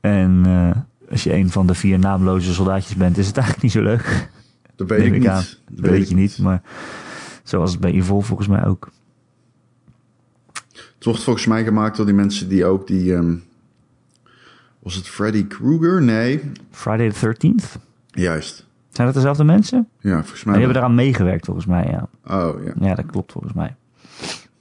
En 0.00 0.42
eh, 0.44 1.10
als 1.10 1.24
je 1.24 1.34
een 1.34 1.50
van 1.50 1.66
de 1.66 1.74
vier 1.74 1.98
naamloze 1.98 2.54
soldaatjes 2.54 2.96
bent, 2.96 3.18
is 3.18 3.26
het 3.26 3.36
eigenlijk 3.42 3.62
niet 3.62 3.72
zo 3.72 3.82
leuk. 3.82 4.30
Dat 4.76 4.88
weet 4.88 5.00
ik 5.00 5.06
ik 5.06 5.12
niet. 5.12 5.24
Dat, 5.24 5.60
Dat 5.70 5.90
weet 5.90 6.08
je 6.08 6.14
niet, 6.14 6.38
maar 6.38 6.62
zoals 7.42 7.70
het 7.70 7.80
bij 7.80 7.92
Evolve 7.92 8.26
volgens 8.26 8.48
mij 8.48 8.66
ook. 8.66 8.88
Wordt 11.06 11.22
volgens 11.22 11.46
mij 11.46 11.64
gemaakt 11.64 11.96
door 11.96 12.06
die 12.06 12.14
mensen 12.14 12.48
die 12.48 12.64
ook 12.64 12.86
die... 12.86 13.14
ehm, 13.14 13.34
was 14.78 14.94
het 14.94 15.08
Freddy 15.08 15.46
Krueger? 15.46 16.02
Nee. 16.02 16.50
Friday 16.70 17.10
the 17.10 17.36
13th? 17.36 17.80
Juist. 18.10 18.66
Zijn 18.90 19.06
dat 19.06 19.16
dezelfde 19.16 19.44
mensen? 19.44 19.88
Ja, 20.00 20.14
volgens 20.18 20.42
Die 20.42 20.50
mij. 20.50 20.58
hebben 20.58 20.76
eraan 20.76 20.94
meegewerkt 20.94 21.44
volgens 21.44 21.66
mij, 21.66 21.86
ja. 21.90 22.08
Oh, 22.26 22.64
ja. 22.64 22.72
Ja, 22.80 22.94
dat 22.94 23.06
klopt 23.06 23.32
volgens 23.32 23.52
mij. 23.52 23.74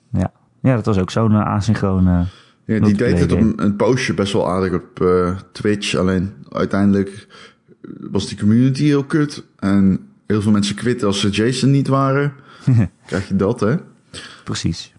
Ja, 0.09 0.31
ja 0.61 0.75
dat 0.75 0.85
was 0.85 0.97
ook 0.97 1.11
zo'n 1.11 1.31
uh, 1.31 1.45
asynchrone... 1.45 2.25
Ja, 2.65 2.79
die 2.79 2.93
deed 2.93 3.19
het 3.19 3.31
op 3.31 3.39
een, 3.39 3.53
een 3.63 3.75
postje 3.75 4.13
best 4.13 4.33
wel 4.33 4.49
aardig 4.49 4.73
op 4.73 5.01
eh, 5.01 5.37
Twitch. 5.51 5.95
Alleen 5.95 6.33
uiteindelijk 6.49 7.27
was 7.99 8.27
die 8.27 8.37
community 8.37 8.83
heel 8.83 9.03
kut. 9.03 9.43
En 9.59 10.07
heel 10.27 10.41
veel 10.41 10.51
mensen 10.51 10.75
quitten 10.75 11.07
als 11.07 11.19
ze 11.19 11.29
Jason 11.29 11.71
niet 11.71 11.87
waren. 11.87 12.33
Krijg 13.07 13.27
je 13.27 13.35
dat, 13.35 13.59
hè? 13.59 13.75
Precies. 14.43 14.94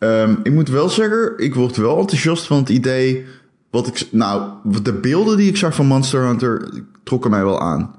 Ehm, 0.00 0.34
ik 0.42 0.52
moet 0.52 0.68
wel 0.68 0.88
zeggen, 0.88 1.32
ik 1.36 1.54
word 1.54 1.76
wel 1.76 1.98
enthousiast 1.98 2.46
van 2.46 2.58
het 2.58 2.68
idee. 2.68 3.26
Wat 3.70 3.86
ik, 3.86 4.08
nou, 4.10 4.50
de 4.82 4.92
beelden 4.92 5.36
die 5.36 5.48
ik 5.48 5.56
zag 5.56 5.74
van 5.74 5.86
Monster 5.86 6.26
Hunter 6.26 6.82
trokken 7.02 7.30
mij 7.30 7.44
wel 7.44 7.60
aan. 7.60 7.94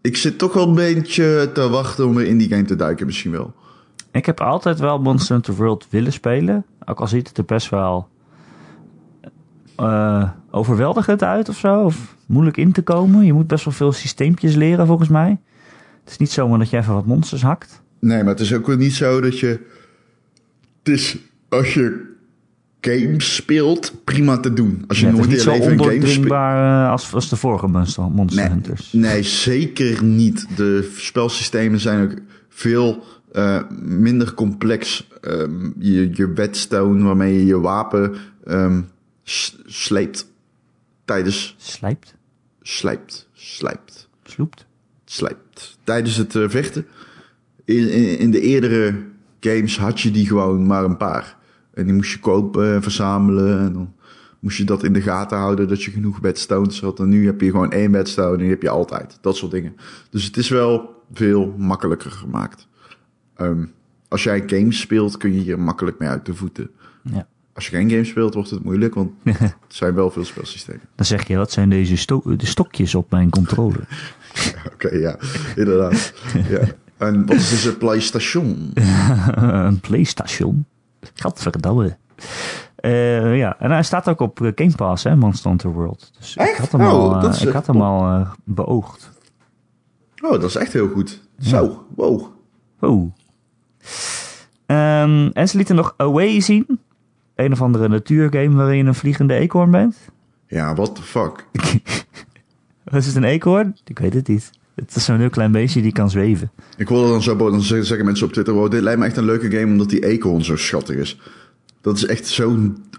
Ik 0.00 0.16
zit 0.16 0.38
toch 0.38 0.52
wel 0.52 0.68
een 0.68 0.74
beetje 0.74 1.50
te 1.54 1.68
wachten 1.68 2.06
om 2.06 2.14
weer 2.14 2.26
in 2.26 2.38
die 2.38 2.48
game 2.48 2.64
te 2.64 2.76
duiken, 2.76 3.06
misschien 3.06 3.30
wel. 3.30 3.54
Ik 4.12 4.26
heb 4.26 4.40
altijd 4.40 4.78
wel 4.78 4.98
Monster 4.98 5.34
Hunter 5.34 5.54
World 5.54 5.86
willen 5.90 6.12
spelen. 6.12 6.64
Ook 6.84 7.00
al 7.00 7.06
ziet 7.06 7.28
het 7.28 7.38
er 7.38 7.44
best 7.44 7.70
wel 7.70 8.08
eh, 9.76 10.30
overweldigend 10.50 11.22
uit 11.22 11.48
of 11.48 11.56
zo. 11.56 11.82
Of 11.82 12.16
moeilijk 12.26 12.56
in 12.56 12.72
te 12.72 12.82
komen. 12.82 13.24
Je 13.24 13.32
moet 13.32 13.46
best 13.46 13.64
wel 13.64 13.74
veel 13.74 13.92
systeempjes 13.92 14.54
leren 14.54 14.86
volgens 14.86 15.08
mij. 15.08 15.40
Het 16.02 16.10
is 16.10 16.16
niet 16.16 16.30
zomaar 16.30 16.58
dat 16.58 16.70
je 16.70 16.76
even 16.76 16.94
wat 16.94 17.06
monsters 17.06 17.42
hakt. 17.42 17.82
Nee, 17.98 18.18
maar 18.18 18.32
het 18.32 18.40
is 18.40 18.54
ook 18.54 18.66
wel 18.66 18.76
niet 18.76 18.94
zo 18.94 19.20
dat 19.20 19.38
je. 19.38 19.80
Het 20.82 20.88
is 20.94 21.16
als 21.48 21.74
je 21.74 22.10
games 22.80 23.34
speelt, 23.34 23.92
prima 24.04 24.38
te 24.40 24.52
doen. 24.52 24.84
Als 24.88 25.00
je 25.00 25.06
Ja, 25.06 25.12
het 25.16 25.20
is 25.20 25.26
nooit 25.26 25.38
niet 25.38 25.46
in 25.46 25.52
je 25.52 25.58
zo 25.58 25.66
leven 25.66 25.72
een 25.72 25.78
game 25.78 25.90
speelt. 25.90 26.00
ondoordringbaar 26.00 26.84
eh, 26.84 26.90
als, 26.90 27.12
als 27.14 27.28
de 27.28 27.36
vorige 27.36 27.66
Monster, 27.66 28.02
Monster 28.10 28.40
Nee, 28.42 28.50
Hunters. 28.50 28.92
nee, 28.92 29.22
zeker 29.22 30.04
niet. 30.04 30.56
De 30.56 30.92
spelsystemen 30.96 31.80
zijn 31.80 32.10
ook 32.10 32.18
veel 32.48 33.04
eh, 33.32 33.62
minder 33.82 34.34
complex. 34.34 35.08
Ehm, 35.20 35.70
je, 35.78 36.10
je 36.12 36.32
whetstone 36.32 37.04
waarmee 37.04 37.34
je 37.38 37.46
je 37.46 37.60
wapen 37.60 38.14
ehm, 38.44 38.80
s- 39.22 39.56
sleept 39.66 40.26
tijdens... 41.04 41.54
Slijpt? 41.58 42.14
Slijpt, 42.62 43.28
slijpt, 43.32 44.08
Sloept? 44.24 44.66
slijpt. 45.04 45.78
Tijdens 45.84 46.16
het 46.16 46.36
eh, 46.36 46.48
vechten. 46.48 46.86
In, 47.64 47.90
in, 47.90 48.18
in 48.18 48.30
de 48.30 48.40
eerdere 48.40 48.94
games 49.50 49.78
had 49.78 50.00
je 50.00 50.10
die 50.10 50.26
gewoon 50.26 50.66
maar 50.66 50.84
een 50.84 50.96
paar. 50.96 51.36
En 51.74 51.84
die 51.84 51.94
moest 51.94 52.12
je 52.12 52.18
kopen 52.18 52.74
en 52.74 52.82
verzamelen. 52.82 53.58
En 53.58 53.72
dan 53.72 53.94
moest 54.40 54.56
je 54.58 54.64
dat 54.64 54.84
in 54.84 54.92
de 54.92 55.02
gaten 55.02 55.38
houden 55.38 55.68
dat 55.68 55.82
je 55.82 55.90
genoeg 55.90 56.20
bedstones 56.20 56.80
had. 56.80 56.98
En 56.98 57.08
nu 57.08 57.26
heb 57.26 57.40
je 57.40 57.50
gewoon 57.50 57.72
één 57.72 57.90
bedstone 57.90 58.32
en 58.32 58.38
die 58.38 58.48
heb 58.48 58.62
je 58.62 58.68
altijd. 58.68 59.18
Dat 59.20 59.36
soort 59.36 59.52
dingen. 59.52 59.76
Dus 60.10 60.24
het 60.24 60.36
is 60.36 60.48
wel 60.48 61.02
veel 61.12 61.54
makkelijker 61.58 62.10
gemaakt. 62.10 62.68
Ehm, 63.36 63.64
als 64.08 64.22
jij 64.22 64.42
games 64.46 64.80
speelt, 64.80 65.16
kun 65.16 65.32
je 65.34 65.40
hier 65.40 65.58
makkelijk 65.58 65.98
mee 65.98 66.08
uit 66.08 66.26
de 66.26 66.34
voeten. 66.34 66.70
Ja. 67.02 67.26
Als 67.54 67.66
je 67.68 67.76
geen 67.76 67.90
games 67.90 68.08
speelt, 68.08 68.34
wordt 68.34 68.50
het 68.50 68.64
moeilijk, 68.64 68.94
want 68.94 69.10
het 69.24 69.54
zijn 69.68 69.94
wel 69.94 70.10
veel 70.10 70.24
spelsystemen. 70.24 70.82
Dan 70.94 71.06
zeg 71.06 71.26
je, 71.26 71.36
wat 71.36 71.52
zijn 71.52 71.68
deze 71.68 71.96
sto- 71.96 72.36
de 72.36 72.46
stokjes 72.46 72.94
op 72.94 73.10
mijn 73.10 73.30
controller? 73.30 73.88
Oké, 74.72 74.88
ja, 74.88 75.18
inderdaad. 75.56 76.12
ja. 76.50 76.60
En 77.02 77.26
wat 77.26 77.36
is 77.36 77.50
deze 77.50 77.76
PlayStation? 77.76 78.70
een 79.34 79.80
Playstation? 79.80 80.66
Gadverdamme. 81.14 81.96
Eh 82.76 83.36
ja, 83.36 83.56
en 83.58 83.70
hij 83.70 83.82
staat 83.82 84.08
ook 84.08 84.20
op 84.20 84.40
eh, 84.40 84.52
Game 84.54 84.74
Pass, 84.76 85.04
hè, 85.04 85.16
Monster 85.16 85.48
Hunter 85.48 85.72
World. 85.72 86.12
Dus 86.18 86.34
ik 86.34 86.40
Echt? 86.40 86.58
had 86.58 86.72
hem 86.72 86.80
Oh, 86.80 86.88
al, 86.88 87.14
eh, 87.14 87.22
dat 87.22 87.34
is, 87.34 87.42
ik 87.42 87.48
eh, 87.48 87.54
had 87.54 87.66
hem 87.66 87.80
al 87.80 88.08
eh, 88.08 88.30
beoogd. 88.44 89.10
Oh, 90.22 90.30
dat 90.30 90.42
is 90.44 90.56
echt 90.56 90.72
heel 90.72 90.88
goed. 90.88 91.20
Zo, 91.38 91.86
wow. 91.96 92.26
Oh. 92.80 93.12
Ehm, 94.66 95.30
en 95.32 95.48
ze 95.48 95.56
lieten 95.56 95.76
nog 95.76 95.94
Away 95.96 96.40
zien. 96.40 96.80
Een 97.34 97.52
of 97.52 97.62
andere 97.62 97.88
natuurgame 97.88 98.54
waarin 98.54 98.76
je 98.76 98.84
een 98.84 98.94
vliegende 98.94 99.34
eekhoorn 99.34 99.70
bent. 99.70 99.96
Ja, 100.46 100.74
what 100.74 100.94
the 100.94 101.02
fuck? 101.02 101.46
Is 102.92 103.06
het 103.06 103.16
een 103.16 103.24
eekhoorn? 103.24 103.76
Ik 103.84 103.98
weet 103.98 104.14
het 104.14 104.28
niet. 104.28 104.50
Het 104.74 104.96
is 104.96 105.04
zo'n 105.04 105.18
heel 105.18 105.30
klein 105.30 105.52
beestje 105.52 105.82
die 105.82 105.92
kan 105.92 106.10
zweven. 106.10 106.50
Ik 106.76 106.88
wilde 106.88 107.08
dan 107.08 107.22
zo, 107.22 107.36
dan 107.36 107.62
zeggen 107.62 108.04
mensen 108.04 108.26
op 108.26 108.32
Twitter, 108.32 108.54
wow, 108.54 108.70
dit 108.70 108.82
lijkt 108.82 108.98
me 109.00 109.06
echt 109.06 109.16
een 109.16 109.24
leuke 109.24 109.50
game 109.50 109.66
omdat 109.66 109.88
die 109.88 110.04
eekhoorn 110.06 110.44
zo 110.44 110.56
schattig 110.56 110.96
is. 110.96 111.20
Dat 111.80 111.96
is 111.96 112.06
echt 112.06 112.26
zo, 112.26 112.50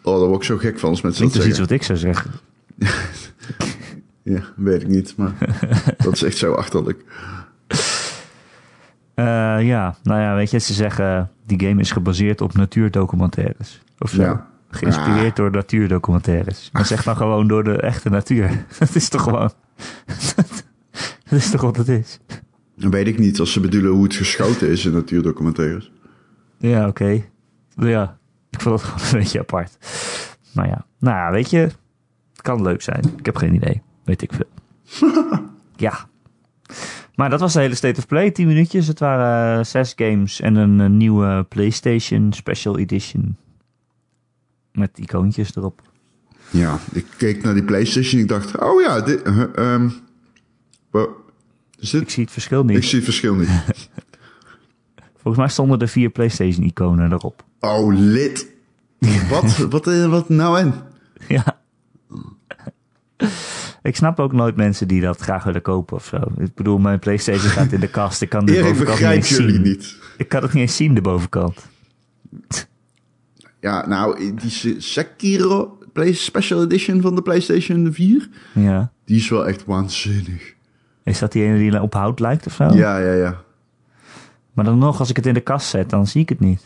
oh, 0.04 0.20
daar 0.20 0.28
word 0.28 0.36
ik 0.42 0.44
zo 0.44 0.58
gek 0.58 0.80
van 0.80 0.90
als 0.90 1.02
mensen 1.02 1.24
dat 1.24 1.34
dus 1.34 1.46
iets 1.46 1.60
wat 1.60 1.70
ik 1.72 1.84
zou 1.84 1.98
zeggen. 1.98 2.32
Ja, 4.26 4.42
weet 4.56 4.82
ik 4.82 4.88
niet, 4.88 5.14
maar 5.18 5.34
dat 6.04 6.14
is 6.14 6.24
echt 6.24 6.38
zo 6.38 6.54
achterlijk. 6.54 7.04
Eh, 9.14 9.26
ja, 9.62 9.96
nou 10.04 10.22
ja, 10.22 10.36
weet 10.36 10.52
je, 10.52 10.60
ze 10.60 10.74
zeggen 10.74 11.32
die 11.46 11.68
game 11.68 11.82
is 11.82 11.92
gebaseerd 11.92 12.42
op 12.42 12.54
natuurdocumentaires. 12.54 13.82
Of 14.00 14.10
zo. 14.10 14.22
Ja. 14.22 14.48
Geïnspireerd 14.70 15.30
Ah. 15.30 15.36
door 15.36 15.52
natuurdocumentaires. 15.52 16.70
Maar 16.72 16.86
zeg 16.86 17.04
dan 17.04 17.16
gewoon 17.16 17.48
door 17.48 17.64
de 17.64 17.82
echte 17.82 18.10
natuur. 18.10 18.66
Dat 18.80 18.96
is 18.96 19.10
toch 19.10 19.22
gewoon... 19.22 19.52
dat 21.40 21.42
is 21.42 21.50
toch 21.50 21.62
wat 21.62 21.78
het 21.78 21.88
is? 21.88 22.20
Dan 22.76 22.92
weet 22.92 23.08
ik 23.08 23.20
niet 23.20 23.40
als 23.40 23.52
ze 23.52 23.60
bedoelen 23.60 23.92
hoe 23.92 24.04
het 24.04 24.16
geschoten 24.16 24.70
is 24.70 24.86
in 24.86 24.92
natuurdocumentaires. 24.92 25.92
Ja, 26.58 26.88
oké. 26.88 27.24
Ja, 27.76 28.18
ik 28.50 28.62
vond 28.62 28.82
het 28.82 28.90
gewoon 28.90 29.08
een 29.12 29.20
beetje 29.20 29.40
apart. 29.40 29.78
Maar 30.54 30.68
ja, 30.68 30.86
nou 31.00 31.18
ja, 31.18 31.32
weet 31.32 31.50
je, 31.50 31.58
het 31.58 32.42
kan 32.42 32.62
leuk 32.62 32.82
zijn. 32.82 33.04
Ik 33.18 33.26
heb 33.26 33.36
geen 33.36 33.54
idee. 33.54 33.82
Weet 34.04 34.22
ik 34.22 34.32
veel. 34.34 35.10
ja. 35.76 36.08
Maar 37.16 37.30
dat 37.30 37.40
was 37.40 37.54
de 37.54 37.60
hele 37.60 37.76
State 37.76 38.00
of 38.00 38.08
Play, 38.08 38.32
10 38.32 38.48
minuutjes. 38.48 38.88
Het 38.88 39.00
waren 39.00 39.60
eh, 39.60 39.66
zes 39.66 39.94
games 39.96 40.40
en 40.40 40.56
een, 40.56 40.80
eh, 40.80 40.90
nieuwe 40.90 41.46
PlayStation 41.50 42.34
Special 42.34 42.78
Edition. 42.78 43.38
Met 44.72 44.98
icoontjes 44.98 45.56
erop. 45.56 45.82
Ja, 46.50 46.80
ik 46.92 47.06
keek 47.18 47.44
naar 47.44 47.54
die 47.54 47.64
PlayStation 47.64 48.22
ik 48.22 48.28
dacht, 48.28 48.60
oh 48.60 48.82
ja, 48.82 49.02
dit, 49.02 49.22
eh, 49.22 49.44
ehm. 49.56 49.90
Ik 51.92 52.10
zie 52.10 52.24
het 52.24 52.32
verschil 52.32 52.64
niet. 52.64 52.78
Ik 52.78 52.84
zie 52.84 52.96
het 52.96 53.04
verschil 53.04 53.36
niet. 53.36 53.50
Volgens 55.22 55.38
mij 55.38 55.48
stonden 55.48 55.80
er 55.80 55.88
vier 55.88 56.10
PlayStation 56.10 56.66
iconen 56.66 57.12
erop. 57.12 57.44
Oh, 57.60 57.94
lid. 57.98 58.48
Wat, 59.30 59.58
wat, 59.70 59.88
eh, 59.88 60.10
wat 60.10 60.30
nou 60.30 60.60
en? 60.60 60.74
ja. 61.28 61.62
Ik 63.82 63.96
snap 63.96 64.20
ook 64.20 64.34
nooit 64.34 64.56
mensen 64.56 64.88
die 64.88 65.02
dat 65.02 65.20
graag 65.20 65.44
willen 65.44 65.62
kopen 65.62 65.96
of 65.96 66.06
zo. 66.06 66.18
Ik 66.38 66.54
bedoel, 66.56 66.78
mijn 66.78 67.00
PlayStation 67.00 67.50
gaat 67.58 67.72
in 67.72 67.80
de 67.80 67.88
kast. 67.90 68.22
Ik 68.22 68.30
kan 68.30 68.46
de 68.46 68.52
Erik 68.58 68.64
bovenkant 68.70 69.00
niet 69.00 69.10
eens 69.10 69.28
zien. 69.36 69.62
niet. 69.62 69.96
Ik 70.18 70.28
kan 70.30 70.42
het 70.42 70.54
niet 70.54 70.62
eens 70.62 70.76
zien, 70.76 70.94
de 70.94 71.02
bovenkant. 71.02 71.68
Ja, 73.60 73.88
nou, 73.88 74.36
die 74.36 74.50
Se- 74.50 74.76
Sekiro 74.82 75.78
Play 75.94 76.14
Special 76.14 76.64
Edition 76.64 77.02
van 77.02 77.16
de 77.16 77.22
PlayStation 77.22 77.94
4, 77.94 78.30
Ja. 78.54 78.92
die 79.06 79.18
is 79.18 79.30
wel 79.30 79.48
echt 79.48 79.66
waanzinnig. 79.66 80.54
Is 81.04 81.20
dat 81.20 81.32
die 81.32 81.44
ene 81.44 81.58
die 81.58 81.82
op 81.82 81.94
hout 81.94 82.20
lijkt 82.20 82.46
of 82.46 82.54
zo? 82.54 82.64
Ja, 82.64 82.98
ja, 82.98 83.14
ja. 83.14 83.42
Maar 84.54 84.66
dan 84.66 84.78
nog, 84.78 85.00
als 85.00 85.10
ik 85.10 85.16
het 85.16 85.26
in 85.26 85.34
de 85.34 85.40
kast 85.42 85.68
zet, 85.68 85.90
dan 85.90 86.08
zie 86.08 86.22
ik 86.22 86.30
het 86.30 86.40
niet. 86.40 86.64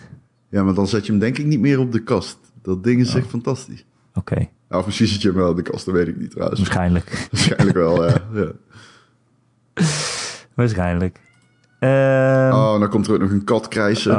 Ja, 0.50 0.64
maar 0.64 0.74
dan 0.74 0.88
zet 0.88 1.06
je 1.06 1.12
hem 1.12 1.22
denk 1.22 1.38
ik 1.38 1.46
niet 1.46 1.60
meer 1.60 1.80
op 1.80 1.92
de 1.92 2.04
kast. 2.04 2.38
Dat 2.62 2.84
ding 2.84 3.02
is 3.02 3.16
echt 3.16 3.28
fantastisch. 3.28 3.86
Oké, 4.14 4.36
Nou, 4.36 4.82
of 4.82 4.86
misschien 4.86 5.08
zet 5.08 5.22
je 5.22 5.28
hem 5.28 5.38
wel 5.38 5.50
op 5.50 5.56
de 5.56 5.62
kast, 5.62 5.86
dat 5.86 5.94
weet 5.94 6.08
ik 6.08 6.18
niet 6.18 6.32
trouwens. 6.32 6.60
waarschijnlijk. 6.60 7.10
Waarschijnlijk 7.32 7.78
wel, 7.78 8.06
ja. 8.08 8.16
ja. 8.34 8.52
waarschijnlijk. 10.56 11.20
Ehm, 11.80 12.52
oh. 12.54 12.74
Oh, 12.74 12.80
dan 12.80 12.90
komt 12.90 13.08
er 13.08 13.14
ook 13.14 13.20
nog 13.20 13.32
een 13.32 13.44
kat 13.44 13.68
krijsen. 13.68 14.12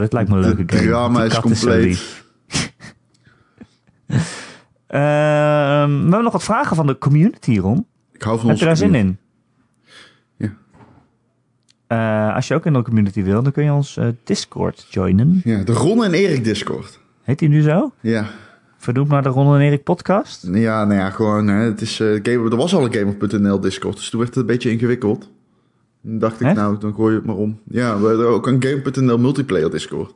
dit 0.00 0.12
lijkt 0.12 0.30
me 0.30 0.36
een 0.36 0.42
leuke 0.42 0.62
game. 0.66 0.88
drama 0.88 1.20
Die 1.20 1.30
is 1.30 1.40
compleet. 1.40 1.98
Ehm, 4.88 5.90
we 5.90 6.00
hebben 6.00 6.22
nog 6.22 6.32
wat 6.32 6.44
vragen 6.44 6.76
van 6.76 6.86
de 6.86 6.98
community, 6.98 7.58
Ron. 7.58 7.86
Ik 8.12 8.22
hou 8.22 8.38
van 8.38 8.48
Heb 8.48 8.58
je 8.58 8.64
daar 8.64 8.76
zin 8.76 8.94
in? 8.94 9.18
Eh, 11.88 12.34
als 12.34 12.48
je 12.48 12.54
ook 12.54 12.66
in 12.66 12.72
de 12.72 12.82
community 12.82 13.22
wil, 13.22 13.42
dan 13.42 13.52
kun 13.52 13.64
je 13.64 13.72
ons 13.72 13.96
eh, 13.96 14.06
Discord 14.24 14.86
joinen. 14.90 15.40
Ja, 15.44 15.62
de 15.62 15.72
Ron 15.72 16.04
en 16.04 16.12
Erik 16.12 16.44
Discord. 16.44 17.00
Heet 17.22 17.38
die 17.38 17.48
nu 17.48 17.62
zo? 17.62 17.92
Ja. 18.00 18.26
Vernoemd 18.76 19.08
naar 19.08 19.22
de 19.22 19.28
Ron 19.28 19.54
en 19.54 19.60
Erik 19.60 19.82
podcast? 19.82 20.48
Ja, 20.52 20.84
nou 20.84 21.00
ja, 21.00 21.10
gewoon, 21.10 21.46
hè, 21.46 21.64
het 21.64 21.80
is, 21.80 22.00
eh, 22.00 22.06
game, 22.22 22.50
er 22.50 22.56
was 22.56 22.74
al 22.74 22.84
een 22.84 22.94
Gamer.nl 22.94 23.60
Discord, 23.60 23.96
dus 23.96 24.10
toen 24.10 24.20
werd 24.20 24.34
het 24.34 24.40
een 24.42 24.50
beetje 24.50 24.70
ingewikkeld. 24.70 25.30
Dacht 26.00 26.40
ik, 26.40 26.46
Echt? 26.46 26.56
nou, 26.56 26.78
dan 26.78 26.94
gooi 26.94 27.10
je 27.12 27.18
het 27.18 27.26
maar 27.26 27.36
om. 27.36 27.58
Ja, 27.70 28.00
we 28.00 28.06
hebben 28.06 28.28
ook 28.28 28.46
een 28.46 28.62
Game.nl 28.62 29.18
multiplayer 29.18 29.70
Discord. 29.70 30.14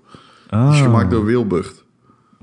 Oh, 0.51 0.67
Die 0.67 0.75
is 0.79 0.85
gemaakt 0.85 1.11
door 1.11 1.25
Wilbert. 1.25 1.85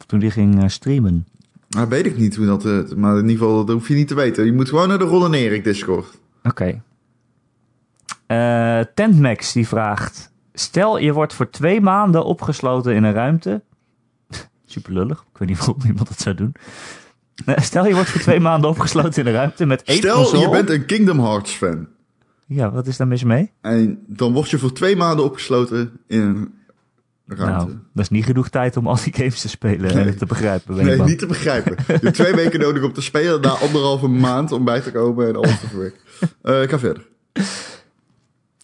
Toen 0.05 0.19
die 0.19 0.31
ging 0.31 0.71
streamen. 0.71 1.27
Nou, 1.69 1.89
weet 1.89 2.05
ik 2.05 2.17
niet 2.17 2.35
hoe 2.35 2.45
dat, 2.45 2.95
maar 2.95 3.17
in 3.17 3.29
ieder 3.29 3.37
geval, 3.37 3.65
dat 3.65 3.75
hoef 3.75 3.87
je 3.87 3.93
niet 3.93 4.07
te 4.07 4.15
weten. 4.15 4.45
Je 4.45 4.53
moet 4.53 4.69
gewoon 4.69 4.87
naar 4.87 4.97
de 4.97 5.03
Ron 5.03 5.25
en 5.25 5.33
Erik 5.33 5.63
Discord. 5.63 6.05
Oké. 6.43 6.81
Eh, 8.29 8.79
Tentmax 8.93 9.51
die 9.53 9.67
vraagt... 9.67 10.31
Stel, 10.53 10.97
je 10.97 11.13
wordt 11.13 11.33
voor 11.33 11.49
twee 11.49 11.81
maanden 11.81 12.25
opgesloten 12.25 12.93
in 12.95 13.03
een 13.03 13.13
ruimte. 13.13 13.61
Super 14.65 14.93
lullig. 14.93 15.25
Ik 15.31 15.37
weet 15.37 15.47
niet 15.49 15.57
waarom 15.57 15.77
iemand 15.85 16.07
dat 16.07 16.19
zou 16.19 16.35
doen. 16.35 16.53
Eh, 17.45 17.57
Stel, 17.57 17.85
je 17.87 17.93
wordt 17.93 18.09
voor 18.09 18.21
twee 18.21 18.39
maanden 18.39 18.69
opgesloten 18.69 19.21
in 19.21 19.27
een 19.27 19.33
ruimte 19.33 19.65
met 19.65 19.83
één 19.83 19.97
Stel, 19.97 20.15
console. 20.15 20.41
je 20.41 20.49
bent 20.49 20.69
een 20.69 20.85
Kingdom 20.85 21.19
Hearts 21.19 21.51
fan. 21.51 21.87
Ja, 22.45 22.71
wat 22.71 22.87
is 22.87 22.97
daar 22.97 23.07
mis 23.07 23.23
mee? 23.23 23.51
En 23.61 24.03
dan 24.07 24.33
word 24.33 24.49
je 24.49 24.57
voor 24.59 24.73
twee 24.73 24.95
maanden 24.95 25.25
opgesloten 25.25 25.91
in 26.07 26.19
een 26.21 26.53
ruimte. 27.37 27.65
Nou, 27.65 27.67
dat 27.93 28.03
is 28.03 28.09
niet 28.09 28.25
genoeg 28.25 28.49
tijd 28.49 28.77
om 28.77 28.87
al 28.87 28.95
die 29.03 29.13
games 29.13 29.41
te 29.41 29.49
spelen 29.49 29.89
en 29.89 29.95
Nee. 29.95 30.05
het 30.05 30.17
te 30.17 30.25
begrijpen. 30.25 30.75
Nee, 30.75 30.97
bang. 30.97 31.09
niet 31.09 31.19
te 31.19 31.25
begrijpen. 31.27 31.75
Je 31.87 31.93
hebt 32.01 32.13
twee 32.13 32.33
weken 32.35 32.59
nodig 32.59 32.83
om 32.83 32.93
te 32.93 33.01
spelen, 33.01 33.41
na 33.41 33.49
anderhalve 33.49 34.07
maand 34.07 34.51
om 34.51 34.63
bij 34.65 34.81
te 34.81 34.91
komen 34.91 35.27
en 35.27 35.35
alles 35.35 35.59
te 35.59 35.67
verwerken. 35.67 35.99
Eh, 36.41 36.61
ik 36.61 36.69
ga 36.69 36.79
verder. 36.79 37.07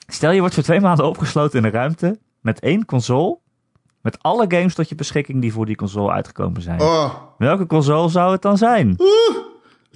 Stel, 0.08 0.32
je 0.32 0.40
wordt 0.40 0.54
voor 0.54 0.64
twee 0.64 0.80
maanden 0.82 1.06
opgesloten 1.06 1.60
in 1.60 1.66
een 1.66 1.72
ruimte 1.72 2.20
met 2.42 2.60
één 2.60 2.86
console. 2.86 3.38
Met 4.02 4.18
alle 4.22 4.46
games 4.48 4.76
tot 4.76 4.90
je 4.90 4.96
beschikking 4.96 5.42
die 5.42 5.54
voor 5.54 5.66
die 5.66 5.76
console 5.76 6.12
uitgekomen 6.12 6.62
zijn. 6.62 6.82
Oh, 6.82 7.14
Welke 7.38 7.66
console 7.66 8.10
zou 8.10 8.32
het 8.32 8.42
dan 8.42 8.58
zijn? 8.58 8.96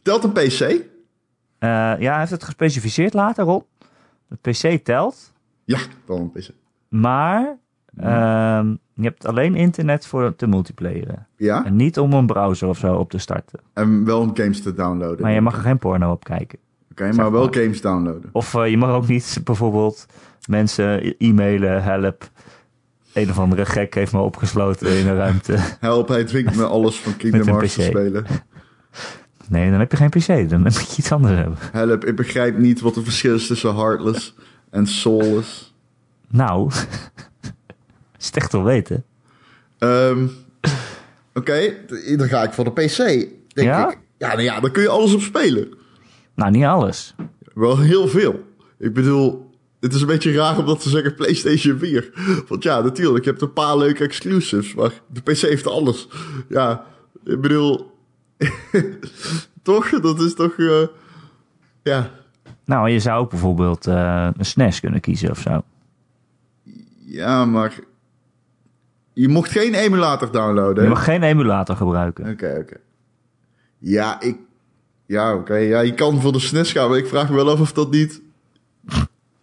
telt 0.03 0.23
een 0.23 0.31
PC? 0.31 0.59
Eh, 0.59 1.69
ja, 1.99 2.09
hij 2.11 2.19
heeft 2.19 2.31
het 2.31 2.43
gespecificeerd 2.43 3.13
later 3.13 3.45
op. 3.45 3.67
De 4.27 4.37
PC 4.51 4.83
telt, 4.85 5.33
Ja, 5.63 5.79
dan 6.05 6.19
een 6.21 6.31
PC. 6.31 6.49
maar 6.87 7.57
ehm, 7.97 8.67
je 8.93 9.03
hebt 9.03 9.25
alleen 9.25 9.55
internet 9.55 10.05
voor 10.07 10.35
te 10.35 10.47
multiplayeren. 10.47 11.27
Ja, 11.37 11.65
En 11.65 11.75
niet 11.75 11.99
om 11.99 12.13
een 12.13 12.25
browser 12.25 12.67
of 12.67 12.77
zo 12.77 12.95
op 12.95 13.09
te 13.09 13.17
starten. 13.17 13.59
en 13.73 14.05
wel 14.05 14.29
games 14.33 14.61
te 14.61 14.73
downloaden. 14.73 15.21
Maar 15.21 15.31
je 15.31 15.41
mag 15.41 15.55
er 15.55 15.61
geen 15.61 15.77
porno 15.77 16.11
op 16.11 16.23
kijken. 16.23 16.59
Oké, 17.07 17.13
maar 17.15 17.31
wel 17.31 17.47
games 17.51 17.81
downloaden. 17.81 18.29
Of 18.31 18.55
eh, 18.55 18.69
je 18.69 18.77
mag 18.77 18.89
ook 18.89 19.07
niet 19.07 19.37
bijvoorbeeld 19.43 20.05
mensen 20.47 21.15
e-mailen, 21.17 21.83
help. 21.83 22.29
Een 23.13 23.29
of 23.29 23.39
andere 23.39 23.65
gek 23.65 23.93
heeft 23.95 24.11
me 24.13 24.19
opgesloten 24.19 24.97
in 24.97 25.07
een 25.07 25.15
ruimte. 25.15 25.55
Help, 25.79 26.07
hij 26.07 26.23
dwingt 26.23 26.55
me 26.55 26.63
alles 26.65 26.99
van 26.99 27.17
Kingdom 27.17 27.47
Hearts 27.47 27.73
te 27.73 27.81
spelen. 27.81 28.25
Nee, 29.49 29.69
dan 29.69 29.79
heb 29.79 29.91
je 29.91 29.97
geen 29.97 30.09
PC. 30.09 30.49
Dan 30.49 30.61
moet 30.61 30.73
je 30.89 30.97
iets 30.97 31.11
anders 31.11 31.35
hebben. 31.35 31.57
Help, 31.71 32.05
ik 32.05 32.15
begrijp 32.15 32.57
niet 32.57 32.79
wat 32.81 32.95
het 32.95 33.03
verschil 33.03 33.35
is 33.35 33.47
tussen 33.47 33.75
Heartless 33.75 34.35
en 34.69 34.87
Soulless. 34.87 35.73
Nou, 36.27 36.71
is 38.19 38.25
het 38.25 38.35
echt 38.35 38.51
wel 38.51 38.63
weten. 38.63 39.03
Ehm, 39.77 40.27
Oké, 41.33 41.73
dan 42.17 42.27
ga 42.27 42.43
ik 42.43 42.53
voor 42.53 42.63
de 42.63 42.71
PC, 42.71 42.97
denk 42.97 43.67
Ja? 43.67 43.91
ik. 43.91 43.97
Ja, 44.17 44.27
nou 44.27 44.41
ja, 44.41 44.59
dan 44.59 44.71
kun 44.71 44.81
je 44.81 44.89
alles 44.89 45.13
op 45.13 45.21
spelen. 45.21 45.67
Nou, 46.39 46.51
niet 46.51 46.63
alles. 46.63 47.15
Wel 47.53 47.77
heel 47.79 48.07
veel. 48.07 48.43
Ik 48.77 48.93
bedoel, 48.93 49.49
het 49.79 49.93
is 49.93 50.01
een 50.01 50.07
beetje 50.07 50.31
raar 50.31 50.57
om 50.57 50.65
dat 50.65 50.81
te 50.81 50.89
zeggen 50.89 51.15
PlayStation 51.15 51.77
4. 51.77 52.11
Want 52.47 52.63
ja, 52.63 52.81
natuurlijk, 52.81 53.23
je 53.23 53.29
hebt 53.29 53.41
een 53.41 53.53
paar 53.53 53.77
leuke 53.77 54.03
exclusives, 54.03 54.75
maar 54.75 54.91
de 55.07 55.21
PC 55.21 55.37
heeft 55.37 55.67
alles. 55.67 56.07
Ja, 56.49 56.85
ik 57.25 57.41
bedoel... 57.41 57.91
toch? 59.63 59.89
Dat 59.89 60.19
is 60.21 60.33
toch... 60.33 60.57
eh, 60.57 60.87
ja, 61.83 62.09
Nou, 62.65 62.89
je 62.89 62.99
zou 62.99 63.21
ook 63.21 63.29
bijvoorbeeld 63.29 63.87
eh, 63.87 64.29
een 64.37 64.45
SNES 64.45 64.79
kunnen 64.79 64.99
kiezen 64.99 65.29
of 65.29 65.39
zo. 65.39 65.63
ja, 67.05 67.45
maar... 67.45 67.79
Je 69.13 69.27
mocht 69.27 69.51
geen 69.51 69.73
emulator 69.73 70.31
downloaden, 70.31 70.83
Je 70.83 70.89
mag 70.89 71.03
geen 71.03 71.23
emulator 71.23 71.75
gebruiken. 71.75 72.29
Oké, 72.29 72.57
oké. 72.61 72.77
Ja, 73.77 74.21
ik... 74.21 74.37
Ja, 75.09 75.35
oké. 75.35 75.55
Ja, 75.55 75.79
je 75.79 75.93
kan 75.93 76.21
voor 76.21 76.31
de 76.31 76.39
SNES 76.39 76.71
gaan, 76.71 76.89
maar 76.89 76.97
ik 76.97 77.07
vraag 77.07 77.29
me 77.29 77.35
wel 77.35 77.49
af 77.49 77.59
of 77.59 77.73
dat 77.73 77.91
niet... 77.91 78.21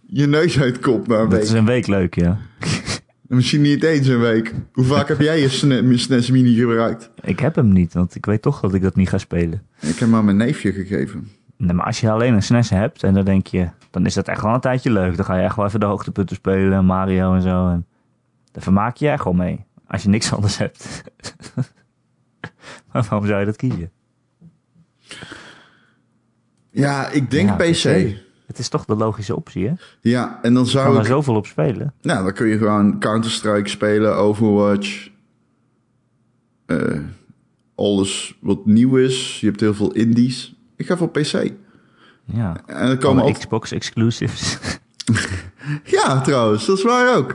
je 0.06 0.26
neus 0.26 0.60
uitkomt 0.60 1.06
na 1.06 1.14
een 1.14 1.20
Dat 1.28 1.32
week. 1.32 1.42
is 1.42 1.50
een 1.50 1.64
week 1.64 1.86
leuk, 1.86 2.14
ja. 2.14 2.38
Misschien 3.28 3.60
niet 3.60 3.82
eens 3.82 4.06
een 4.06 4.20
week. 4.20 4.54
Hoe 4.72 4.84
vaak 4.84 5.08
heb 5.08 5.20
jij 5.20 5.40
je 5.40 5.48
SNES, 5.48 6.02
SNES 6.02 6.30
Mini 6.30 6.54
gebruikt? 6.54 7.10
Ik 7.22 7.40
heb 7.40 7.54
hem 7.54 7.72
niet, 7.72 7.92
want 7.92 8.14
ik 8.14 8.26
weet 8.26 8.42
toch 8.42 8.60
dat 8.60 8.74
ik 8.74 8.82
dat 8.82 8.96
niet 8.96 9.08
ga 9.08 9.18
spelen. 9.18 9.62
Ik 9.80 9.88
heb 9.88 9.98
hem 9.98 10.14
aan 10.14 10.24
mijn 10.24 10.36
neefje 10.36 10.72
gegeven. 10.72 11.28
Nee, 11.56 11.72
maar 11.72 11.86
als 11.86 12.00
je 12.00 12.10
alleen 12.10 12.34
een 12.34 12.42
SNES 12.42 12.70
hebt 12.70 13.02
en 13.02 13.14
dan 13.14 13.24
denk 13.24 13.46
je, 13.46 13.68
dan 13.90 14.06
is 14.06 14.14
dat 14.14 14.28
echt 14.28 14.42
wel 14.42 14.54
een 14.54 14.60
tijdje 14.60 14.90
leuk. 14.90 15.16
Dan 15.16 15.24
ga 15.24 15.36
je 15.36 15.42
echt 15.44 15.56
wel 15.56 15.66
even 15.66 15.80
de 15.80 15.86
hoogtepunten 15.86 16.36
spelen, 16.36 16.84
Mario 16.84 17.34
en 17.34 17.42
zo. 17.42 17.68
En 17.68 17.86
daar 18.52 18.62
vermaak 18.62 18.96
je 18.96 19.04
je 19.04 19.10
echt 19.10 19.24
wel 19.24 19.32
mee. 19.32 19.64
Als 19.86 20.02
je 20.02 20.08
niks 20.08 20.32
anders 20.34 20.58
hebt. 20.58 21.02
maar 22.92 23.02
waarom 23.08 23.26
zou 23.26 23.40
je 23.40 23.46
dat 23.46 23.56
kiezen? 23.56 23.90
Ja, 26.80 27.08
ik 27.08 27.30
denk 27.30 27.48
Ja, 27.48 27.54
PC. 27.56 28.14
Het 28.46 28.58
is 28.58 28.68
toch 28.68 28.84
de 28.84 28.94
logische 28.96 29.36
optie, 29.36 29.66
hè? 29.68 29.72
Ja, 30.00 30.38
en 30.42 30.54
dan 30.54 30.64
Je 30.64 30.70
zou 30.70 30.94
er 30.94 31.00
ik... 31.00 31.06
zoveel 31.06 31.34
op 31.34 31.46
spelen. 31.46 31.94
Nou, 32.02 32.24
dan 32.24 32.32
kun 32.32 32.46
je 32.46 32.58
gewoon 32.58 32.98
Counter-Strike 32.98 33.68
spelen, 33.68 34.16
Overwatch. 34.16 35.10
eh, 36.66 37.00
alles 37.74 38.38
wat 38.40 38.66
nieuw 38.66 38.96
is. 38.96 39.40
Je 39.40 39.46
hebt 39.46 39.60
heel 39.60 39.74
veel 39.74 39.92
indies. 39.92 40.54
Ik 40.76 40.86
ga 40.86 40.96
voor 40.96 41.08
PC. 41.10 41.52
Ja. 42.24 42.56
En 42.66 42.88
er 42.88 42.98
komen 42.98 43.22
altijd... 43.22 43.38
Xbox 43.38 43.72
exclusives. 43.72 44.58
Ja, 45.84 46.20
trouwens, 46.20 46.66
dat 46.66 46.76
is 46.78 46.82
waar 46.84 47.16
ook. 47.16 47.34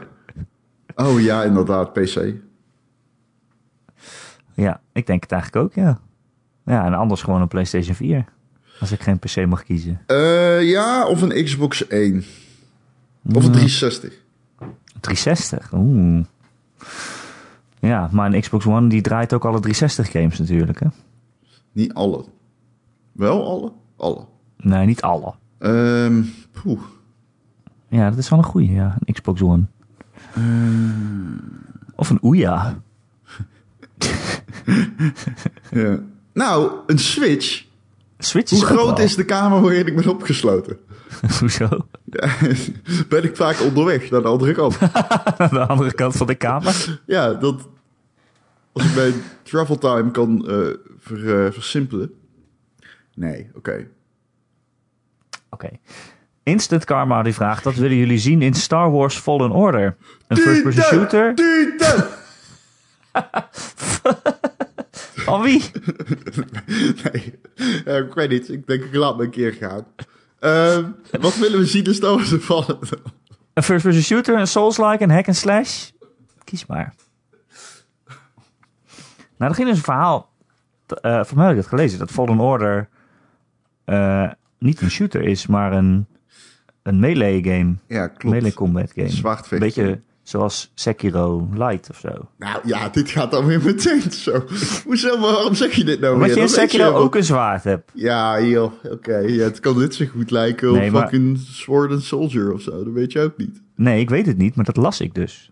Oh 0.96 1.22
ja, 1.22 1.44
inderdaad, 1.44 1.94
PC. 1.94 2.34
ja, 4.54 4.82
ik 4.94 5.06
denk 5.08 5.22
het 5.24 5.32
eigenlijk 5.32 5.66
ook, 5.66 5.74
ja. 5.74 6.00
Ja, 6.66 6.86
en 6.86 6.94
anders 6.94 7.22
gewoon 7.22 7.42
een 7.42 7.48
PlayStation 7.48 7.96
4. 7.96 8.26
Als 8.82 8.92
ik 8.92 9.02
geen 9.02 9.20
PC 9.20 9.46
mag 9.46 9.64
kiezen. 9.64 10.00
Eh, 10.06 10.70
ja, 10.70 11.08
of 11.08 11.22
een 11.22 11.44
Xbox 11.44 11.88
1. 11.88 12.24
Of 13.34 13.46
een 13.46 13.52
360. 13.52 14.14
360, 15.00 15.74
oeh. 15.74 16.24
Ja, 17.80 18.10
maar 18.12 18.34
een 18.34 18.42
Xbox 18.42 18.66
One 18.66 18.88
die 18.88 19.02
draait 19.02 19.34
ook 19.34 19.46
alle 19.46 19.60
360 19.60 20.12
games 20.12 20.40
natuurlijk, 20.40 20.80
hè? 20.80 20.88
Niet 21.72 21.94
alle. 21.94 22.26
Wel 23.12 23.46
alle? 23.48 23.72
Alle. 23.98 24.26
Nee, 24.58 24.86
niet 24.86 25.02
alle. 25.02 25.34
Ehm 25.58 26.22
poeh. 26.52 26.82
Ja, 27.88 28.10
dat 28.10 28.18
is 28.20 28.30
wel 28.30 28.40
een 28.40 28.46
goeie, 28.46 28.72
ja. 28.72 28.98
Een 29.06 29.14
Xbox 29.14 29.42
One. 29.42 29.64
Of 31.96 32.10
een 32.10 32.20
Ouya. 32.22 32.76
Ja. 35.72 36.00
Nou, 36.34 36.72
een 36.88 37.00
Switch. 37.00 37.66
Switch 38.26 38.52
Hoe 38.52 38.66
groot 38.66 39.00
is 39.00 39.16
de 39.16 39.26
kamer 39.26 39.62
waarin 39.62 39.88
ik 39.88 39.96
ben 39.96 40.08
opgesloten? 40.08 40.80
Hoezo? 41.40 41.68
Ja, 42.06 42.30
ben 43.10 43.24
ik 43.24 43.36
vaak 43.36 43.62
onderweg 43.62 44.10
naar 44.10 44.22
de 44.22 44.28
andere 44.28 44.54
kant. 44.54 44.80
De 45.52 45.68
andere 45.68 45.94
kant 45.94 46.16
van 46.16 46.28
de 46.28 46.36
kamer? 46.36 47.02
Ja, 47.06 47.34
dat... 47.34 47.70
Als 48.74 48.86
ik 48.86 48.96
mijn 48.96 49.14
travel 49.44 49.78
time 49.78 50.12
kan 50.12 50.48
eh, 50.48 50.58
ver, 51.00 51.46
eh, 51.46 51.52
versimpelen. 51.52 52.12
Nee, 53.16 53.50
oké. 53.54 53.88
Oké. 55.50 55.70
Instant 56.44 56.86
Karma 56.86 57.24
die 57.24 57.34
vraagt, 57.34 57.64
wat 57.64 57.76
willen 57.76 57.98
jullie 57.98 58.18
zien 58.18 58.42
in 58.42 58.54
Star 58.54 58.92
Wars 58.92 59.18
Fallen 59.18 59.52
Order? 59.52 59.96
Een 60.28 60.38
first-person 60.38 60.84
shooter? 60.84 61.34
Van 65.32 65.42
wie? 65.42 65.62
Nee, 67.12 67.40
Eh, 67.86 67.98
ik 67.98 68.14
weet 68.14 68.30
niet. 68.30 68.50
Ik 68.50 68.68
denk 68.68 68.84
ik 68.84 68.94
laat 68.96 69.18
me 69.18 69.24
een 69.24 69.30
keer 69.30 69.54
gaan. 69.54 69.86
Ehm, 70.40 70.86
wat 71.22 71.36
willen 71.38 71.60
we 71.60 71.66
zien 71.66 71.94
Star 71.94 72.16
Wars 72.16 72.34
vallen? 72.40 72.80
Een 73.54 73.64
first-person 73.64 74.02
shooter, 74.04 74.40
een 74.40 74.48
Souls-like, 74.48 75.04
een 75.04 75.10
hack 75.12 75.28
and 75.28 75.36
slash? 75.36 75.90
Kies 76.44 76.66
maar. 76.66 76.94
Nou, 79.38 79.52
er 79.52 79.56
ging 79.56 79.68
dus 79.68 79.78
een 79.78 79.84
verhaal. 79.84 80.30
eh 81.02 81.24
voor 81.24 81.38
mij 81.38 81.46
heb 81.46 81.56
ik 81.56 81.62
het 81.62 81.70
gelezen. 81.70 82.00
Dat 82.00 82.12
Fallen 82.12 82.40
Order 82.40 82.90
eh, 83.86 84.32
niet 84.60 84.82
een 84.82 84.92
shooter 84.92 85.22
is, 85.22 85.48
maar 85.48 85.74
een, 85.74 86.08
een 86.84 87.00
melee 87.00 87.44
game. 87.44 87.76
Ja, 87.88 88.08
klopt. 88.08 88.36
Melee 88.36 88.54
combat 88.54 88.92
game. 88.96 89.36
Een 89.50 89.60
beetje 89.60 90.02
zoals 90.24 90.72
Sekiro 90.74 91.48
Light 91.54 91.90
of 91.90 91.98
zo. 92.00 92.28
Nou 92.38 92.60
ja, 92.66 92.90
dit 92.90 93.10
gaat 93.10 93.32
dan 93.32 93.46
weer 93.46 93.62
meteen 93.64 94.02
zo. 94.12 94.44
Hoezo, 94.86 95.18
maar 95.18 95.32
waarom 95.32 95.56
zeg 95.56 95.72
je 95.74 95.84
dit 95.84 96.00
nou 96.00 96.14
Omdat 96.14 96.28
weer? 96.28 96.38
je 96.38 96.44
in 96.44 96.50
Sekiro 96.50 96.92
ook 96.94 97.16
een 97.16 97.24
zwaard 97.24 97.64
hebt. 97.64 97.92
Ja, 97.94 98.42
joh, 98.42 98.72
oké. 98.92 99.18
Ja, 99.18 99.44
het 99.44 99.60
kan 99.60 99.78
dit 99.80 99.96
zo 99.96 100.06
goed 100.06 100.32
lijken 100.32 100.70
op 100.70 100.76
Nee, 100.76 100.92
maar- 100.92 101.02
fucking 101.02 101.38
Sword 101.38 101.92
and 101.92 102.04
Soldier 102.04 102.54
of 102.54 102.62
zo. 102.62 102.84
Dat 102.84 102.94
weet 102.94 103.12
je 103.12 103.20
ook 103.20 103.38
niet. 103.38 103.62
Nee, 103.76 104.00
ik 104.00 104.10
weet 104.10 104.26
het 104.26 104.38
niet, 104.38 104.56
maar 104.56 104.66
dat 104.66 104.78
las 104.78 105.02
ik 105.02 105.14
dus. 105.14 105.52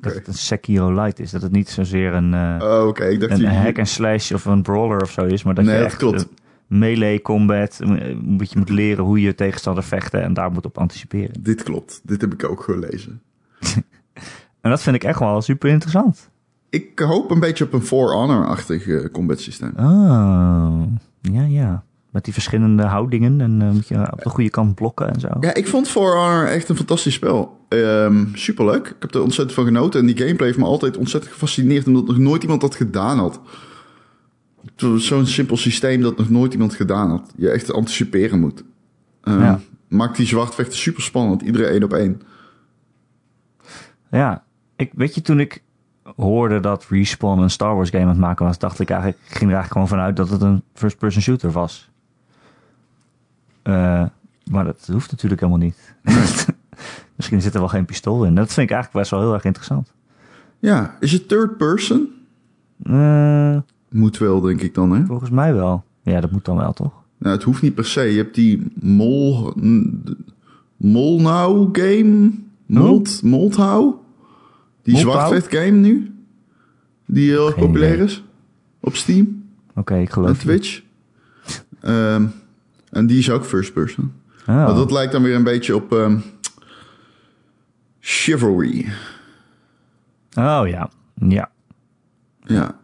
Dat 0.00 0.14
het 0.14 0.26
een 0.26 0.34
Sekiro 0.34 0.94
Light 0.94 1.18
is. 1.20 1.30
Dat 1.30 1.42
het 1.42 1.52
niet 1.52 1.68
zozeer 1.68 2.12
een, 2.12 2.34
eh, 2.34 2.56
Oh, 2.62 2.86
oké. 2.86 3.04
Ik 3.04 3.20
dacht... 3.20 3.32
een 3.32 3.38
die- 3.38 3.48
hack 3.48 3.78
and 3.78 3.88
slash 3.88 4.32
of 4.32 4.44
een 4.44 4.62
brawler 4.62 5.00
of 5.02 5.10
zo 5.10 5.24
is. 5.24 5.42
Maar 5.42 5.54
dat 5.54 5.64
Nee, 5.64 5.74
je 5.74 5.80
dat 5.80 5.90
echt 5.90 5.98
klopt. 5.98 6.16
eh, 6.20 6.24
melee 6.66 7.22
combat, 7.22 7.78
eh, 7.80 8.14
moet 8.20 8.50
je 8.52 8.58
moet 8.58 8.68
leren 8.68 9.04
hoe 9.04 9.20
je 9.20 9.34
tegenstander 9.34 9.84
vechten 9.84 10.22
en 10.22 10.34
daar 10.34 10.50
moet 10.50 10.64
op 10.64 10.78
anticiperen. 10.78 11.42
Dit 11.42 11.62
klopt. 11.62 12.00
Dit 12.04 12.20
heb 12.20 12.32
ik 12.32 12.44
ook 12.44 12.62
gelezen. 12.62 13.20
En 14.64 14.70
dat 14.70 14.82
vind 14.82 14.96
ik 14.96 15.04
echt 15.04 15.18
wel 15.18 15.42
super 15.42 15.70
interessant. 15.70 16.28
Ik 16.70 16.98
hoop 16.98 17.30
een 17.30 17.40
beetje 17.40 17.64
op 17.64 17.72
een 17.72 17.82
For 17.82 18.12
Honor-achtig 18.12 18.86
eh, 18.86 19.04
combat 19.12 19.40
systeem. 19.40 19.72
Oh, 19.76 20.82
ja, 21.20 21.42
ja. 21.42 21.84
Met 22.10 22.24
die 22.24 22.32
verschillende 22.32 22.82
houdingen 22.82 23.40
en 23.40 23.62
eh, 23.62 23.70
moet 23.70 23.88
je 23.88 24.12
op 24.12 24.22
de 24.22 24.28
goede 24.28 24.50
kant 24.50 24.74
blokken 24.74 25.08
en 25.14 25.20
zo. 25.20 25.28
Ja, 25.40 25.54
ik 25.54 25.68
vond 25.68 25.88
For 25.88 26.16
Honor 26.16 26.46
echt 26.46 26.68
een 26.68 26.76
fantastisch 26.76 27.14
spel. 27.14 27.58
Ehm 27.68 28.24
superleuk. 28.34 28.86
Ik 28.88 28.96
heb 28.98 29.14
er 29.14 29.22
ontzettend 29.22 29.54
van 29.56 29.64
genoten. 29.64 30.00
En 30.00 30.06
die 30.06 30.16
gameplay 30.16 30.46
heeft 30.46 30.58
me 30.58 30.64
altijd 30.64 30.96
ontzettend 30.96 31.32
gefascineerd... 31.32 31.86
omdat 31.86 32.06
nog 32.06 32.18
nooit 32.18 32.42
iemand 32.42 32.60
dat 32.60 32.74
gedaan 32.74 33.18
had. 33.18 33.40
Zo- 34.76 34.96
Zo'n 34.96 35.26
simpel 35.26 35.56
systeem 35.56 36.00
dat 36.00 36.16
nog 36.18 36.30
nooit 36.30 36.52
iemand 36.52 36.74
gedaan 36.74 37.10
had. 37.10 37.32
Je 37.36 37.50
echt 37.50 37.72
anticiperen 37.72 38.40
moet. 38.40 38.64
Ehm, 39.22 39.40
Ja. 39.40 39.60
Maakt 39.88 40.16
die 40.16 40.26
zwartvechten 40.26 40.78
super 40.78 41.02
spannend. 41.02 41.42
Iedereen 41.42 41.68
één 41.72 41.82
op 41.84 41.92
één. 41.92 42.20
Ja, 44.10 44.44
ik, 44.76 44.92
weet 44.94 45.14
je, 45.14 45.22
toen 45.22 45.40
ik 45.40 45.62
hoorde 46.16 46.60
dat 46.60 46.86
Respawn 46.88 47.40
een 47.40 47.50
Star 47.50 47.74
Wars 47.74 47.90
game 47.90 48.02
aan 48.02 48.08
het 48.08 48.18
maken 48.18 48.46
was, 48.46 48.58
dacht 48.58 48.80
ik 48.80 48.90
eigenlijk, 48.90 49.20
ging 49.22 49.50
er 49.50 49.56
eigenlijk 49.56 49.72
gewoon 49.72 49.88
vanuit 49.88 50.16
dat 50.16 50.28
het 50.28 50.42
een 50.42 50.62
first-person 50.74 51.22
shooter 51.22 51.50
was. 51.50 51.90
Eh, 53.62 54.04
maar 54.50 54.64
dat 54.64 54.88
hoeft 54.92 55.10
natuurlijk 55.10 55.40
helemaal 55.40 55.62
niet. 55.64 55.94
Misschien 57.16 57.42
zit 57.42 57.54
er 57.54 57.60
wel 57.60 57.68
geen 57.68 57.84
pistool 57.84 58.24
in. 58.24 58.34
Dat 58.34 58.52
vind 58.52 58.68
ik 58.70 58.74
eigenlijk 58.74 58.92
best 58.92 59.10
wel 59.10 59.20
heel 59.20 59.34
erg 59.34 59.44
interessant. 59.44 59.92
Ja, 60.58 60.96
is 61.00 61.12
het 61.12 61.28
third 61.28 61.56
person? 61.56 62.08
Eh, 62.82 63.56
Moet 63.88 64.18
wel, 64.18 64.40
denk 64.40 64.60
ik 64.60 64.74
dan, 64.74 64.90
hè? 64.92 65.04
volgens 65.04 65.30
mij 65.30 65.54
wel. 65.54 65.84
Ja, 66.02 66.20
dat 66.20 66.30
moet 66.30 66.44
dan 66.44 66.56
wel, 66.56 66.72
toch? 66.72 66.92
Nou, 67.18 67.34
het 67.34 67.44
hoeft 67.44 67.62
niet 67.62 67.74
per 67.74 67.84
se. 67.84 68.00
Je 68.00 68.16
hebt 68.16 68.34
die 68.34 68.72
Mol... 68.80 69.54
Molnau 70.76 71.68
game? 71.72 72.30
Mold? 72.66 73.22
Die 74.84 74.96
zwartvecht 74.96 75.54
game 75.56 75.70
nu? 75.70 76.14
Die 77.06 77.30
heel 77.30 77.46
Geen 77.50 77.64
populair 77.66 77.92
idee. 77.94 78.04
is. 78.06 78.22
Op 78.80 78.96
Steam 78.96 79.42
Oké, 79.74 79.94
ik 79.94 80.06
en 80.06 80.12
geloof 80.12 80.30
je. 80.36 80.42
Twitch. 80.42 80.82
Ehm, 81.80 82.26
en 82.90 83.06
die 83.06 83.18
is 83.18 83.30
ook 83.30 83.44
first 83.44 83.72
person. 83.72 84.12
Oh. 84.40 84.46
Maar 84.46 84.74
dat 84.74 84.90
lijkt 84.90 85.12
dan 85.12 85.22
weer 85.22 85.34
een 85.34 85.42
beetje 85.44 85.74
op 85.76 85.92
ehm, 85.92 86.18
Chivalry. 88.00 88.86
Oh 90.38 90.62
ja, 90.68 90.90
ja. 91.28 91.50
Ja, 92.46 92.78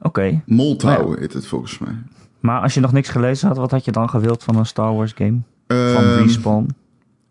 Oké. 0.00 0.42
Moltouw 0.46 0.90
Nou 1.08 1.20
heet 1.20 1.32
het 1.32 1.46
volgens 1.46 1.78
mij. 1.78 1.94
Maar 2.40 2.60
als 2.60 2.74
je 2.74 2.80
nog 2.80 2.92
niks 2.92 3.08
gelezen 3.08 3.48
had, 3.48 3.56
wat 3.56 3.70
had 3.70 3.84
je 3.84 3.92
dan 3.92 4.08
gewild 4.08 4.44
van 4.44 4.56
een 4.56 4.66
Star 4.66 4.94
Wars 4.94 5.12
game? 5.12 5.38
Van 5.66 5.76
Ehm, 5.76 6.22
Respawn? 6.22 6.68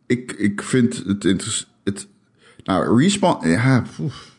ik, 0.06 0.32
ik 0.32 0.62
vind 0.64 1.04
het 1.06 1.26
interessant. 1.26 1.72
Nou, 2.68 3.02
Respawn. 3.02 3.48
Ja, 3.48 3.84
poef. 3.96 4.36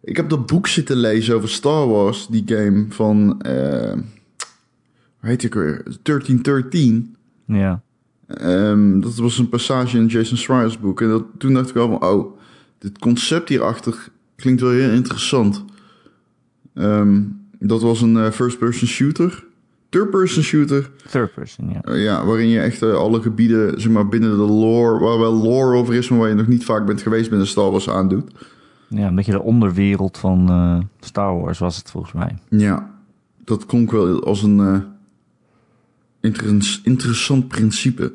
Ik 0.00 0.16
heb 0.16 0.28
dat 0.28 0.46
boek 0.46 0.66
zitten 0.66 0.96
lezen 0.96 1.34
over 1.34 1.48
Star 1.48 1.88
Wars, 1.88 2.26
die 2.26 2.42
game 2.46 2.86
van. 2.88 3.40
eh 3.40 3.92
hoe 5.20 5.28
heet 5.32 5.46
ook 5.46 5.54
weer? 5.54 5.82
1313. 6.02 7.16
Ja. 7.46 7.82
Ehm, 8.26 9.00
dat 9.00 9.14
was 9.14 9.38
een 9.38 9.48
passage 9.48 9.98
in 9.98 10.06
Jason 10.06 10.36
Schreier's 10.36 10.78
boek. 10.78 11.00
En 11.00 11.08
dat, 11.08 11.24
toen 11.38 11.54
dacht 11.54 11.68
ik 11.68 11.74
wel 11.74 11.88
van, 11.88 12.08
oh, 12.08 12.38
dit 12.78 12.98
concept 12.98 13.48
hierachter 13.48 14.08
klinkt 14.36 14.60
wel 14.60 14.70
heel 14.70 14.90
interessant. 14.90 15.64
Ehm, 16.74 17.22
dat 17.58 17.82
was 17.82 18.00
een 18.00 18.16
eh, 18.16 18.30
first-person 18.30 18.88
shooter. 18.88 19.44
Third-person 19.94 20.42
shooter. 20.42 20.90
Third 21.10 21.34
person, 21.34 21.70
ja. 21.70 21.80
eh, 21.82 22.02
ja, 22.02 22.24
waarin 22.26 22.48
je 22.48 22.60
echt 22.60 22.82
eh, 22.82 22.94
alle 22.94 23.20
gebieden, 23.22 23.80
zeg 23.80 23.92
maar, 23.92 24.08
binnen 24.08 24.30
de 24.30 24.36
lore, 24.44 24.98
waar 25.04 25.18
wel 25.18 25.32
lore 25.42 25.76
over 25.76 25.94
is, 25.94 26.08
maar 26.08 26.18
waar 26.18 26.28
je 26.28 26.34
nog 26.34 26.46
niet 26.46 26.64
vaak 26.64 26.86
bent 26.86 27.02
geweest 27.02 27.28
binnen 27.28 27.46
Star 27.46 27.70
Wars 27.70 27.88
aandoet. 27.90 28.30
Ja, 28.88 29.06
een 29.06 29.14
beetje 29.14 29.32
de 29.32 29.42
onderwereld 29.42 30.18
van 30.18 30.48
eh, 30.48 30.78
Star 31.00 31.40
Wars 31.40 31.58
was 31.58 31.76
het 31.76 31.90
volgens 31.90 32.12
mij. 32.12 32.38
Ja, 32.48 32.90
dat 33.44 33.66
klonk 33.66 33.90
wel 33.90 34.24
als 34.24 34.42
een 34.42 34.82
inter- 36.20 36.80
interessant 36.82 37.48
principe. 37.48 38.12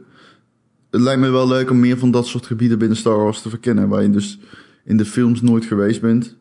Het 0.91 1.01
lijkt 1.01 1.21
me 1.21 1.30
wel 1.30 1.47
leuk 1.47 1.69
om 1.69 1.80
meer 1.80 1.97
van 1.97 2.11
dat 2.11 2.27
soort 2.27 2.45
gebieden 2.45 2.80
binnen 2.80 2.97
Star 2.97 3.17
Wars 3.17 3.41
te 3.41 3.49
verkennen, 3.49 3.88
waar 3.89 4.03
je 4.03 4.09
dus 4.09 4.39
in 4.86 4.97
de 4.97 5.05
films 5.05 5.41
nooit 5.41 5.65
geweest 5.65 6.01
bent, 6.01 6.36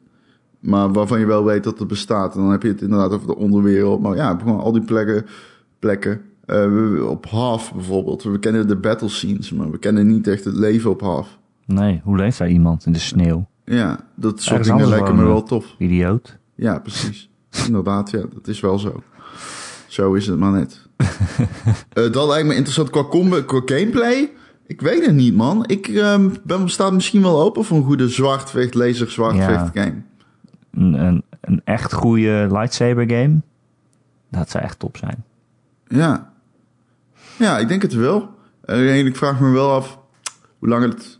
maar 0.60 0.92
waarvan 0.92 1.18
je 1.18 1.26
wel 1.26 1.44
weet 1.44 1.64
dat 1.64 1.78
het 1.78 1.88
bestaat. 1.88 2.34
En 2.34 2.40
dan 2.40 2.50
heb 2.50 2.62
je 2.62 2.68
het 2.68 2.82
inderdaad 2.82 3.12
over 3.12 3.26
de 3.26 3.36
onderwereld, 3.36 4.00
maar 4.00 4.16
ja, 4.16 4.38
gewoon 4.38 4.60
al 4.60 4.72
die 4.72 4.82
plekken. 4.82 5.26
plekken. 5.78 6.20
Eh, 6.44 7.08
op 7.08 7.26
Half 7.26 7.72
bijvoorbeeld, 7.74 8.22
we 8.22 8.38
kennen 8.38 8.68
de 8.68 8.76
battle 8.76 9.08
scenes, 9.08 9.52
maar 9.52 9.70
we 9.70 9.78
kennen 9.78 10.06
niet 10.06 10.26
echt 10.26 10.44
het 10.44 10.54
leven 10.56 10.90
op 10.90 11.00
Half. 11.00 11.38
Nee, 11.66 12.00
hoe 12.04 12.16
leeft 12.16 12.38
daar 12.38 12.48
iemand 12.50 12.86
in 12.86 12.92
de 12.92 12.98
sneeuw? 12.98 13.46
Ja, 13.64 14.00
dat 14.14 14.42
soort 14.42 14.58
Ergens 14.58 14.68
dingen 14.68 14.88
lijken 14.88 15.16
me 15.16 15.24
wel 15.24 15.42
tof. 15.42 15.74
Idioot. 15.78 16.38
Ja, 16.54 16.78
precies. 16.78 17.30
Inderdaad, 17.66 18.10
ja, 18.10 18.20
dat 18.34 18.48
is 18.48 18.60
wel 18.60 18.78
zo. 18.78 19.02
Zo 19.86 20.12
is 20.14 20.26
het 20.26 20.38
maar 20.38 20.52
net. 20.52 20.86
Eh, 21.92 22.12
dat 22.12 22.28
lijkt 22.28 22.46
me 22.46 22.54
interessant 22.54 22.90
qua, 22.90 23.04
comb- 23.04 23.46
qua 23.46 23.62
gameplay. 23.64 24.32
Ik 24.66 24.80
weet 24.80 25.06
het 25.06 25.14
niet, 25.14 25.34
man. 25.34 25.64
Ik 25.66 25.88
ehm, 25.88 26.30
ben, 26.44 26.68
sta 26.68 26.90
misschien 26.90 27.22
wel 27.22 27.40
open 27.42 27.64
voor 27.64 27.76
een 27.76 27.84
goede 27.84 28.08
zwaardvecht, 28.08 28.74
laser 28.74 29.10
zwaardvecht 29.10 29.70
game. 29.74 30.02
Een, 30.72 30.92
een, 30.94 31.22
een 31.40 31.60
echt 31.64 31.92
goede 31.92 32.46
lightsaber 32.50 33.10
game. 33.10 33.40
Dat 34.30 34.50
zou 34.50 34.64
echt 34.64 34.78
top 34.78 34.96
zijn. 34.96 35.24
Ja. 35.88 36.32
Ja, 37.38 37.58
ik 37.58 37.68
denk 37.68 37.82
het 37.82 37.92
wel. 37.94 38.28
Alleen 38.64 39.06
ik 39.06 39.16
vraag 39.16 39.40
me 39.40 39.50
wel 39.50 39.72
af 39.72 39.98
hoe 40.58 40.68
lang 40.68 40.84
het... 40.92 41.18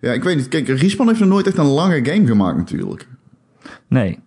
Ja, 0.00 0.12
ik 0.12 0.24
weet 0.24 0.36
niet. 0.36 0.48
Kijk, 0.48 0.68
Respawn 0.68 1.08
heeft 1.08 1.20
nog 1.20 1.28
nooit 1.28 1.46
echt 1.46 1.58
een 1.58 1.64
lange 1.66 2.04
game 2.04 2.26
gemaakt 2.26 2.56
natuurlijk. 2.56 3.08
Nee, 3.88 4.18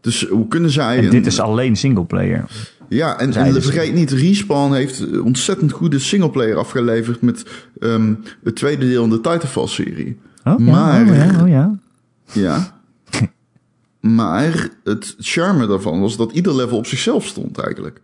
Dus 0.00 0.28
hoe 0.28 0.48
kunnen 0.48 0.70
zij... 0.70 0.98
en 0.98 1.04
een- 1.04 1.10
dit 1.10 1.26
is 1.26 1.40
alleen 1.40 1.76
singleplayer. 1.76 2.44
Ja, 2.88 3.18
en, 3.18 3.32
en 3.34 3.52
ze. 3.52 3.62
vergeet 3.62 3.94
niet, 3.94 4.10
Respawn 4.10 4.72
heeft 4.72 5.20
ontzettend 5.20 5.72
goede 5.72 5.98
singleplayer 5.98 6.56
afgeleverd 6.56 7.20
met 7.20 7.46
ehm, 7.80 8.14
het 8.44 8.56
tweede 8.56 8.88
deel 8.88 9.04
in 9.04 9.10
de 9.10 9.20
Titanfall-serie. 9.20 10.18
Oh 10.44 10.54
ja, 10.58 10.64
Maar- 10.72 11.02
oh 11.08 11.14
ja, 11.16 11.42
oh 11.42 11.48
ja. 11.48 11.74
Ja. 12.32 12.80
Maar 14.02 14.68
het 14.84 15.14
charme 15.18 15.66
daarvan 15.66 16.00
was 16.00 16.16
dat 16.16 16.32
ieder 16.32 16.54
level 16.54 16.76
op 16.76 16.86
zichzelf 16.86 17.26
stond 17.26 17.58
eigenlijk. 17.58 18.00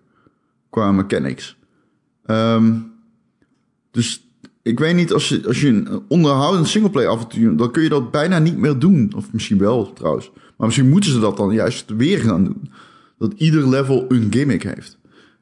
Qua 0.70 0.92
mechanics. 0.92 1.56
Ehm, 2.24 2.74
dus 3.90 4.28
ik 4.62 4.78
weet 4.78 4.94
niet, 4.94 5.12
als 5.12 5.28
je, 5.28 5.46
als 5.46 5.60
je 5.60 5.68
een 5.68 6.02
onderhoudend 6.08 6.68
singleplayer 6.68 7.10
avontuur... 7.10 7.56
dan 7.56 7.70
kun 7.70 7.82
je 7.82 7.88
dat 7.88 8.10
bijna 8.10 8.38
niet 8.38 8.56
meer 8.56 8.78
doen. 8.78 9.12
Of 9.16 9.32
misschien 9.32 9.58
wel 9.58 9.92
trouwens. 9.92 10.30
Maar 10.56 10.66
misschien 10.66 10.88
moeten 10.88 11.10
ze 11.10 11.20
dat 11.20 11.36
dan 11.36 11.52
juist 11.52 11.90
weer 11.96 12.18
gaan 12.18 12.44
doen. 12.44 12.70
Dat 13.18 13.32
ieder 13.36 13.68
level 13.68 14.04
een 14.08 14.26
gimmick 14.30 14.62
heeft. 14.62 14.98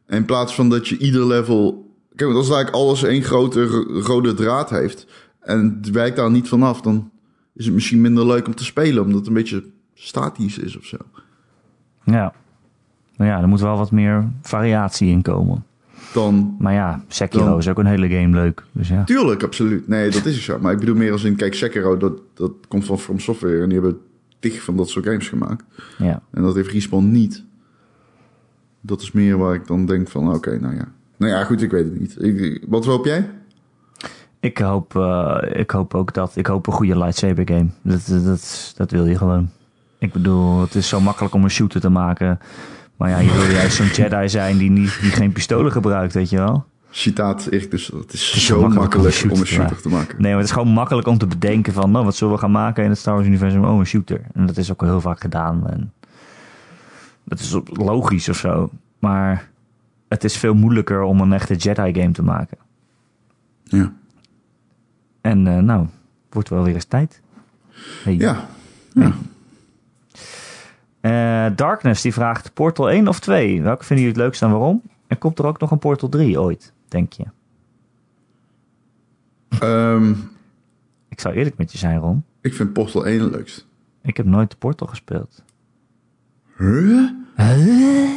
In 0.09 0.25
plaats 0.25 0.55
van 0.55 0.69
dat 0.69 0.89
je 0.89 0.99
ieder 0.99 1.27
level... 1.27 1.91
Kijk, 2.15 2.31
want 2.31 2.47
als 2.47 2.55
eigenlijk 2.55 2.85
alles 2.85 3.03
één 3.03 3.23
grote 3.23 3.65
ro- 3.65 4.01
rode 4.01 4.35
draad 4.35 4.71
heeft... 4.71 5.07
en 5.41 5.79
het 5.83 5.91
wijkt 5.91 6.17
daar 6.17 6.31
niet 6.31 6.49
vanaf... 6.49 6.81
dan 6.81 7.11
is 7.55 7.65
het 7.65 7.75
misschien 7.75 8.01
minder 8.01 8.27
leuk 8.27 8.47
om 8.47 8.55
te 8.55 8.65
spelen... 8.65 9.03
omdat 9.03 9.19
het 9.19 9.27
een 9.27 9.35
beetje 9.35 9.65
statisch 9.99 10.59
is 10.59 10.79
of 10.79 10.85
zo. 10.85 10.97
Ja. 12.05 12.33
Maar 13.17 13.27
ja, 13.27 13.41
er 13.41 13.49
moet 13.49 13.61
wel 13.61 13.77
wat 13.77 13.91
meer 13.91 14.29
variatie 14.43 15.09
in 15.11 15.23
komen. 15.23 15.65
Dan, 16.13 16.57
Maar 16.59 16.73
ja, 16.73 17.05
Sekiro 17.09 17.45
Dan- 17.45 17.59
is 17.59 17.69
ook 17.69 17.79
een 17.79 17.87
hele 17.87 18.09
game 18.09 18.29
leuk. 18.37 18.65
Dus 18.73 18.89
ja. 18.89 19.05
tuurlijk, 19.05 19.43
absoluut. 19.43 19.89
Nee, 19.89 20.11
dat 20.11 20.25
is 20.25 20.35
ook 20.37 20.43
zo. 20.43 20.59
Maar 20.59 20.73
ik 20.73 20.79
bedoel 20.79 20.95
meer 20.95 21.13
als 21.13 21.25
in... 21.25 21.37
Kijk, 21.37 21.55
Sekiro, 21.55 21.97
dat, 21.97 22.13
dat 22.35 22.53
komt 22.69 22.85
van 22.85 22.99
From 22.99 23.19
Software... 23.19 23.63
en 23.63 23.69
die 23.69 23.81
hebben 23.81 24.01
tig 24.39 24.63
van 24.63 24.77
dat 24.77 24.89
soort 24.89 25.05
games 25.07 25.29
gemaakt. 25.29 25.65
ja. 25.99 26.23
En 26.31 26.43
dat 26.43 26.55
heeft 26.55 26.71
Respawn 26.71 27.11
niet. 27.11 27.45
Dat 28.81 29.01
is 29.03 29.13
meer 29.13 29.39
waar 29.39 29.55
ik 29.55 29.67
dan 29.67 29.87
denk 29.87 30.09
van... 30.09 30.35
oké, 30.35 30.59
nou 30.61 30.75
ja. 30.75 30.89
Nou 31.17 31.33
ja, 31.33 31.45
goed, 31.45 31.63
ik 31.63 31.71
weet 31.71 31.85
het 31.85 32.01
niet. 32.01 32.23
Ik, 32.23 32.65
wat 32.69 32.85
hoop 32.85 33.05
jij? 33.05 33.31
Ik 34.41 34.59
hoop, 34.59 34.97
eh, 34.97 35.39
ik 35.53 35.71
hoop 35.71 35.95
ook 35.95 36.15
dat. 36.15 36.37
Ik 36.37 36.47
hoop 36.47 36.67
een 36.67 36.73
goede 36.73 36.99
lightsaber 36.99 37.49
game. 37.49 37.67
Dat, 37.83 38.07
dat, 38.07 38.25
dat, 38.25 38.73
dat 38.77 38.91
wil 38.91 39.07
je 39.07 39.17
gewoon. 39.17 39.51
Ik 39.99 40.13
bedoel, 40.13 40.61
het 40.61 40.75
is 40.75 40.89
zo 40.89 41.01
makkelijk 41.01 41.35
om 41.35 41.45
een 41.45 41.51
shooter 41.51 41.81
te 41.81 41.89
maken. 41.89 42.39
Maar 42.97 43.11
ja, 43.11 43.19
je 43.19 43.33
wil 43.33 43.51
juist 43.51 43.77
zo'n 43.77 43.87
Jedi 43.87 44.29
zijn 44.29 44.59
die, 44.59 44.71
niet, 44.71 44.99
die 45.01 45.11
geen 45.11 45.33
pistolen 45.33 45.73
gebruikt, 45.73 46.15
weet 46.15 46.31
je 46.31 46.37
wel. 46.37 46.65
Citaat 46.91 47.47
Erik 47.47 47.71
dus 47.71 47.87
Het 47.87 48.13
is, 48.13 48.33
is 48.33 48.47
zo 48.47 48.61
makkelijk, 48.61 48.95
makkelijk 48.95 49.33
om 49.33 49.41
een 49.41 49.47
shooter 49.47 49.81
te 49.81 49.89
maken. 49.89 50.23
Nee, 50.23 50.31
maar 50.31 50.41
het 50.41 50.49
is 50.49 50.55
gewoon 50.55 50.69
makkelijk 50.69 51.07
om 51.09 51.19
te 51.19 51.27
bedenken 51.27 51.73
van... 51.73 51.91
Nou, 51.91 52.05
wat 52.05 52.17
zullen 52.17 52.35
we 52.35 52.41
gaan 52.41 52.51
maken 52.51 52.85
in 52.85 52.91
het 52.91 52.99
Star 52.99 53.15
Wars 53.15 53.27
universum? 53.27 53.65
Oh, 53.65 53.79
een 53.79 53.87
shooter. 53.87 54.21
En 54.35 54.47
dat 54.47 54.57
is 54.57 54.73
ook 54.73 54.81
heel 54.81 55.01
vaak 55.01 55.21
gedaan. 55.21 55.69
En 55.69 55.93
dat 57.25 57.39
is 57.39 57.59
logisch 57.65 58.29
of 58.29 58.37
zo. 58.37 58.71
Maar 58.99 59.49
het 60.09 60.25
is 60.25 60.37
veel 60.37 60.55
moeilijker 60.55 61.03
om 61.03 61.21
een 61.21 61.33
echte 61.33 61.55
Jedi 61.55 62.01
game 62.01 62.13
te 62.13 62.23
maken. 62.23 62.59
Ja. 63.65 63.93
En 65.21 65.47
eh, 65.47 65.59
nou, 65.59 65.87
wordt 66.31 66.49
wel 66.49 66.63
weer 66.63 66.75
eens 66.75 66.85
tijd. 66.85 67.21
Hey. 68.03 68.17
Ja. 68.17 68.47
ja. 68.93 69.13
Eh, 71.11 71.47
Darkness 71.57 72.03
die 72.03 72.13
vraagt 72.13 72.53
Portal 72.55 72.91
1 72.91 73.09
of 73.09 73.21
2? 73.21 73.63
Welke 73.63 73.85
vinden 73.85 74.05
jullie 74.05 74.21
het 74.21 74.25
leukst 74.27 74.43
en 74.43 74.51
waarom? 74.51 74.83
En 75.07 75.19
komt 75.19 75.39
er 75.39 75.47
ook 75.47 75.61
nog 75.61 75.71
een 75.71 75.79
Portal 75.79 76.09
3 76.09 76.41
ooit, 76.41 76.73
denk 76.89 77.13
je? 77.13 77.25
Ehm, 79.61 80.11
Ik 81.09 81.21
zou 81.21 81.35
eerlijk 81.35 81.57
met 81.57 81.73
je 81.73 81.79
zijn, 81.79 81.99
Ron. 81.99 82.25
ik 82.41 82.55
vind 82.55 82.73
Portal 82.73 83.07
1 83.07 83.21
het 83.21 83.31
leukst. 83.31 83.67
Ik 84.03 84.17
heb 84.17 84.27
nooit 84.27 84.51
de 84.51 84.57
Portal 84.57 84.87
gespeeld. 84.87 85.43
Huh? 86.57 87.11
Huh? 87.37 88.11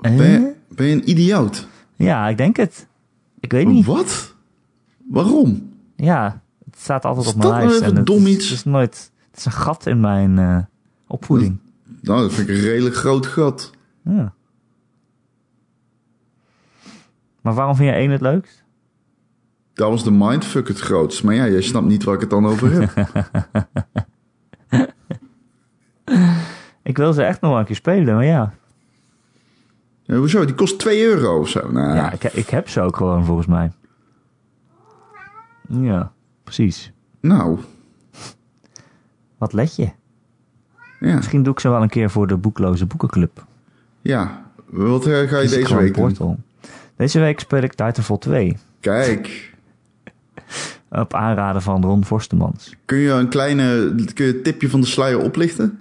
Ben, 0.00 0.14
je, 0.16 0.54
ben 0.68 0.86
je 0.86 0.92
een 0.94 1.10
idioot? 1.10 1.68
Ja, 1.94 2.28
ik 2.28 2.36
denk 2.36 2.56
het. 2.56 2.86
Ik 3.40 3.52
weet 3.52 3.66
niet. 3.66 3.86
Wat? 3.86 4.34
Waarom? 5.10 5.72
Ja, 5.96 6.40
het 6.64 6.78
staat 6.78 7.04
altijd 7.04 7.26
op 7.26 7.36
mijn 7.36 7.50
lijst. 7.50 7.80
en 7.80 7.96
het 7.96 8.06
dom 8.06 8.26
iets? 8.26 8.44
Het 8.48 8.58
is 8.58 8.64
nooit... 8.64 9.12
Het 9.30 9.38
is 9.38 9.44
een 9.44 9.52
gat 9.52 9.86
in 9.86 10.00
mijn 10.00 10.38
eh, 10.38 10.58
opvoeding. 11.06 11.58
Nou, 12.00 12.20
dat 12.20 12.32
vind 12.32 12.48
ik 12.48 12.54
een 12.54 12.60
redelijk 12.62 12.94
groot 12.94 13.26
gat. 13.26 13.70
Ja. 14.02 14.34
Maar 17.40 17.54
waarom 17.54 17.76
vind 17.76 17.88
je 17.88 17.94
1 17.94 18.10
het 18.10 18.20
leukst? 18.20 18.64
Dat 19.74 19.90
was 19.90 20.04
de 20.04 20.10
mindfuck 20.10 20.68
het 20.68 20.78
grootst. 20.80 21.24
Maar 21.24 21.34
ja, 21.34 21.48
jij 21.48 21.62
snapt 21.62 21.86
niet 21.86 22.04
waar 22.04 22.14
ik 22.14 22.20
het 22.20 22.30
dan 22.30 22.46
over 22.46 22.72
heb. 22.72 22.90
Ik 26.82 26.96
wil 26.96 27.12
ze 27.12 27.22
echt 27.22 27.40
nog 27.40 27.50
wel 27.50 27.60
een 27.60 27.66
keer 27.66 27.76
spelen, 27.76 28.14
maar 28.14 28.24
ja. 28.24 28.54
ja, 30.02 30.16
hoezo? 30.16 30.44
Die 30.44 30.54
kost 30.54 30.78
2 30.78 31.04
euro 31.04 31.38
of 31.40 31.48
zo. 31.48 31.70
Nou, 31.72 31.94
Ja, 31.96 32.12
ik, 32.12 32.22
ik 32.24 32.48
heb 32.50 32.68
ze 32.68 32.80
ook 32.80 32.96
gewoon 32.96 33.24
volgens 33.24 33.46
mij. 33.46 33.72
Ja, 35.68 36.12
precies. 36.44 36.92
nou, 37.20 37.58
Wat 39.38 39.52
let 39.52 39.76
je? 39.76 39.90
Ja. 41.00 41.14
Misschien 41.16 41.42
doe 41.42 41.52
ik 41.52 41.60
ze 41.60 41.68
wel 41.68 41.82
een 41.82 41.88
keer 41.88 42.10
voor 42.10 42.26
de 42.26 42.36
boekloze 42.36 42.86
boekenclub. 42.86 43.44
ja. 44.00 44.44
Wat 44.70 45.06
eh, 45.06 45.28
ga 45.28 45.38
je 45.38 45.48
deze 45.48 45.76
week 45.76 45.94
doen? 46.18 46.42
Deze 46.96 47.18
week 47.20 47.40
speel 47.40 47.62
ik 47.62 47.70
Titanfall 47.74 48.18
2. 48.18 48.56
Kijk, 48.80 49.54
Op 50.90 51.14
aanraden 51.14 51.62
van 51.62 51.82
Ron 51.84 52.04
Forstemans. 52.04 52.74
kun 52.84 52.98
je 52.98 53.10
een 53.10 53.28
kleine 53.28 53.94
kun 54.14 54.26
je 54.26 54.32
het 54.32 54.44
tipje 54.44 54.70
van 54.70 54.80
de 54.80 54.86
sluier 54.86 55.18
oplichten? 55.18 55.78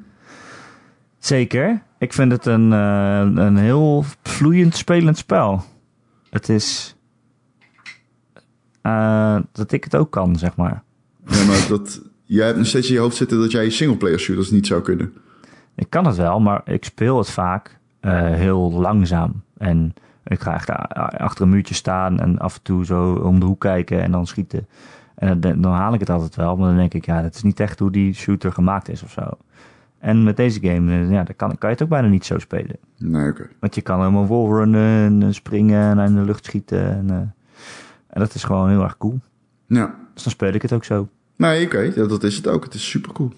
Zeker. 1.19 1.81
Ik 1.97 2.13
vind 2.13 2.31
het 2.31 2.45
een, 2.45 2.73
eh, 2.73 3.19
een 3.45 3.57
heel 3.57 4.05
vloeiend 4.23 4.75
spelend 4.75 5.17
spel. 5.17 5.63
Het 6.29 6.49
is... 6.49 6.95
eh, 8.81 9.37
dat 9.51 9.71
ik 9.71 9.83
het 9.83 9.95
ook 9.95 10.11
kan, 10.11 10.35
zeg 10.35 10.55
maar. 10.55 10.83
Ja, 11.27 11.43
maar 11.45 11.65
dat, 11.69 12.01
jij 12.25 12.45
hebt 12.45 12.57
nog 12.57 12.67
steeds 12.67 12.87
in 12.87 12.93
je 12.93 12.99
hoofd 12.99 13.15
zitten 13.15 13.39
dat 13.39 13.51
jij 13.51 13.69
singleplayer 13.69 14.19
shooters 14.19 14.51
niet 14.51 14.67
zou 14.67 14.81
kunnen. 14.81 15.13
Ik 15.75 15.89
kan 15.89 16.05
het 16.05 16.15
wel, 16.15 16.39
maar 16.39 16.61
ik 16.65 16.85
speel 16.85 17.17
het 17.17 17.29
vaak 17.29 17.79
eh, 17.99 18.11
heel 18.21 18.71
langzaam. 18.71 19.43
En 19.57 19.93
ik 20.23 20.39
ga 20.39 20.53
echt 20.53 20.69
achter 21.17 21.43
een 21.43 21.49
muurtje 21.49 21.73
staan 21.73 22.19
en 22.19 22.37
af 22.37 22.55
en 22.55 22.61
toe 22.61 22.85
zo 22.85 23.13
om 23.13 23.39
de 23.39 23.45
hoek 23.45 23.59
kijken 23.59 24.01
en 24.01 24.11
dan 24.11 24.27
schieten. 24.27 24.67
En 25.15 25.39
dan, 25.39 25.61
dan 25.61 25.71
haal 25.71 25.93
ik 25.93 25.99
het 25.99 26.09
altijd 26.09 26.35
wel, 26.35 26.55
maar 26.57 26.67
dan 26.67 26.77
denk 26.77 26.93
ik, 26.93 27.05
ja, 27.05 27.21
dat 27.21 27.35
is 27.35 27.43
niet 27.43 27.59
echt 27.59 27.79
hoe 27.79 27.91
die 27.91 28.13
shooter 28.13 28.51
gemaakt 28.51 28.89
is 28.89 29.03
of 29.03 29.11
zo. 29.11 29.29
En 29.99 30.23
met 30.23 30.37
deze 30.37 30.59
game, 30.61 30.91
eh, 30.91 31.11
ja, 31.11 31.23
dan 31.23 31.35
kan, 31.35 31.57
kan 31.57 31.69
je 31.69 31.75
het 31.75 31.83
ook 31.83 31.89
bijna 31.89 32.07
niet 32.07 32.25
zo 32.25 32.39
spelen. 32.39 32.77
Nee, 32.97 33.29
oké. 33.29 33.47
Want 33.59 33.75
je 33.75 33.81
kan 33.81 33.99
helemaal 33.99 34.27
wallrunnen 34.27 35.05
en 35.05 35.23
eh, 35.23 35.33
springen 35.33 35.99
en 35.99 36.05
in 36.05 36.15
de 36.15 36.21
lucht 36.21 36.45
schieten. 36.45 36.91
En, 36.91 37.09
en 38.07 38.19
dat 38.19 38.33
is 38.33 38.43
gewoon 38.43 38.69
heel 38.69 38.83
erg 38.83 38.97
cool. 38.97 39.19
Ja. 39.67 39.95
Dus 40.13 40.23
dan 40.23 40.31
speel 40.31 40.53
ik 40.53 40.61
het 40.61 40.73
ook 40.73 40.83
zo. 40.83 41.07
Nee, 41.35 41.65
oké. 41.65 41.79
Ja, 41.79 42.05
dat 42.05 42.23
is 42.23 42.35
het 42.35 42.47
ook. 42.47 42.63
Het 42.63 42.73
is 42.73 42.89
super 42.89 43.11
cool. 43.13 43.31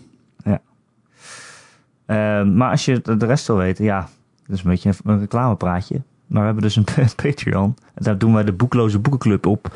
Eh, 2.05 2.43
maar 2.43 2.71
als 2.71 2.85
je 2.85 3.01
de 3.17 3.25
rest 3.25 3.47
wil 3.47 3.57
weten, 3.57 3.85
ja, 3.85 4.09
dat 4.45 4.57
is 4.57 4.63
een 4.63 4.69
beetje 4.69 4.93
een- 5.03 5.19
reclamepraatje. 5.19 6.01
Maar 6.27 6.39
we 6.39 6.45
hebben 6.45 6.63
dus 6.63 6.75
een 6.75 6.85
Patreon. 7.23 7.75
En 7.93 8.03
daar 8.03 8.17
doen 8.17 8.33
wij 8.33 8.43
de 8.43 8.51
Boekloze 8.51 8.99
Boekenclub 8.99 9.45
op. 9.45 9.71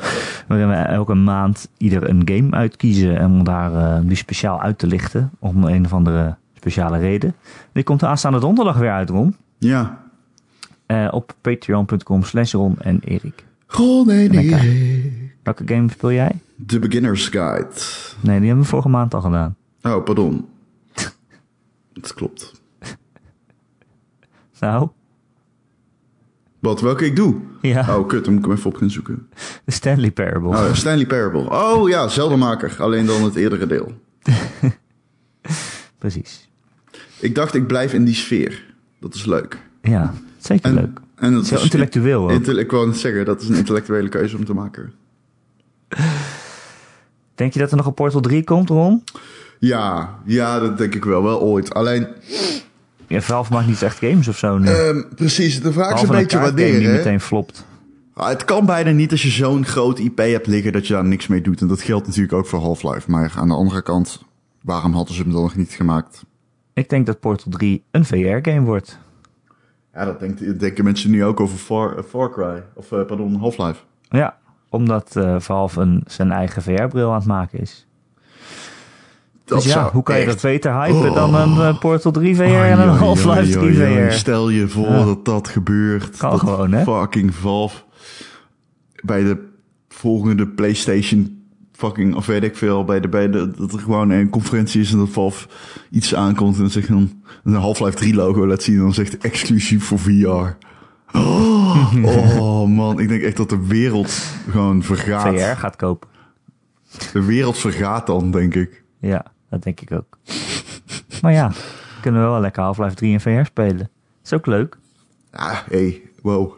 Waarin 0.48 0.68
we 0.68 0.74
elke 0.74 1.14
maand 1.14 1.68
ieder 1.76 2.08
een 2.08 2.22
game 2.24 2.50
uitkiezen. 2.50 3.18
En 3.18 3.24
om 3.30 3.44
daar 3.44 4.02
die 4.06 4.16
speciaal 4.16 4.60
uit 4.60 4.78
te 4.78 4.86
lichten. 4.86 5.30
Om 5.38 5.64
een 5.64 5.84
of 5.84 5.92
andere 5.92 6.36
speciale 6.56 6.98
reden. 6.98 7.34
Die 7.72 7.82
komt 7.84 8.00
de 8.00 8.06
aanstaande 8.06 8.38
donderdag 8.40 8.76
weer 8.78 8.90
uit, 8.92 9.10
Ron. 9.10 9.36
Ja. 9.58 10.00
Eh, 10.86 11.08
op 11.10 11.34
patreon.com 11.40 12.22
slash 12.22 12.52
Ron 12.52 12.76
en 12.78 13.00
Erik. 13.04 13.44
Goh, 13.66 14.06
nee, 14.06 14.30
Lekker. 14.30 14.64
Welke 15.42 15.62
game 15.66 15.90
speel 15.90 16.12
jij? 16.12 16.40
The 16.66 16.78
Beginner's 16.78 17.28
Guide. 17.28 17.68
Nee, 18.20 18.38
die 18.38 18.46
hebben 18.46 18.64
we 18.64 18.70
vorige 18.70 18.88
maand 18.88 19.14
al 19.14 19.20
gedaan. 19.20 19.56
Oh, 19.82 20.04
pardon. 20.04 20.48
Dat 21.92 22.14
klopt. 22.14 22.52
Nou, 24.60 24.88
Wat, 26.58 26.80
welke 26.80 27.04
ik 27.04 27.16
doe? 27.16 27.36
ja, 27.60 27.98
Oh, 27.98 28.08
kut, 28.08 28.24
dan 28.24 28.32
moet 28.34 28.42
ik 28.42 28.48
hem 28.48 28.58
even 28.58 28.70
op 28.70 28.76
gaan 28.76 28.90
zoeken. 28.90 29.28
de 29.64 29.72
Stanley 29.72 30.10
Parable. 30.10 30.48
Oh, 30.48 30.54
ja, 30.66 30.74
Stanley 30.74 31.06
Parable. 31.06 31.50
Oh 31.50 31.88
ja, 31.88 32.08
zeldenmaker. 32.08 32.76
Alleen 32.78 33.06
dan 33.06 33.24
het 33.24 33.34
eerdere 33.36 33.66
deel. 33.66 33.92
Precies. 35.98 36.48
Ik 37.20 37.34
dacht, 37.34 37.54
ik 37.54 37.66
blijf 37.66 37.92
in 37.92 38.04
die 38.04 38.14
sfeer. 38.14 38.74
Dat 39.00 39.14
is 39.14 39.24
leuk. 39.24 39.58
Ja, 39.82 40.14
zeker 40.38 40.64
En, 40.64 40.74
leuk. 40.74 41.00
En 41.14 41.32
dat 41.32 41.48
Heel 41.48 41.62
intellectueel 41.62 42.30
ook. 42.30 42.46
Ik 42.46 42.70
wou 42.70 42.86
net 42.86 42.96
zeggen, 42.96 43.24
dat 43.24 43.42
is 43.42 43.48
een 43.48 43.54
intellectuele 43.56 44.08
keuze 44.08 44.36
om 44.36 44.44
te 44.44 44.54
maken. 44.54 44.92
Denk 47.34 47.52
je 47.52 47.58
dat 47.58 47.70
er 47.70 47.76
nog 47.76 47.86
een 47.86 47.94
Portal 47.94 48.20
3 48.20 48.44
komt, 48.44 48.68
Ron? 48.68 49.04
Ja, 49.58 50.14
ja, 50.24 50.58
dat 50.60 50.78
denk 50.78 50.94
ik 50.94 51.04
wel. 51.04 51.22
Wel 51.22 51.40
ooit. 51.40 51.74
Alleen, 51.74 52.06
Ja, 53.06 53.20
Valve 53.20 53.52
maakt 53.52 53.66
niet 53.66 53.82
echt 53.82 53.98
games 53.98 54.28
of 54.28 54.38
zo 54.38 54.58
nu. 54.58 54.68
ehm, 54.68 55.02
precies, 55.14 55.62
de 55.62 55.72
vraag 55.72 55.94
is 55.94 56.02
een 56.02 56.08
beetje 56.08 56.38
wanneer. 56.40 56.78
die 56.78 56.88
meteen 56.88 57.20
flopt. 57.20 57.64
Ah, 58.14 58.28
Het 58.28 58.44
kan 58.44 58.66
bijna 58.66 58.90
niet 58.90 59.10
als 59.10 59.22
je 59.22 59.28
zo'n 59.28 59.64
groot 59.66 59.98
IP 59.98 60.18
hebt 60.18 60.46
liggen 60.46 60.72
dat 60.72 60.86
je 60.86 60.92
daar 60.92 61.04
niks 61.04 61.26
mee 61.26 61.40
doet. 61.40 61.60
En 61.60 61.68
dat 61.68 61.82
geldt 61.82 62.06
natuurlijk 62.06 62.32
ook 62.34 62.46
voor 62.46 62.60
Half-Life. 62.60 63.10
Maar 63.10 63.32
aan 63.36 63.48
de 63.48 63.54
andere 63.54 63.82
kant, 63.82 64.22
waarom 64.62 64.92
hadden 64.94 65.14
ze 65.14 65.22
hem 65.22 65.32
dan 65.32 65.42
nog 65.42 65.56
niet 65.56 65.72
gemaakt? 65.72 66.22
Ik 66.72 66.88
denk 66.88 67.06
dat 67.06 67.20
Portal 67.20 67.52
3 67.52 67.82
een 67.90 68.04
VR-game 68.04 68.60
wordt. 68.60 68.98
Ja, 69.94 70.04
dat 70.04 70.20
denken 70.60 70.84
mensen 70.84 71.10
nu 71.10 71.24
ook 71.24 71.40
over 71.40 71.58
Far, 71.58 72.02
Far 72.08 72.30
Cry. 72.32 72.62
Of, 72.74 72.92
eh, 72.92 73.04
pardon, 73.06 73.34
Half-Life. 73.36 73.80
Ja, 74.08 74.36
omdat 74.72 75.16
eh 75.16 75.36
Valve 75.38 75.80
een, 75.80 76.02
zijn 76.06 76.32
eigen 76.32 76.62
VR-bril 76.62 77.08
aan 77.10 77.18
het 77.18 77.26
maken 77.26 77.60
is. 77.60 77.86
Dat 79.44 79.62
dus 79.62 79.72
ja, 79.72 79.90
hoe 79.92 80.02
kan 80.02 80.18
je 80.20 80.26
dat 80.26 80.40
beter 80.40 80.72
hypen 80.82 81.08
Oh. 81.10 81.14
dan 81.14 81.34
een 81.34 81.60
eh, 81.60 81.78
Portal 81.78 82.12
3 82.12 82.36
VR 82.36 82.42
en 82.42 82.78
een 82.80 82.88
Half-Life 82.88 83.58
ai, 83.58 83.72
3 83.72 83.82
ai, 83.82 83.98
ai. 83.98 84.10
VR? 84.10 84.12
Stel 84.12 84.48
je 84.48 84.68
voor 84.68 84.86
Ja. 84.88 85.04
dat 85.04 85.24
dat 85.24 85.48
gebeurt. 85.48 86.16
Kan 86.16 86.30
dat 86.30 86.40
gewoon, 86.40 86.72
hè? 86.72 86.82
Fucking 86.82 87.34
Valve 87.34 87.82
bij 89.02 89.22
de 89.22 89.48
volgende 89.88 90.46
PlayStation 90.48 91.40
fucking, 91.72 92.14
of 92.14 92.26
weet 92.26 92.42
ik 92.42 92.56
veel, 92.56 92.84
bij 92.84 93.00
de, 93.00 93.08
bij 93.08 93.30
de, 93.30 93.50
dat 93.56 93.72
er 93.72 93.78
gewoon 93.78 94.10
een 94.10 94.28
conferentie 94.30 94.80
is 94.80 94.92
en 94.92 94.98
dat 94.98 95.08
Valve 95.08 95.46
iets 95.90 96.14
aankomt 96.14 96.54
en 96.54 96.60
dan 96.60 96.70
zegt 96.70 96.88
dan 96.88 97.22
een 97.44 97.54
Half-Life 97.54 97.96
3 97.96 98.14
logo 98.14 98.46
laat 98.46 98.62
zien 98.62 98.74
en 98.76 98.80
dan 98.82 98.94
zegt 98.94 99.18
exclusief 99.18 99.84
voor 99.84 99.98
VR. 99.98 100.56
Oh, 101.12 101.94
oh, 102.04 102.68
man, 102.68 103.00
ik 103.00 103.08
denk 103.08 103.22
echt 103.22 103.36
dat 103.36 103.48
de 103.48 103.66
wereld 103.66 104.10
gewoon 104.50 104.82
vergaat. 104.82 105.34
VR 105.34 105.58
gaat 105.60 105.76
kopen. 105.76 106.08
De 107.12 107.24
wereld 107.24 107.58
vergaat 107.58 108.06
dan, 108.06 108.30
denk 108.30 108.54
ik. 108.54 108.82
Ja, 108.98 109.24
dat 109.50 109.62
denk 109.62 109.80
ik 109.80 109.92
ook. 109.92 110.18
maar 111.22 111.32
ja, 111.32 111.52
kunnen 112.00 112.22
we 112.22 112.28
wel 112.28 112.40
lekker 112.40 112.62
Half-Life 112.62 112.94
3 112.94 113.12
in 113.12 113.20
VR 113.20 113.44
spelen. 113.44 113.90
is 114.24 114.32
ook 114.32 114.46
leuk. 114.46 114.78
Ja, 115.32 115.62
hey, 115.68 116.02
wow. 116.22 116.52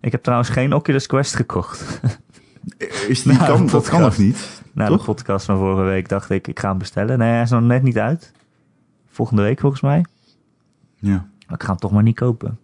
Ik 0.00 0.12
heb 0.12 0.22
trouwens 0.22 0.48
geen 0.50 0.74
Oculus 0.74 1.06
Quest 1.06 1.34
gekocht. 1.34 2.00
Is 3.08 3.22
die, 3.22 3.32
Nou, 3.38 3.46
kan, 3.46 3.66
dat 3.66 3.88
kan 3.88 4.00
nog 4.00 4.18
niet? 4.18 4.62
Na 4.72 4.86
Toch? 4.86 4.98
de 4.98 5.04
podcast 5.04 5.44
van 5.46 5.56
vorige 5.58 5.82
week 5.82 6.08
dacht 6.08 6.30
ik, 6.30 6.48
ik 6.48 6.58
ga 6.58 6.68
hem 6.68 6.78
bestellen. 6.78 7.18
Nee, 7.18 7.30
hij 7.30 7.42
is 7.42 7.50
nog 7.50 7.62
net 7.62 7.82
niet 7.82 7.98
uit. 7.98 8.32
Volgende 9.08 9.42
week 9.42 9.60
volgens 9.60 9.82
mij. 9.82 10.04
Ja. 10.98 11.28
Maar 11.46 11.56
ik 11.56 11.62
ga 11.62 11.68
hem 11.68 11.78
toch 11.78 11.90
maar 11.92 12.02
niet 12.02 12.16
kopen. 12.16 12.58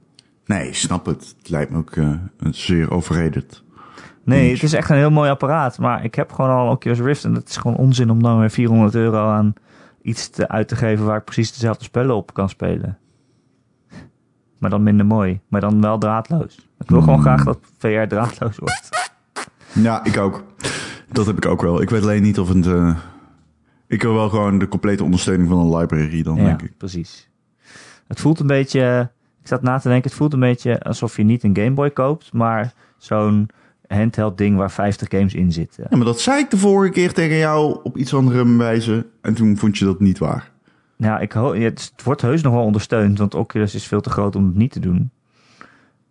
Nee, 0.57 0.69
ik 0.69 0.75
snap 0.75 1.07
het. 1.07 1.35
Het 1.39 1.49
lijkt 1.49 1.71
me 1.71 1.79
ook 1.79 1.91
eh, 1.91 2.13
een 2.39 2.55
zeer 2.55 2.91
overrated. 2.91 3.63
Nee, 4.25 4.53
het 4.53 4.63
is 4.63 4.73
echt 4.73 4.91
een 4.91 4.97
heel 4.97 5.11
mooi 5.11 5.31
apparaat. 5.31 5.79
Maar 5.79 6.05
ik 6.05 6.15
heb 6.15 6.33
gewoon 6.33 6.51
al 6.51 6.65
een 6.67 6.71
Oculus 6.73 6.99
Rift. 6.99 7.25
En 7.25 7.35
het 7.35 7.49
is 7.49 7.57
gewoon 7.57 7.77
onzin 7.77 8.11
om 8.11 8.23
dan 8.23 8.39
weer 8.39 8.51
400 8.51 8.95
euro 8.95 9.29
aan 9.29 9.53
iets 10.03 10.29
te, 10.31 10.49
uit 10.49 10.69
te 10.69 10.77
geven 10.77 11.05
waar 11.07 11.17
ik 11.19 11.25
precies 11.25 11.53
dezelfde 11.53 11.85
spellen 11.85 12.17
op 12.17 12.35
kan 12.35 12.49
spelen. 12.49 12.99
Maar 14.59 14.71
dan 14.71 14.83
minder 14.83 15.07
mooi. 15.07 15.41
Maar 15.49 15.61
dan 15.61 15.81
wel 15.81 15.99
draadloos. 15.99 16.69
Ik 16.81 16.89
wil 16.91 17.01
gewoon 17.03 17.21
graag 17.21 17.45
dat 17.45 17.59
VR 17.79 18.07
draadloos 18.09 18.57
wordt. 18.59 19.09
Ja, 19.73 20.05
ik 20.05 20.17
ook. 20.19 20.45
Dat 21.13 21.27
heb 21.27 21.37
ik 21.37 21.47
ook 21.47 21.63
wel. 21.63 21.83
Ik 21.83 21.91
weet 21.91 22.03
alleen 22.03 22.23
niet 22.23 22.39
of 22.39 22.49
het... 22.49 22.67
eh, 22.67 22.97
ik 23.87 24.03
wil 24.03 24.15
wel 24.15 24.29
gewoon 24.29 24.59
de 24.59 24.69
complete 24.69 25.05
ondersteuning 25.05 25.49
van 25.49 25.59
een 25.59 25.77
library 25.77 26.23
dan, 26.23 26.37
Ja, 26.37 26.45
denk 26.45 26.63
ik. 26.63 26.77
precies. 26.77 27.29
Het 28.07 28.21
voelt 28.21 28.41
een 28.41 28.47
beetje... 28.47 29.11
Zat 29.51 29.63
na 29.63 29.79
te 29.79 29.89
denken, 29.89 30.09
het 30.09 30.19
voelt 30.19 30.33
een 30.33 30.41
beetje 30.41 30.81
alsof 30.83 31.17
je 31.17 31.23
niet 31.23 31.43
een 31.43 31.57
Game 31.57 31.71
Boy 31.71 31.91
koopt, 31.91 32.33
maar 32.33 32.73
zo'n 32.99 33.49
handheld 33.87 34.39
ding 34.39 34.57
waar 34.57 34.71
50 34.71 35.09
games 35.09 35.35
in 35.35 35.53
zitten. 35.53 35.87
Ja, 35.91 35.97
maar 35.97 36.07
dat 36.07 36.21
zei 36.21 36.39
ik 36.39 36.51
de 36.51 36.57
vorige 36.57 36.93
keer 36.93 37.13
tegen 37.13 37.37
jou 37.37 37.81
op 37.83 37.97
iets 37.97 38.15
andere 38.15 38.57
wijze. 38.57 39.07
En 39.21 39.35
toen 39.35 39.57
vond 39.57 39.79
je 39.79 39.85
dat 39.85 40.01
niet 40.01 40.19
waar. 40.19 40.51
Ja, 40.97 41.19
ik 41.19 41.33
het 41.33 41.93
wordt 42.05 42.21
heus 42.21 42.43
nog 42.43 42.53
wel 42.53 42.63
ondersteund, 42.63 43.19
want 43.19 43.35
Oculus 43.35 43.75
is 43.75 43.87
veel 43.87 44.01
te 44.01 44.11
groot 44.11 44.37
om 44.37 44.47
het 44.47 44.55
niet 44.55 44.73
te 44.73 44.81
doen. 44.81 45.11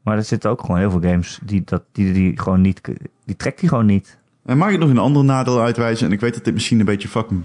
Maar 0.01 0.17
er 0.17 0.23
zitten 0.23 0.49
ook 0.49 0.61
gewoon 0.61 0.77
heel 0.77 0.91
veel 0.91 1.09
games 1.09 1.39
die, 1.43 1.61
dat, 1.65 1.83
die, 1.91 2.13
die 2.13 2.39
gewoon 2.39 2.61
niet... 2.61 2.81
Die 3.25 3.35
trekt 3.35 3.59
die 3.59 3.69
gewoon 3.69 3.85
niet. 3.85 4.17
En 4.45 4.57
mag 4.57 4.71
ik 4.71 4.79
nog 4.79 4.89
een 4.89 4.97
ander 4.97 5.23
nadeel 5.23 5.61
uitwijzen? 5.61 6.07
En 6.07 6.13
ik 6.13 6.19
weet 6.19 6.33
dat 6.33 6.43
dit 6.43 6.53
misschien 6.53 6.79
een 6.79 6.85
beetje 6.85 7.07
fucking 7.07 7.43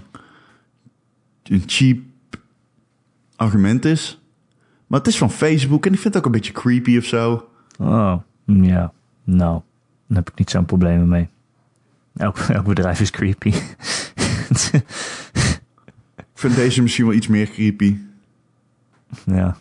een 1.43 1.63
cheap 1.65 1.99
argument 3.35 3.85
is. 3.85 4.19
Maar 4.87 4.99
het 4.99 5.07
is 5.07 5.17
van 5.17 5.31
Facebook 5.31 5.85
en 5.85 5.93
ik 5.93 5.99
vind 5.99 6.13
het 6.13 6.17
ook 6.17 6.25
een 6.25 6.37
beetje 6.39 6.53
creepy 6.53 6.97
of 6.97 7.03
zo. 7.03 7.49
Oh, 7.79 8.15
mm, 8.43 8.63
ja. 8.63 8.93
Nou, 9.23 9.61
dan 10.07 10.17
heb 10.17 10.29
ik 10.29 10.37
niet 10.37 10.49
zo'n 10.49 10.65
probleem 10.65 11.07
mee. 11.07 11.29
Elk, 12.15 12.37
elk 12.57 12.65
bedrijf 12.65 12.99
is 12.99 13.11
creepy. 13.11 13.53
Ik 16.15 16.41
vind 16.41 16.55
deze 16.55 16.81
misschien 16.81 17.05
wel 17.05 17.13
iets 17.13 17.27
meer 17.27 17.49
creepy. 17.49 17.97
ja. 19.25 19.57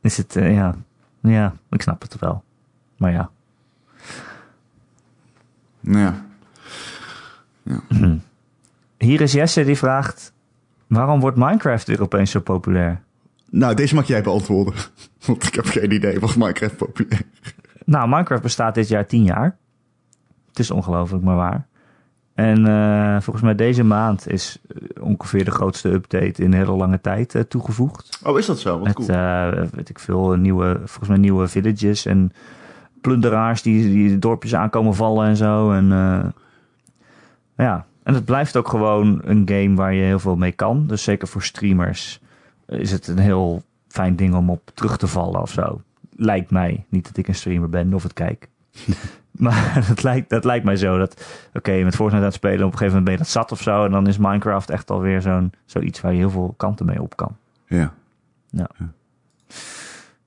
Is 0.00 0.16
het, 0.16 0.36
eh, 0.36 0.54
ja. 0.54 0.76
Ja, 1.20 1.54
ik 1.70 1.82
snap 1.82 2.02
het 2.02 2.18
wel. 2.18 2.44
Maar 2.96 3.12
ja. 3.12 3.30
Nou 5.80 5.98
ja. 5.98 6.24
Hier 8.98 9.20
is 9.20 9.32
Jesse 9.32 9.64
die 9.64 9.76
vraagt... 9.76 10.32
Waarom 10.86 11.20
wordt 11.20 11.36
Minecraft 11.36 11.86
weer 11.86 12.02
opeens 12.02 12.30
zo 12.30 12.40
populair? 12.40 13.02
Nou, 13.50 13.74
deze 13.74 13.94
mag 13.94 14.06
jij 14.06 14.22
beantwoorden. 14.22 14.74
Want 15.26 15.46
ik 15.46 15.54
heb 15.54 15.64
geen 15.64 15.92
idee 15.92 16.20
wat 16.20 16.36
Minecraft 16.36 16.76
populair 16.76 17.22
Nou, 17.84 18.08
Minecraft 18.08 18.42
bestaat 18.42 18.74
dit 18.74 18.88
jaar 18.88 19.06
10 19.06 19.22
jaar. 19.24 19.58
Het 20.48 20.58
is 20.58 20.70
ongelooflijk, 20.70 21.24
maar 21.24 21.36
waar. 21.36 21.68
En 22.34 22.66
eh, 22.66 23.20
volgens 23.20 23.44
mij 23.44 23.54
deze 23.54 23.84
maand 23.84 24.28
is 24.28 24.58
eh, 24.68 25.02
ongeveer 25.04 25.44
de 25.44 25.50
grootste 25.50 25.88
update 25.92 26.42
in 26.42 26.44
een 26.44 26.58
hele 26.58 26.72
lange 26.72 27.00
tijd 27.00 27.34
eh, 27.34 27.42
toegevoegd. 27.42 28.20
Oh, 28.24 28.38
is 28.38 28.46
dat 28.46 28.58
zo? 28.60 28.78
Wat 28.78 28.86
Met, 28.86 28.94
cool. 28.94 29.08
eh, 29.08 29.64
weet 29.72 29.88
ik 29.88 29.98
veel, 29.98 30.34
nieuwe, 30.34 30.76
volgens 30.76 31.08
mij 31.08 31.18
nieuwe 31.18 31.48
villages 31.48 32.06
en 32.06 32.32
plunderaars 33.00 33.62
die, 33.62 33.82
die 33.92 34.18
dorpjes 34.18 34.54
aankomen 34.54 34.94
vallen 34.94 35.26
en 35.26 35.36
zo. 35.36 35.72
En 35.72 35.86
ja, 37.56 37.86
en 38.02 38.14
het 38.14 38.24
blijft 38.24 38.56
ook 38.56 38.68
gewoon 38.68 39.20
een 39.24 39.42
game 39.48 39.74
waar 39.74 39.94
je 39.94 40.02
heel 40.02 40.18
veel 40.18 40.36
mee 40.36 40.52
kan. 40.52 40.86
Dus 40.86 41.02
zeker 41.02 41.28
voor 41.28 41.42
streamers 41.42 42.20
is 42.70 42.90
het 42.90 43.06
een 43.06 43.18
heel 43.18 43.62
fijn 43.88 44.16
ding 44.16 44.34
om 44.34 44.50
op 44.50 44.70
terug 44.74 44.96
te 44.96 45.06
vallen 45.06 45.40
of 45.40 45.50
zo. 45.50 45.80
Lijkt 46.16 46.50
mij. 46.50 46.84
Niet 46.88 47.04
dat 47.04 47.16
ik 47.16 47.28
een 47.28 47.34
streamer 47.34 47.68
ben 47.68 47.94
of 47.94 48.02
het 48.02 48.12
kijk. 48.12 48.48
maar 49.30 49.84
dat 49.88 50.02
lijkt, 50.02 50.30
dat 50.30 50.44
lijkt 50.44 50.64
mij 50.64 50.76
zo. 50.76 50.98
Dat, 50.98 51.24
oké, 51.54 51.82
met 51.82 51.94
Fortnite 51.94 52.16
aan 52.16 52.28
het 52.28 52.34
spelen, 52.34 52.66
op 52.66 52.72
een 52.72 52.78
gegeven 52.78 52.86
moment 52.86 53.04
ben 53.04 53.12
je 53.12 53.18
dat 53.18 53.28
zat 53.28 53.52
of 53.52 53.62
zo. 53.62 53.84
En 53.84 53.90
dan 53.90 54.06
is 54.06 54.18
Minecraft 54.18 54.70
echt 54.70 54.90
alweer 54.90 55.22
zo'n, 55.22 55.52
zoiets 55.64 56.00
waar 56.00 56.12
je 56.12 56.18
heel 56.18 56.30
veel 56.30 56.54
kanten 56.56 56.86
mee 56.86 57.02
op 57.02 57.16
kan. 57.16 57.36
Ja. 57.66 57.94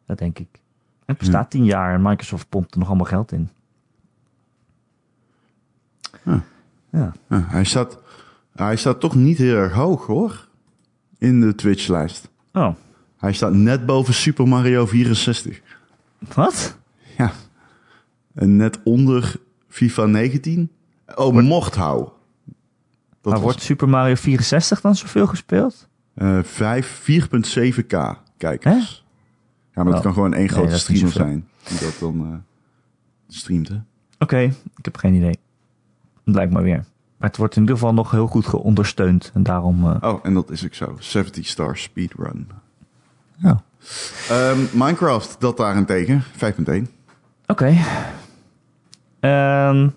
Dat 0.05 0.17
denk 0.17 0.39
ik. 0.39 0.47
Het 1.05 1.17
bestaat 1.17 1.49
tien 1.49 1.65
jaar 1.65 1.93
en 1.93 2.01
Microsoft 2.01 2.49
pompt 2.49 2.73
er 2.73 2.79
nog 2.79 2.87
allemaal 2.87 3.05
geld 3.05 3.31
in. 3.31 3.49
Ja. 6.23 6.43
Ja, 6.89 7.13
hij, 7.27 7.63
staat, 7.63 7.99
hij 8.55 8.75
staat 8.75 8.99
toch 8.99 9.15
niet 9.15 9.37
heel 9.37 9.55
erg 9.55 9.73
hoog 9.73 10.05
hoor. 10.05 10.47
In 11.17 11.41
de 11.41 11.55
Twitch-lijst. 11.55 12.29
Oh, 12.53 12.75
Hij 13.17 13.33
staat 13.33 13.53
net 13.53 13.85
boven 13.85 14.13
Super 14.13 14.47
Mario 14.47 14.85
64. 14.85 15.61
wat? 16.35 16.77
Ja. 17.17 17.31
En 18.33 18.55
net 18.55 18.79
onder 18.83 19.35
FIFA 19.67 20.05
19. 20.05 20.71
Oh, 21.15 21.33
Mochthou. 21.33 21.97
Dat 21.99 22.13
maar 23.21 23.33
was, 23.33 23.41
wordt 23.41 23.61
Super 23.61 23.89
Mario 23.89 24.15
64 24.15 24.81
dan 24.81 24.95
zoveel 24.95 25.27
gespeeld? 25.27 25.87
eh, 26.13 26.39
5, 26.43 27.01
4,7k 27.11 28.19
kijkers. 28.37 29.05
Ja, 29.75 29.83
maar 29.83 29.85
dat 29.85 29.95
Oh. 29.95 30.01
kan 30.01 30.13
gewoon 30.13 30.33
één 30.33 30.49
grote 30.49 30.69
dat 30.69 30.79
streamer 30.79 31.11
zijn. 31.11 31.47
Die 31.67 31.79
dat 31.79 31.97
dan 31.99 32.25
eh, 32.25 32.37
streamt, 33.35 33.67
hè? 33.67 33.75
Oké, 34.19 34.37
ik 34.77 34.85
heb 34.85 34.97
geen 34.97 35.13
idee. 35.13 35.37
Me 36.23 36.61
weer. 36.61 36.85
Maar 37.24 37.32
het 37.32 37.41
wordt 37.41 37.55
in 37.55 37.61
ieder 37.61 37.78
geval 37.78 37.93
nog 37.93 38.11
heel 38.11 38.28
goed 38.28 38.45
geondersteund. 38.45 39.32
En 39.34 39.43
daarom... 39.43 39.89
eh, 39.89 40.09
Oh, 40.13 40.19
en 40.24 40.34
dat 40.34 40.49
is 40.49 40.65
ook 40.65 40.74
zo. 40.74 40.95
70 40.99 41.47
star 41.47 41.78
speedrun. 41.78 42.47
ja. 43.36 43.61
Ehm, 44.30 44.57
Minecraft, 44.71 45.36
dat 45.39 45.57
daarentegen. 45.57 46.24
5.1. 46.24 46.84
Oké. 47.47 47.65
Ehm, 49.19 49.89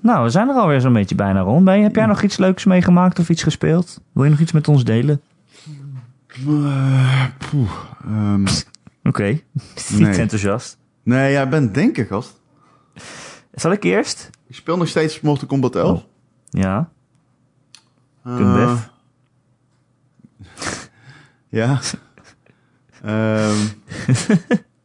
nou, 0.00 0.24
we 0.24 0.30
zijn 0.30 0.48
er 0.48 0.54
alweer 0.54 0.80
zo'n 0.80 0.92
beetje 0.92 1.14
bijna 1.14 1.40
rond. 1.40 1.64
Ben 1.64 1.76
je, 1.76 1.82
heb 1.82 1.94
jij 1.94 2.06
nog 2.06 2.22
iets 2.22 2.36
leuks 2.36 2.64
meegemaakt 2.64 3.18
of 3.18 3.28
iets 3.28 3.42
gespeeld? 3.42 4.00
Wil 4.12 4.24
je 4.24 4.30
nog 4.30 4.40
iets 4.40 4.52
met 4.52 4.68
ons 4.68 4.84
delen? 4.84 5.20
Ehm, 8.04 8.46
Oké, 9.04 9.24
niet 9.90 9.98
Nee. 9.98 10.18
enthousiast. 10.18 10.78
nee, 11.02 11.32
jij 11.32 11.48
bent 11.48 11.74
denken, 11.74 12.06
gast. 12.06 12.40
Zal 13.52 13.72
ik 13.72 13.82
eerst? 13.84 14.30
Ik 14.48 14.54
speel 14.54 14.76
nog 14.76 14.88
steeds 14.88 15.20
Mortal 15.20 15.48
Kombat 15.48 15.76
11. 15.76 15.98
Oh. 15.98 16.04
Ja, 16.50 16.90
Eh, 18.22 18.36
Kumbef. 18.36 18.90
Ja. 21.48 21.80
Ehm, 23.02 23.56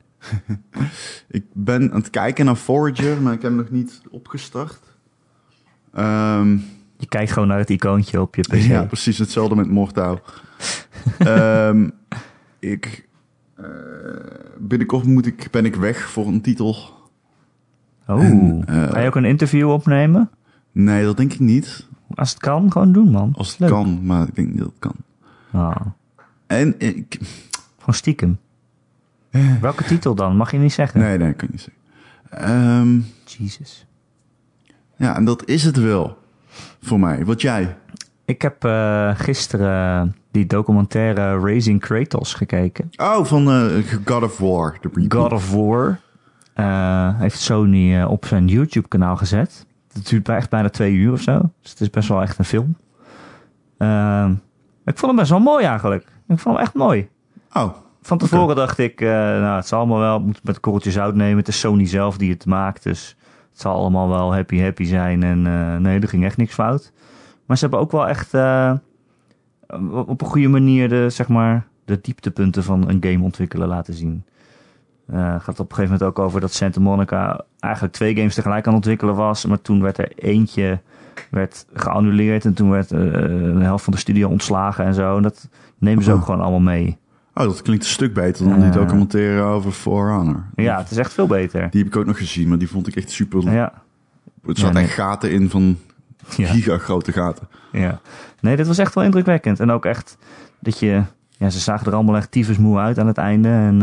ik 1.27 1.43
ben 1.53 1.91
aan 1.91 1.99
het 1.99 2.09
kijken 2.09 2.45
naar 2.45 2.55
Forager, 2.55 3.21
maar 3.21 3.33
ik 3.33 3.41
heb 3.41 3.51
hem 3.51 3.59
nog 3.59 3.69
niet 3.69 4.01
opgestart. 4.09 4.79
Ehm, 5.93 6.57
Je 6.97 7.07
kijkt 7.07 7.31
gewoon 7.31 7.47
naar 7.47 7.57
het 7.57 7.69
icoontje 7.69 8.21
op 8.21 8.35
je 8.35 8.41
PC. 8.41 8.53
ja, 8.55 8.83
precies 8.85 9.17
hetzelfde 9.17 9.55
met 9.55 9.67
Mortau. 9.69 10.19
Ehm, 11.17 11.89
ik, 12.59 13.07
eh, 13.55 13.65
binnenkort 14.57 15.05
moet 15.05 15.25
ik, 15.25 15.47
ben 15.51 15.65
ik 15.65 15.75
weg 15.75 16.09
voor 16.09 16.27
een 16.27 16.41
titel. 16.41 16.75
Oh, 18.07 18.23
En, 18.23 18.63
eh, 18.67 18.91
ga 18.91 18.99
je 18.99 19.07
ook 19.07 19.15
een 19.15 19.25
interview 19.25 19.69
opnemen? 19.69 20.29
Nee, 20.73 21.03
dat 21.03 21.17
denk 21.17 21.33
ik 21.33 21.39
niet. 21.39 21.87
Als 22.15 22.29
het 22.29 22.39
kan, 22.39 22.71
gewoon 22.71 22.91
doen, 22.91 23.09
man. 23.09 23.33
Als 23.37 23.49
het 23.49 23.59
Leuk. 23.59 23.69
kan, 23.69 24.05
maar 24.05 24.27
ik 24.27 24.35
denk 24.35 24.47
niet 24.47 24.57
dat 24.57 24.67
het 24.67 24.79
kan. 24.79 24.95
Ah, 25.51 25.75
En 26.47 26.75
ik... 26.77 27.19
gewoon 27.77 27.95
stiekem. 27.95 28.39
Welke 29.61 29.83
titel 29.83 30.15
dan? 30.15 30.35
Mag 30.37 30.51
je 30.51 30.57
niet 30.57 30.73
zeggen? 30.73 30.99
Nee, 30.99 31.17
nee, 31.17 31.33
kan 31.33 31.47
ik 31.47 31.51
niet 31.53 31.61
zeggen. 31.61 31.81
Ehm, 32.53 32.99
Jesus. 33.25 33.85
ja, 34.97 35.15
en 35.15 35.25
dat 35.25 35.45
is 35.47 35.63
het 35.63 35.77
wel. 35.77 36.17
Voor 36.81 36.99
mij. 36.99 37.25
Wat 37.25 37.41
jij? 37.41 37.77
Ik 38.25 38.41
heb 38.41 38.63
eh, 38.63 39.11
gisteren 39.15 40.15
die 40.31 40.45
documentaire 40.45 41.39
Raising 41.39 41.79
Kratos 41.79 42.33
gekeken. 42.33 42.89
Oh, 42.95 43.25
van 43.25 43.51
eh, 43.51 43.83
God 44.05 44.23
of 44.23 44.37
War. 44.37 44.79
God 45.07 45.31
of 45.31 45.51
War 45.51 45.99
eh, 46.53 47.19
heeft 47.19 47.39
Sony 47.39 47.99
eh, 47.99 48.09
op 48.11 48.25
zijn 48.25 48.47
YouTube-kanaal 48.47 49.17
gezet. 49.17 49.65
Het 49.93 50.07
duurt 50.07 50.29
echt 50.29 50.49
bijna 50.49 50.69
twee 50.69 50.93
uur 50.93 51.11
of 51.11 51.21
zo. 51.21 51.51
Dus 51.61 51.69
het 51.69 51.81
is 51.81 51.89
best 51.89 52.09
wel 52.09 52.21
echt 52.21 52.37
een 52.37 52.45
film. 52.45 52.75
Ehm, 53.77 54.31
ik 54.85 54.97
vond 54.97 55.01
hem 55.01 55.15
best 55.15 55.29
wel 55.29 55.39
mooi 55.39 55.65
eigenlijk. 55.65 56.03
Ik 56.27 56.39
vond 56.39 56.55
hem 56.55 56.65
echt 56.65 56.73
mooi. 56.73 57.09
Oh, 57.53 57.73
Van 58.01 58.17
tevoren 58.17 58.55
dacht 58.55 58.77
ik, 58.77 59.01
eh, 59.01 59.09
nou, 59.09 59.55
het 59.55 59.67
zal 59.67 59.79
allemaal 59.79 59.99
wel, 59.99 60.17
ik 60.17 60.23
moet 60.25 60.35
het 60.35 60.43
met 60.45 60.55
een 60.55 60.61
korreltje 60.61 60.91
zout 60.91 61.15
nemen. 61.15 61.37
Het 61.37 61.47
is 61.47 61.59
Sony 61.59 61.85
zelf 61.85 62.17
die 62.17 62.31
het 62.31 62.45
maakt, 62.45 62.83
dus 62.83 63.17
het 63.51 63.61
zal 63.61 63.75
allemaal 63.75 64.09
wel 64.09 64.33
happy 64.33 64.59
happy 64.59 64.83
zijn. 64.83 65.23
En 65.23 65.47
eh, 65.47 65.77
nee, 65.77 65.99
er 65.99 66.07
ging 66.07 66.25
echt 66.25 66.37
niks 66.37 66.53
fout. 66.53 66.91
Maar 67.45 67.57
ze 67.57 67.63
hebben 67.63 67.81
ook 67.81 67.91
wel 67.91 68.07
echt 68.07 68.33
eh, 68.33 68.73
op 69.91 70.21
een 70.21 70.27
goede 70.27 70.47
manier 70.47 70.89
de, 70.89 71.09
zeg 71.09 71.27
maar, 71.27 71.67
de 71.85 71.99
dieptepunten 72.01 72.63
van 72.63 72.89
een 72.89 73.03
game 73.03 73.23
ontwikkelen 73.23 73.67
laten 73.67 73.93
zien. 73.93 74.25
Eh 75.07 75.35
gaat 75.39 75.59
op 75.59 75.69
een 75.69 75.75
gegeven 75.75 75.83
moment 75.83 76.03
ook 76.03 76.19
over 76.19 76.41
dat 76.41 76.53
Santa 76.53 76.79
Monica 76.79 77.41
eigenlijk 77.59 77.93
twee 77.93 78.15
games 78.15 78.35
tegelijk 78.35 78.59
aan 78.67 78.73
het 78.73 78.81
ontwikkelen 78.83 79.15
was. 79.15 79.45
Maar 79.45 79.61
toen 79.61 79.81
werd 79.81 79.97
er 79.97 80.11
eentje 80.15 80.79
werd 81.29 81.65
geannuleerd 81.73 82.45
en 82.45 82.53
toen 82.53 82.69
werd 82.69 82.91
eh, 82.91 82.99
de 82.99 83.57
helft 83.59 83.83
van 83.83 83.93
de 83.93 83.99
studio 83.99 84.29
ontslagen 84.29 84.85
en 84.85 84.93
zo. 84.93 85.17
En 85.17 85.23
dat 85.23 85.49
nemen 85.77 86.03
ze 86.03 86.11
ook 86.11 86.17
Oh. 86.19 86.25
gewoon 86.25 86.41
allemaal 86.41 86.59
mee. 86.59 86.97
oh, 87.33 87.43
dat 87.43 87.61
klinkt 87.61 87.83
een 87.83 87.89
stuk 87.89 88.13
beter 88.13 88.49
dan 88.49 88.59
die 88.59 88.69
Eh. 88.69 88.73
documentaire 88.73 89.41
over 89.41 89.71
For 89.71 90.11
Honor. 90.11 90.43
Ja, 90.55 90.77
het 90.77 90.91
is 90.91 90.97
echt 90.97 91.13
veel 91.13 91.27
beter. 91.27 91.69
Die 91.69 91.83
heb 91.83 91.93
ik 91.93 91.99
ook 91.99 92.05
nog 92.05 92.17
gezien, 92.17 92.47
maar 92.49 92.57
die 92.57 92.69
vond 92.69 92.87
ik 92.87 92.95
echt 92.95 93.11
super. 93.11 93.51
Ja, 93.51 93.73
Het 94.45 94.57
zat 94.57 94.67
Ja, 94.67 94.73
nee. 94.73 94.83
echt 94.83 94.93
gaten 94.93 95.31
in 95.31 95.49
van 95.49 95.77
ja, 96.37 96.47
gigagrote 96.47 97.11
gaten. 97.11 97.47
ja. 97.71 97.99
Nee, 98.39 98.55
dit 98.55 98.67
was 98.67 98.77
echt 98.77 98.93
wel 98.95 99.03
indrukwekkend. 99.03 99.59
En 99.59 99.71
ook 99.71 99.85
echt 99.85 100.17
dat 100.59 100.79
je... 100.79 101.01
Ja, 101.37 101.49
ze 101.49 101.59
zagen 101.59 101.87
er 101.87 101.93
allemaal 101.93 102.15
echt 102.15 102.31
tyfusmoe 102.31 102.77
uit 102.79 102.99
aan 102.99 103.07
het 103.07 103.17
einde. 103.17 103.49
En 103.49 103.81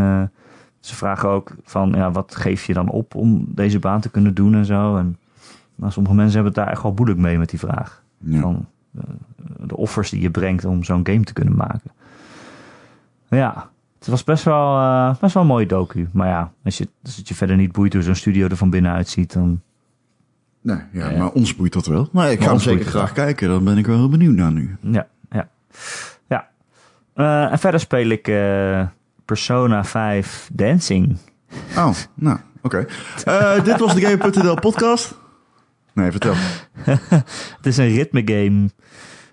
ze 0.81 0.95
vragen 0.97 1.28
ook 1.28 1.51
van, 1.64 1.93
ja, 1.97 2.11
wat 2.11 2.35
geef 2.37 2.64
je 2.64 2.72
dan 2.72 2.89
op 2.89 3.14
om 3.14 3.45
deze 3.49 3.78
baan 3.78 4.01
te 4.01 4.11
kunnen 4.11 4.35
doen 4.35 4.55
en 4.55 4.64
zo. 4.64 4.97
En 4.97 5.18
nou, 5.74 5.93
sommige 5.93 6.14
mensen 6.14 6.35
hebben 6.35 6.53
het 6.53 6.62
daar 6.64 6.72
echt 6.72 6.83
wel 6.83 6.93
moeilijk 6.93 7.18
mee 7.20 7.39
met 7.39 7.51
die 7.51 7.59
vraag. 7.59 8.03
Ja. 8.18 8.41
Van 8.41 8.66
eh, 8.97 9.03
de 9.66 9.76
offers 9.76 10.11
die 10.11 10.20
je 10.20 10.31
brengt 10.31 10.64
om 10.64 10.85
zo'n 10.85 11.07
game 11.07 11.24
te 11.24 11.33
kunnen 11.33 11.57
maken. 11.57 11.91
Ja, 13.28 13.68
het 13.99 14.09
was 14.09 14.24
best 14.24 14.45
wel, 14.45 14.78
eh, 14.78 15.14
best 15.20 15.35
wel 15.35 15.43
een 15.43 15.49
mooie 15.49 15.66
docu. 15.66 16.09
Maar 16.12 16.28
ja, 16.28 16.53
als, 16.64 16.78
je, 16.78 16.89
als 17.05 17.16
het 17.16 17.28
je 17.28 17.35
verder 17.35 17.57
niet 17.57 17.72
boeit 17.72 17.93
hoe 17.93 18.03
zo'n 18.03 18.14
studio 18.14 18.47
er 18.49 18.57
van 18.57 18.70
binnenuit 18.70 19.09
ziet, 19.09 19.33
dan... 19.33 19.61
Nee, 20.62 20.78
ja, 20.93 21.11
Ja. 21.11 21.18
maar 21.18 21.31
ons 21.31 21.57
boeit 21.57 21.72
dat 21.72 21.87
wel. 21.87 22.09
Maar 22.12 22.31
ik 22.31 22.39
Maar 22.39 22.47
ga 22.49 22.55
hem 22.55 22.62
zeker 22.62 22.87
graag 22.87 23.12
kijken. 23.12 23.49
Dan 23.49 23.64
ben 23.64 23.78
ik 23.78 23.87
wel 23.87 23.97
heel 23.97 24.09
benieuwd 24.09 24.35
naar 24.35 24.53
nu. 24.53 24.76
Ja, 24.81 25.07
ja. 25.31 25.49
ja. 26.28 26.49
Eh, 27.14 27.53
en 27.53 27.59
verder 27.59 27.81
speel 27.81 28.09
ik 28.09 28.26
Persona 29.35 29.85
5 29.85 30.51
Dancing. 30.53 31.16
Oh, 31.76 31.91
nou, 32.14 32.39
oké. 32.62 32.87
Eh, 33.24 33.64
dit 33.64 33.78
was 33.81 33.95
de 33.95 34.01
Game.nl 34.01 34.55
podcast. 34.55 35.14
Nee, 35.93 36.11
vertel. 36.11 36.35
Het 37.57 37.66
is 37.66 37.76
een 37.76 37.89
ritme 37.89 38.22
game 38.24 38.70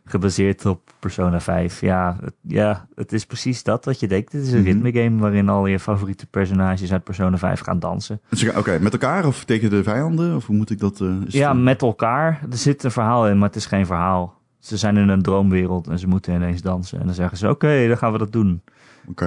gebaseerd 0.06 0.66
op 0.66 0.82
Persona 1.00 1.40
5. 1.40 1.82
Ja 1.82 2.18
het, 2.22 2.34
ja, 2.42 2.88
het 2.96 3.14
is 3.14 3.26
precies 3.26 3.64
dat 3.64 3.86
wat 3.86 4.00
je 4.00 4.08
denkt. 4.08 4.32
Het 4.32 4.42
is 4.42 4.52
een 4.52 4.60
Mhm. 4.62 4.68
ritme 4.82 5.04
game 5.04 5.20
waarin 5.20 5.50
al 5.50 5.66
je 5.66 5.80
favoriete 5.80 6.26
personages 6.28 6.92
uit 6.92 7.04
Persona 7.04 7.38
5 7.38 7.60
gaan 7.60 7.80
dansen. 7.80 8.22
Oké, 8.56 8.80
met 8.80 8.94
elkaar 8.94 9.26
of 9.26 9.44
tegen 9.46 9.70
de 9.70 9.84
vijanden? 9.84 10.36
Of 10.36 10.46
hoe 10.46 10.56
moet 10.56 10.70
ik 10.70 10.80
dat... 10.80 11.02
eh, 11.02 11.08
Ja, 11.28 11.52
het, 11.54 11.62
met 11.64 11.82
elkaar. 11.82 12.42
Er 12.52 12.58
zit 12.58 12.84
een 12.84 12.92
verhaal 12.92 13.28
in, 13.28 13.38
maar 13.38 13.48
het 13.48 13.58
is 13.58 13.66
geen 13.66 13.86
verhaal. 13.86 14.36
Ze 14.60 14.78
zijn 14.78 14.98
in 14.98 15.10
een 15.10 15.22
droomwereld 15.22 15.88
en 15.88 16.00
ze 16.00 16.08
moeten 16.08 16.34
ineens 16.34 16.62
dansen. 16.62 17.00
En 17.00 17.06
dan 17.06 17.16
zeggen 17.16 17.38
ze, 17.38 17.50
oké, 17.50 17.88
dan 17.88 17.98
gaan 17.98 18.12
we 18.12 18.18
dat 18.18 18.32
doen. 18.32 18.62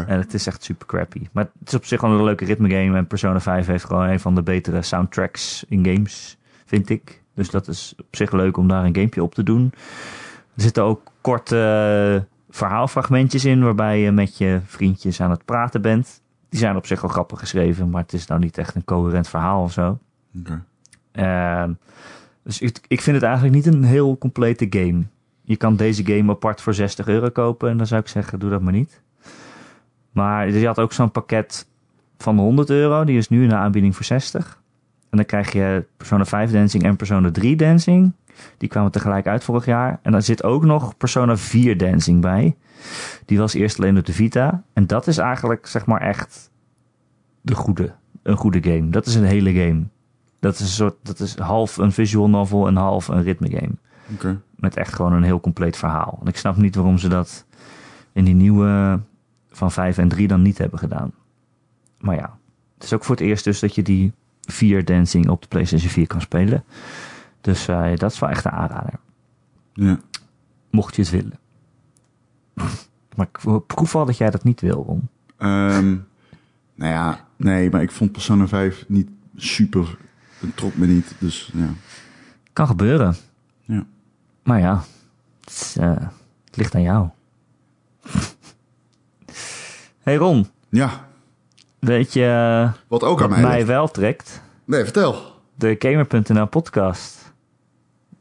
En 0.07 0.19
het 0.19 0.35
is 0.35 0.47
echt 0.47 0.65
super 0.65 0.87
crappy. 0.87 1.27
Maar 1.33 1.51
het 1.59 1.69
is 1.69 1.75
op 1.75 1.85
zich 1.85 2.01
wel 2.01 2.11
een 2.11 2.25
leuke 2.25 2.45
ritme 2.45 2.71
game. 2.71 2.97
En 2.97 3.07
Persona 3.07 3.41
5 3.41 3.67
heeft 3.67 3.85
gewoon 3.85 4.09
een 4.09 4.21
van 4.21 4.35
de 4.35 4.43
betere 4.43 4.83
soundtracks 4.83 5.65
in 5.69 5.85
games, 5.85 6.39
vind 6.67 6.89
ik. 6.89 7.23
Dus 7.35 7.51
dat 7.51 7.69
is 7.69 7.95
op 7.99 8.17
zich 8.17 8.33
leuk 8.33 8.57
om 8.57 8.69
daar 8.69 8.85
een 8.85 8.95
gamepje 8.95 9.23
op 9.23 9.35
te 9.35 9.43
doen. 9.43 9.73
Er 10.55 10.63
zitten 10.63 10.83
ook 10.83 11.03
korte 11.21 11.57
eh, 11.57 12.37
verhaalfragmentjes 12.51 13.45
in... 13.45 13.63
waarbij 13.63 14.01
je 14.01 14.11
met 14.11 14.39
je 14.39 14.61
vriendjes 14.65 15.21
aan 15.21 15.31
het 15.31 15.45
praten 15.45 15.83
bent. 15.83 16.23
Die 16.49 16.59
zijn 16.59 16.77
op 16.77 16.87
zich 16.87 17.01
wel 17.01 17.11
grappig 17.11 17.39
geschreven... 17.39 17.91
maar 17.91 18.03
het 18.03 18.13
is 18.13 18.27
nou 18.27 18.41
niet 18.41 18.59
echt 18.59 18.75
een 18.75 18.85
coherent 18.85 19.29
verhaal 19.29 19.63
of 19.63 19.73
zo. 19.73 19.99
Ehm, 21.13 21.73
dus 22.43 22.61
ik, 22.61 22.81
ik 22.89 23.01
vind 23.01 23.17
het 23.17 23.25
eigenlijk 23.25 23.55
niet 23.55 23.67
een 23.67 23.85
heel 23.85 24.19
complete 24.19 24.67
game. 24.71 25.03
Je 25.43 25.57
kan 25.57 25.77
deze 25.77 26.05
game 26.05 26.31
apart 26.33 26.61
voor 26.61 26.75
60 26.75 27.07
euro 27.07 27.29
kopen. 27.29 27.71
En 27.71 27.77
dan 27.77 27.87
zou 27.87 28.01
ik 28.01 28.09
zeggen, 28.09 28.39
doe 28.39 28.51
dat 28.51 28.61
maar 28.61 28.73
niet. 28.73 29.03
Maar 30.13 30.51
je 30.51 30.67
had 30.67 30.81
ook 30.81 30.93
zo'n 30.93 31.11
pakket 31.11 31.67
van 32.19 32.39
100 32.39 32.71
euro. 32.71 33.05
Die 33.05 33.19
is 33.19 33.29
nu 33.29 33.43
in 33.43 33.49
de 33.49 33.55
aanbieding 33.55 33.97
voor 33.97 34.05
60. 34.05 34.61
En 35.11 35.17
dan 35.17 35.27
krijg 35.27 35.53
je 35.53 35.85
Persona 35.97 36.25
5 36.25 36.51
Dancing 36.51 36.83
en 36.83 36.97
Persona 36.97 37.31
3 37.31 37.57
Dancing. 37.57 38.13
Die 38.59 38.69
kwamen 38.69 38.91
tegelijk 38.91 39.27
uit 39.27 39.45
vorig 39.45 39.65
jaar. 39.65 39.99
En 40.03 40.13
dan 40.13 40.23
zit 40.23 40.43
ook 40.43 40.65
nog 40.65 40.97
Persona 40.97 41.37
4 41.37 41.77
Dancing 41.77 42.21
bij. 42.21 42.57
Die 43.25 43.39
was 43.39 43.55
eerst 43.55 43.79
alleen 43.79 43.99
op 43.99 44.07
de 44.07 44.13
Vita. 44.13 44.63
En 44.73 44.87
dat 44.87 45.07
is 45.07 45.19
eigenlijk, 45.19 45.67
zeg 45.67 45.87
maar, 45.87 46.01
echt 46.01 46.51
de 47.41 47.55
goede. 47.55 47.93
Een 48.23 48.37
goede 48.37 48.63
game. 48.63 48.91
Dat 48.91 49.07
is 49.07 49.15
een 49.15 49.25
hele 49.25 49.53
game. 49.53 49.83
Dat 50.41 50.55
is 50.55 50.61
een 50.61 50.67
soort, 50.67 50.95
dat 51.03 51.21
is 51.21 51.37
half 51.37 51.77
een 51.77 51.93
visual 51.93 52.29
novel 52.29 52.67
en 52.67 52.77
half 52.77 53.09
een 53.09 53.23
ritme 53.23 53.51
game. 53.51 53.73
Met 54.57 54.77
echt 54.77 54.95
gewoon 54.95 55.13
een 55.13 55.23
heel 55.23 55.41
compleet 55.41 55.77
verhaal. 55.77 56.19
En 56.21 56.27
ik 56.27 56.37
snap 56.37 56.57
niet 56.57 56.75
waarom 56.75 56.99
ze 56.99 57.09
dat 57.09 57.47
in 58.13 58.25
die 58.25 58.35
nieuwe 58.35 59.01
van 59.51 59.73
5 59.73 59.99
en 59.99 60.09
3 60.09 60.29
dan 60.29 60.43
niet 60.43 60.59
hebben 60.59 60.79
gedaan. 60.79 61.13
Maar 61.99 62.17
ja, 62.17 62.39
het 62.75 62.85
is 62.85 62.93
ook 62.93 63.05
voor 63.05 63.17
het 63.17 63.25
eerst 63.25 63.45
dus 63.45 63.61
dat 63.61 63.75
je 63.75 63.83
die 63.83 64.13
4 64.41 64.85
dancing 64.85 65.29
op 65.29 65.43
de 65.43 65.49
PlayStation 65.49 65.91
4 65.91 66.07
kan 66.07 66.21
spelen. 66.21 66.65
Dus 67.41 67.69
eh, 67.69 67.97
dat 67.97 68.13
is 68.13 68.19
wel 68.19 68.29
echt 68.29 68.45
een 68.45 68.51
aanrader. 68.51 68.95
Ja. 69.73 69.99
Mocht 70.71 70.97
je 70.97 71.03
het 71.03 71.11
willen. 71.11 71.39
Maar 73.17 73.29
ik 73.33 73.67
proef 73.67 73.95
al 73.95 74.07
dat 74.07 74.17
jij 74.17 74.31
dat 74.31 74.45
niet 74.45 74.61
wil, 74.61 74.85
Ron. 74.87 75.09
Ehm, 75.37 75.97
nou 76.75 76.93
ja, 76.93 77.27
nee, 77.37 77.71
maar 77.71 77.83
ik 77.83 77.91
vond 77.91 78.13
Persona 78.13 78.49
5 78.49 78.85
niet 78.89 79.09
super. 79.37 79.99
Het 80.39 80.57
trok 80.57 80.77
me 80.77 80.87
niet, 80.87 81.15
dus 81.19 81.51
ja. 81.55 81.69
Kan 82.53 82.67
gebeuren. 82.67 83.15
Ja. 83.61 83.87
Maar 84.43 84.61
ja, 84.61 84.85
het, 85.41 85.51
is, 85.51 85.77
eh, 85.77 86.07
het 86.45 86.57
ligt 86.57 86.75
aan 86.75 86.83
jou. 86.83 87.09
Hey 90.03 90.17
Ron, 90.17 90.47
Ja, 90.69 90.91
weet 91.79 92.13
je 92.13 92.69
wat 92.89 93.03
ook 93.05 93.23
aan 93.23 93.31
wat 93.31 93.39
mij 93.39 93.67
wel 93.67 93.89
trekt? 93.89 94.43
Nee, 94.65 94.83
vertel. 94.85 95.17
De 95.55 95.77
Gamer.nl 95.79 96.47
podcast. 96.47 97.33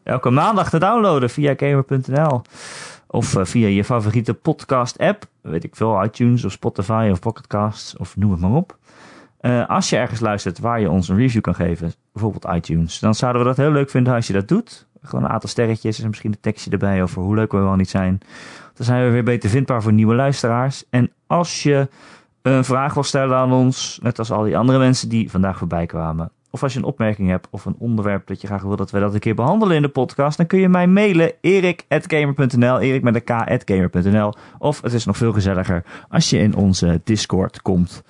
Elke 0.03 0.29
maandag 0.29 0.69
te 0.69 0.79
downloaden 0.79 1.29
via 1.29 1.53
Gamer.nl. 1.57 2.41
Of 3.07 3.35
eh, 3.35 3.45
via 3.45 3.67
je 3.67 3.83
favoriete 3.83 4.33
podcast 4.33 4.97
app. 4.97 5.25
Weet 5.41 5.63
ik 5.63 5.75
veel, 5.75 6.03
iTunes 6.03 6.45
of 6.45 6.51
Spotify 6.51 7.09
of 7.11 7.19
Pocketcasts 7.19 7.97
of 7.97 8.17
noem 8.17 8.31
het 8.31 8.39
maar 8.39 8.51
op. 8.51 8.77
Eh, 9.39 9.69
als 9.69 9.89
je 9.89 9.97
ergens 9.97 10.19
luistert 10.19 10.59
waar 10.59 10.79
je 10.79 10.89
ons 10.89 11.09
een 11.09 11.17
review 11.17 11.41
kan 11.41 11.55
geven, 11.55 11.93
bijvoorbeeld 12.13 12.55
iTunes, 12.55 12.99
dan 12.99 13.15
zouden 13.15 13.41
we 13.41 13.47
dat 13.47 13.57
heel 13.57 13.71
leuk 13.71 13.89
vinden 13.89 14.13
als 14.13 14.27
je 14.27 14.33
dat 14.33 14.47
doet. 14.47 14.87
Gewoon 15.03 15.23
een 15.23 15.31
aantal 15.31 15.49
sterretjes 15.49 15.99
en 15.99 16.07
misschien 16.07 16.31
een 16.31 16.39
tekstje 16.41 16.71
erbij 16.71 17.01
over 17.01 17.21
hoe 17.21 17.35
leuk 17.35 17.51
we 17.51 17.57
wel 17.57 17.75
niet 17.75 17.89
zijn. 17.89 18.19
Dan 18.73 18.85
zijn 18.85 19.05
we 19.05 19.11
weer 19.11 19.23
beter 19.23 19.49
vindbaar 19.49 19.81
voor 19.81 19.93
nieuwe 19.93 20.15
luisteraars. 20.15 20.83
En 20.89 21.11
als 21.27 21.63
je 21.63 21.87
een 22.41 22.63
vraag 22.63 22.93
wil 22.93 23.03
stellen 23.03 23.37
aan 23.37 23.51
ons, 23.51 23.99
net 24.01 24.19
als 24.19 24.31
al 24.31 24.43
die 24.43 24.57
andere 24.57 24.79
mensen 24.79 25.09
die 25.09 25.31
vandaag 25.31 25.57
voorbij 25.57 25.85
kwamen, 25.85 26.31
of 26.49 26.63
als 26.63 26.73
je 26.73 26.79
een 26.79 26.85
opmerking 26.85 27.29
hebt 27.29 27.47
of 27.49 27.65
een 27.65 27.75
onderwerp 27.77 28.27
dat 28.27 28.41
je 28.41 28.47
graag 28.47 28.61
wil 28.61 28.75
dat 28.75 28.91
we 28.91 28.99
dat 28.99 29.13
een 29.13 29.19
keer 29.19 29.35
behandelen 29.35 29.75
in 29.75 29.81
de 29.81 29.87
podcast, 29.87 30.37
dan 30.37 30.47
kun 30.47 30.59
je 30.59 30.69
mij 30.69 30.87
mailen 30.87 31.31
erik.gamer.nl, 31.41 32.79
erik 32.79 33.03
met 33.03 33.15
een 33.15 33.23
k.gamer.nl. 33.23 34.33
Of 34.57 34.81
het 34.81 34.93
is 34.93 35.05
nog 35.05 35.17
veel 35.17 35.33
gezelliger 35.33 35.83
als 36.09 36.29
je 36.29 36.37
in 36.37 36.55
onze 36.55 37.01
Discord 37.03 37.61
komt. 37.61 38.03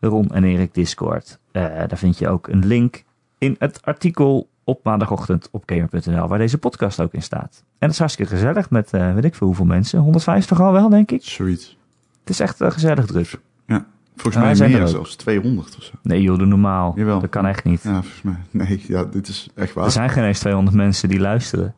Ron 0.00 0.30
en 0.30 0.44
Erik 0.44 0.74
Discord. 0.74 1.38
Eh, 1.52 1.62
daar 1.62 1.98
vind 1.98 2.18
je 2.18 2.28
ook 2.28 2.48
een 2.48 2.66
link 2.66 3.04
in 3.38 3.56
het 3.58 3.80
artikel 3.82 4.48
op 4.64 4.84
maandagochtend 4.84 5.48
op 5.50 5.62
gamer.nl, 5.66 6.28
waar 6.28 6.38
deze 6.38 6.58
podcast 6.58 7.00
ook 7.00 7.12
in 7.12 7.22
staat. 7.22 7.62
En 7.64 7.74
dat 7.78 7.90
is 7.90 7.98
hartstikke 7.98 8.32
gezellig 8.32 8.70
met, 8.70 8.92
eh, 8.92 9.14
weet 9.14 9.24
ik 9.24 9.34
veel 9.34 9.46
hoeveel 9.46 9.64
mensen. 9.64 9.98
150 9.98 10.60
al 10.60 10.72
wel, 10.72 10.88
denk 10.88 11.10
ik. 11.10 11.22
Zoiets. 11.24 11.76
Het 12.20 12.30
is 12.30 12.40
echt 12.40 12.60
eh, 12.60 12.70
gezellig 12.70 13.06
druk. 13.06 13.38
Ja. 13.66 13.86
Volgens 14.14 14.34
wij 14.34 14.44
mij 14.44 14.54
zijn 14.54 14.74
er 14.74 14.88
zelfs. 14.88 15.16
200 15.16 15.76
of 15.76 15.82
zo. 15.82 15.92
Nee 16.02 16.22
joh, 16.22 16.38
doe 16.38 16.46
normaal. 16.46 16.92
Jawel. 16.96 17.20
Dat 17.20 17.30
kan 17.30 17.46
echt 17.46 17.64
niet. 17.64 17.82
Ja, 17.82 17.90
volgens 18.02 18.22
mij. 18.22 18.36
Nee, 18.50 18.84
ja, 18.88 19.04
dit 19.04 19.28
is 19.28 19.48
echt 19.54 19.72
waar. 19.72 19.84
Er 19.84 19.90
zijn 19.90 20.10
geen 20.10 20.24
eens 20.24 20.38
200 20.38 20.76
mensen 20.76 21.08
die 21.08 21.20
luisteren. 21.20 21.74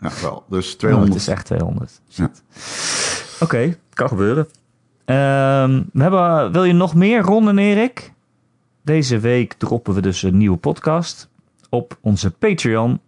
Ja, 0.00 0.10
wel. 0.22 0.44
Dus 0.48 0.72
Oh, 0.72 0.78
200. 0.78 1.12
het 1.12 1.22
is 1.22 1.28
echt 1.28 1.44
200. 1.46 2.00
Ja. 2.06 2.30
Oké, 3.40 3.76
kan 3.92 4.08
gebeuren. 4.08 4.46
Ehm, 5.04 5.82
we 5.92 6.02
hebben, 6.02 6.52
wil 6.52 6.64
je 6.64 6.72
nog 6.72 6.94
meer, 6.94 7.22
Ron 7.22 7.48
en 7.48 7.58
Erik? 7.58 8.12
Deze 8.82 9.18
week 9.18 9.52
droppen 9.52 9.94
we 9.94 10.00
dus 10.00 10.22
een 10.22 10.36
nieuwe 10.36 10.56
podcast 10.56 11.28
op 11.76 11.98
onze 12.00 12.30
Patreon. 12.30 13.00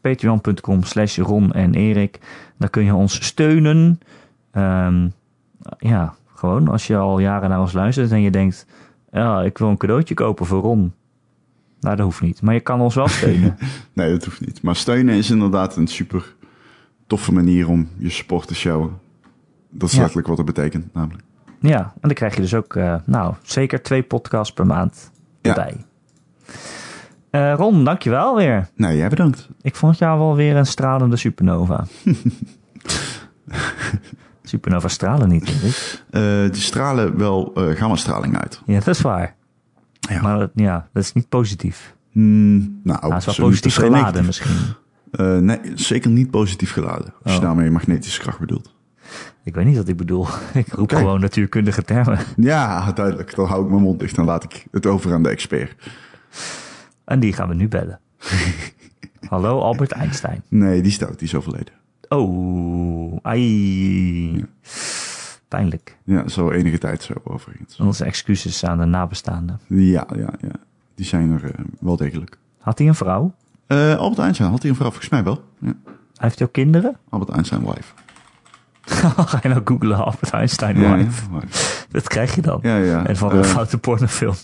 Patreon.com 0.00 0.82
slash 0.82 1.18
Ron 1.18 1.52
en 1.52 1.74
Erik. 1.74 2.18
Daar 2.58 2.70
kun 2.70 2.84
je 2.84 2.94
ons 2.94 3.24
steunen. 3.24 4.00
Ehm, 4.50 5.08
ja, 5.78 6.14
gewoon 6.34 6.68
als 6.68 6.86
je 6.86 6.96
al 6.96 7.18
jaren 7.18 7.48
naar 7.48 7.60
ons 7.60 7.72
luistert 7.72 8.10
en 8.10 8.20
je 8.20 8.30
denkt... 8.30 8.66
Ja, 9.12 9.42
ik 9.42 9.58
wil 9.58 9.68
een 9.68 9.76
cadeautje 9.76 10.14
kopen 10.14 10.46
voor 10.46 10.60
Ron. 10.60 10.92
Nou, 11.80 11.96
dat 11.96 12.04
hoeft 12.04 12.20
niet. 12.20 12.42
Maar 12.42 12.54
je 12.54 12.60
kan 12.60 12.80
ons 12.80 12.94
wel 12.94 13.08
steunen. 13.08 13.56
Nee, 13.92 14.10
dat 14.10 14.24
hoeft 14.24 14.40
niet. 14.46 14.62
Maar 14.62 14.76
steunen 14.76 15.14
is 15.14 15.30
inderdaad 15.30 15.76
een 15.76 15.86
super 15.86 16.34
toffe 17.06 17.32
manier 17.32 17.68
om 17.68 17.88
je 17.98 18.10
support 18.10 18.46
te 18.46 18.54
showen. 18.54 18.98
Dat 19.70 19.88
is 19.88 19.94
Ja. 19.94 20.00
letterlijk 20.00 20.28
wat 20.28 20.36
het 20.36 20.46
betekent, 20.46 20.94
namelijk. 20.94 21.22
Ja, 21.60 21.78
en 21.80 22.00
dan 22.00 22.12
krijg 22.12 22.34
je 22.34 22.40
dus 22.40 22.54
ook, 22.54 22.76
eh, 22.76 22.94
nou, 23.04 23.34
zeker 23.42 23.82
twee 23.82 24.02
podcasts 24.02 24.52
per 24.54 24.66
maand 24.66 25.10
Ja. 25.40 25.48
erbij. 25.56 25.84
Eh, 27.32 27.54
Ron, 27.56 27.84
dankjewel 27.84 28.36
weer. 28.36 28.68
Nee, 28.76 28.96
jij 28.96 29.08
bedankt. 29.08 29.48
Ik 29.62 29.76
vond 29.76 29.98
jou 29.98 30.18
wel 30.18 30.34
weer 30.36 30.56
een 30.56 30.66
stralende 30.66 31.16
supernova. 31.16 31.84
supernova 34.42 34.88
stralen 34.88 35.28
niet, 35.28 35.46
denk 35.46 35.60
ik. 35.62 36.02
Eh, 36.10 36.22
die 36.52 36.62
stralen 36.62 37.18
wel 37.18 37.52
eh 37.54 37.76
gammastraling 37.76 38.38
uit. 38.38 38.60
Ja, 38.66 38.74
dat 38.78 38.86
is 38.86 39.00
waar. 39.00 39.34
Ja. 40.00 40.22
Maar 40.22 40.38
dat, 40.38 40.50
ja, 40.54 40.88
dat 40.92 41.02
is 41.02 41.12
niet 41.12 41.28
positief. 41.28 41.94
Hmm, 42.10 42.58
nou, 42.58 43.00
Nou, 43.00 43.14
het 43.14 43.26
is 43.26 43.36
wel 43.36 43.46
positief 43.46 43.74
geladen 43.74 43.98
negatief. 43.98 44.26
misschien. 44.26 44.56
Nee, 45.46 45.58
zeker 45.74 46.10
niet 46.10 46.30
positief 46.30 46.72
geladen. 46.72 47.12
Als 47.22 47.32
je 47.32 47.38
Oh. 47.38 47.44
daarmee 47.44 47.70
magnetische 47.70 48.20
kracht 48.20 48.38
bedoelt. 48.38 48.74
Ik 49.44 49.54
weet 49.54 49.64
niet 49.64 49.76
wat 49.76 49.88
ik 49.88 49.96
bedoel. 49.96 50.26
Ik 50.54 50.72
roep 50.72 50.92
gewoon 50.92 51.20
natuurkundige 51.20 51.82
termen. 51.82 52.18
Ja, 52.36 52.92
duidelijk. 52.92 53.34
Dan 53.34 53.46
hou 53.46 53.64
ik 53.64 53.70
mijn 53.70 53.82
mond 53.82 54.00
dicht 54.00 54.18
en 54.18 54.24
laat 54.24 54.44
ik 54.44 54.66
het 54.70 54.86
over 54.86 55.12
aan 55.12 55.22
de 55.22 55.28
expert. 55.28 55.74
En 57.04 57.20
die 57.20 57.32
gaan 57.32 57.48
we 57.48 57.54
nu 57.54 57.68
bellen. 57.68 58.00
Hallo 59.28 59.60
Albert 59.60 59.92
Einstein. 59.92 60.42
Nee, 60.48 60.82
die 60.82 60.92
stout, 60.92 61.18
die 61.18 61.28
is 61.28 61.34
overleden. 61.34 61.74
Oh, 62.08 63.18
ai. 63.22 64.44
Pijnlijk. 65.48 65.96
Ja, 66.04 66.28
zo 66.28 66.50
enige 66.50 66.78
tijd 66.78 67.02
zo 67.02 67.12
overigens. 67.24 67.76
Onze 67.80 68.04
excuses 68.04 68.64
aan 68.64 68.78
de 68.78 68.84
nabestaanden. 68.84 69.60
Ja, 69.66 70.06
ja, 70.16 70.30
ja. 70.40 70.52
Die 70.94 71.06
zijn 71.06 71.30
er 71.30 71.44
eh, 71.44 71.64
wel 71.80 71.96
degelijk. 71.96 72.38
Had 72.60 72.78
hij 72.78 72.86
een 72.88 72.94
vrouw? 72.94 73.34
Eh, 73.66 73.96
Albert 73.96 74.20
Einstein, 74.20 74.50
had 74.50 74.60
hij 74.62 74.70
een 74.70 74.76
vrouw? 74.76 74.88
Volgens 74.90 75.10
mij 75.10 75.24
wel. 75.24 75.44
Ja. 75.58 75.72
Heeft 76.16 76.38
hij 76.38 76.46
ook 76.46 76.52
kinderen? 76.52 76.96
Albert 77.08 77.30
Einstein 77.30 77.64
wife. 77.64 77.92
Ga 79.26 79.38
je 79.42 79.48
nou 79.48 79.60
googlen 79.64 79.96
Albert 80.04 80.30
Einstein 80.30 80.74
wife? 80.76 80.88
ja, 80.88 81.38
wife. 81.40 81.86
Dat 81.90 82.08
krijg 82.08 82.34
je 82.34 82.42
dan. 82.42 82.58
ja, 82.62 82.76
ja. 82.76 83.06
En 83.06 83.16
van 83.16 83.30
een 83.32 83.38
Eh, 83.42 83.44
foute 83.50 83.78
pornofilm. 83.78 84.34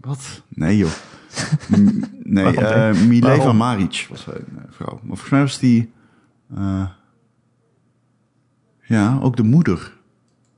Wat? 0.00 0.42
Nee, 0.48 0.76
joh. 0.76 0.90
M- 1.76 2.02
nee, 2.22 2.56
eh 2.56 3.02
Mileva? 3.06 3.52
Maric 3.52 4.06
was 4.10 4.26
een 4.26 4.34
eh, 4.34 4.62
vrouw. 4.70 4.92
Maar 4.92 5.00
volgens 5.06 5.30
mij 5.30 5.40
was 5.40 5.58
die... 5.58 5.92
eh, 6.56 6.86
ja, 8.82 9.18
ook 9.22 9.36
de 9.36 9.42
moeder. 9.42 9.98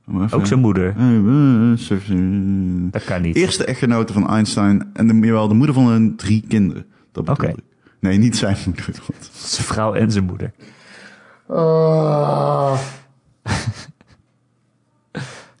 Maar 0.05 0.23
even- 0.23 0.37
Ook 0.37 0.45
zijn 0.45 0.59
moeder. 0.59 0.95
Eh, 0.97 1.15
eh, 1.17 1.77
ze- 1.77 1.99
ze- 2.05 2.87
Dat 2.91 3.03
kan 3.03 3.21
niet. 3.21 3.35
Eerste 3.35 3.65
echtgenote 3.65 4.13
van 4.13 4.29
Einstein 4.29 4.89
en 4.93 5.07
de, 5.07 5.13
jawel, 5.27 5.47
de 5.47 5.53
moeder 5.53 5.75
van 5.75 5.85
hun 5.87 6.15
drie 6.15 6.43
kinderen. 6.47 6.85
Dat 7.11 7.25
bedoel 7.25 7.45
Oké. 7.49 7.57
ik. 7.57 7.63
Nee, 7.99 8.17
niet 8.17 8.37
zijn 8.37 8.57
moeder. 8.65 8.85
want- 9.07 9.29
Zijn 9.33 9.67
vrouw 9.67 9.93
en 9.93 10.11
zijn 10.11 10.25
moeder. 10.25 10.53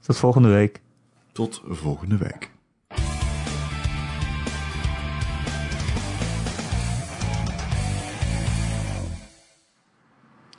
Tot 0.01 0.17
volgende 0.17 0.49
week. 0.49 0.81
Tot 1.31 1.61
volgende 1.67 2.17
week. 2.17 2.51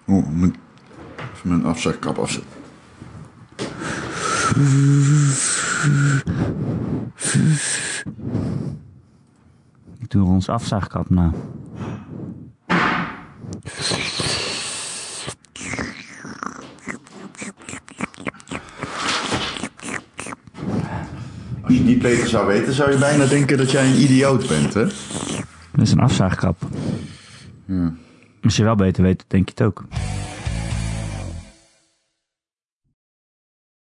Oh, 0.06 0.28
mijn, 0.28 0.54
even 1.34 1.48
mijn 1.48 1.64
afzuigkap 1.64 2.18
afzetten. 2.18 2.52
Ik 9.98 10.10
doe 10.10 10.26
ons 10.26 10.48
afzaagkap 10.48 11.10
na. 11.10 11.32
Als 21.62 21.74
je 21.74 21.80
niet 21.80 22.02
beter 22.02 22.28
zou 22.28 22.46
weten, 22.46 22.72
zou 22.72 22.90
je 22.90 22.98
bijna 22.98 23.26
denken 23.26 23.56
dat 23.56 23.70
jij 23.70 23.86
een 23.86 24.00
idioot 24.02 24.48
bent, 24.48 24.74
hè? 24.74 24.84
Dat 24.84 25.80
is 25.80 25.92
een 25.92 26.00
afzaagkap. 26.00 26.62
Ja. 27.64 27.92
Als 28.44 28.56
je 28.56 28.64
wel 28.64 28.74
beter 28.74 29.02
weet, 29.02 29.24
denk 29.28 29.48
je 29.48 29.54
het 29.56 29.62
ook. 29.62 29.84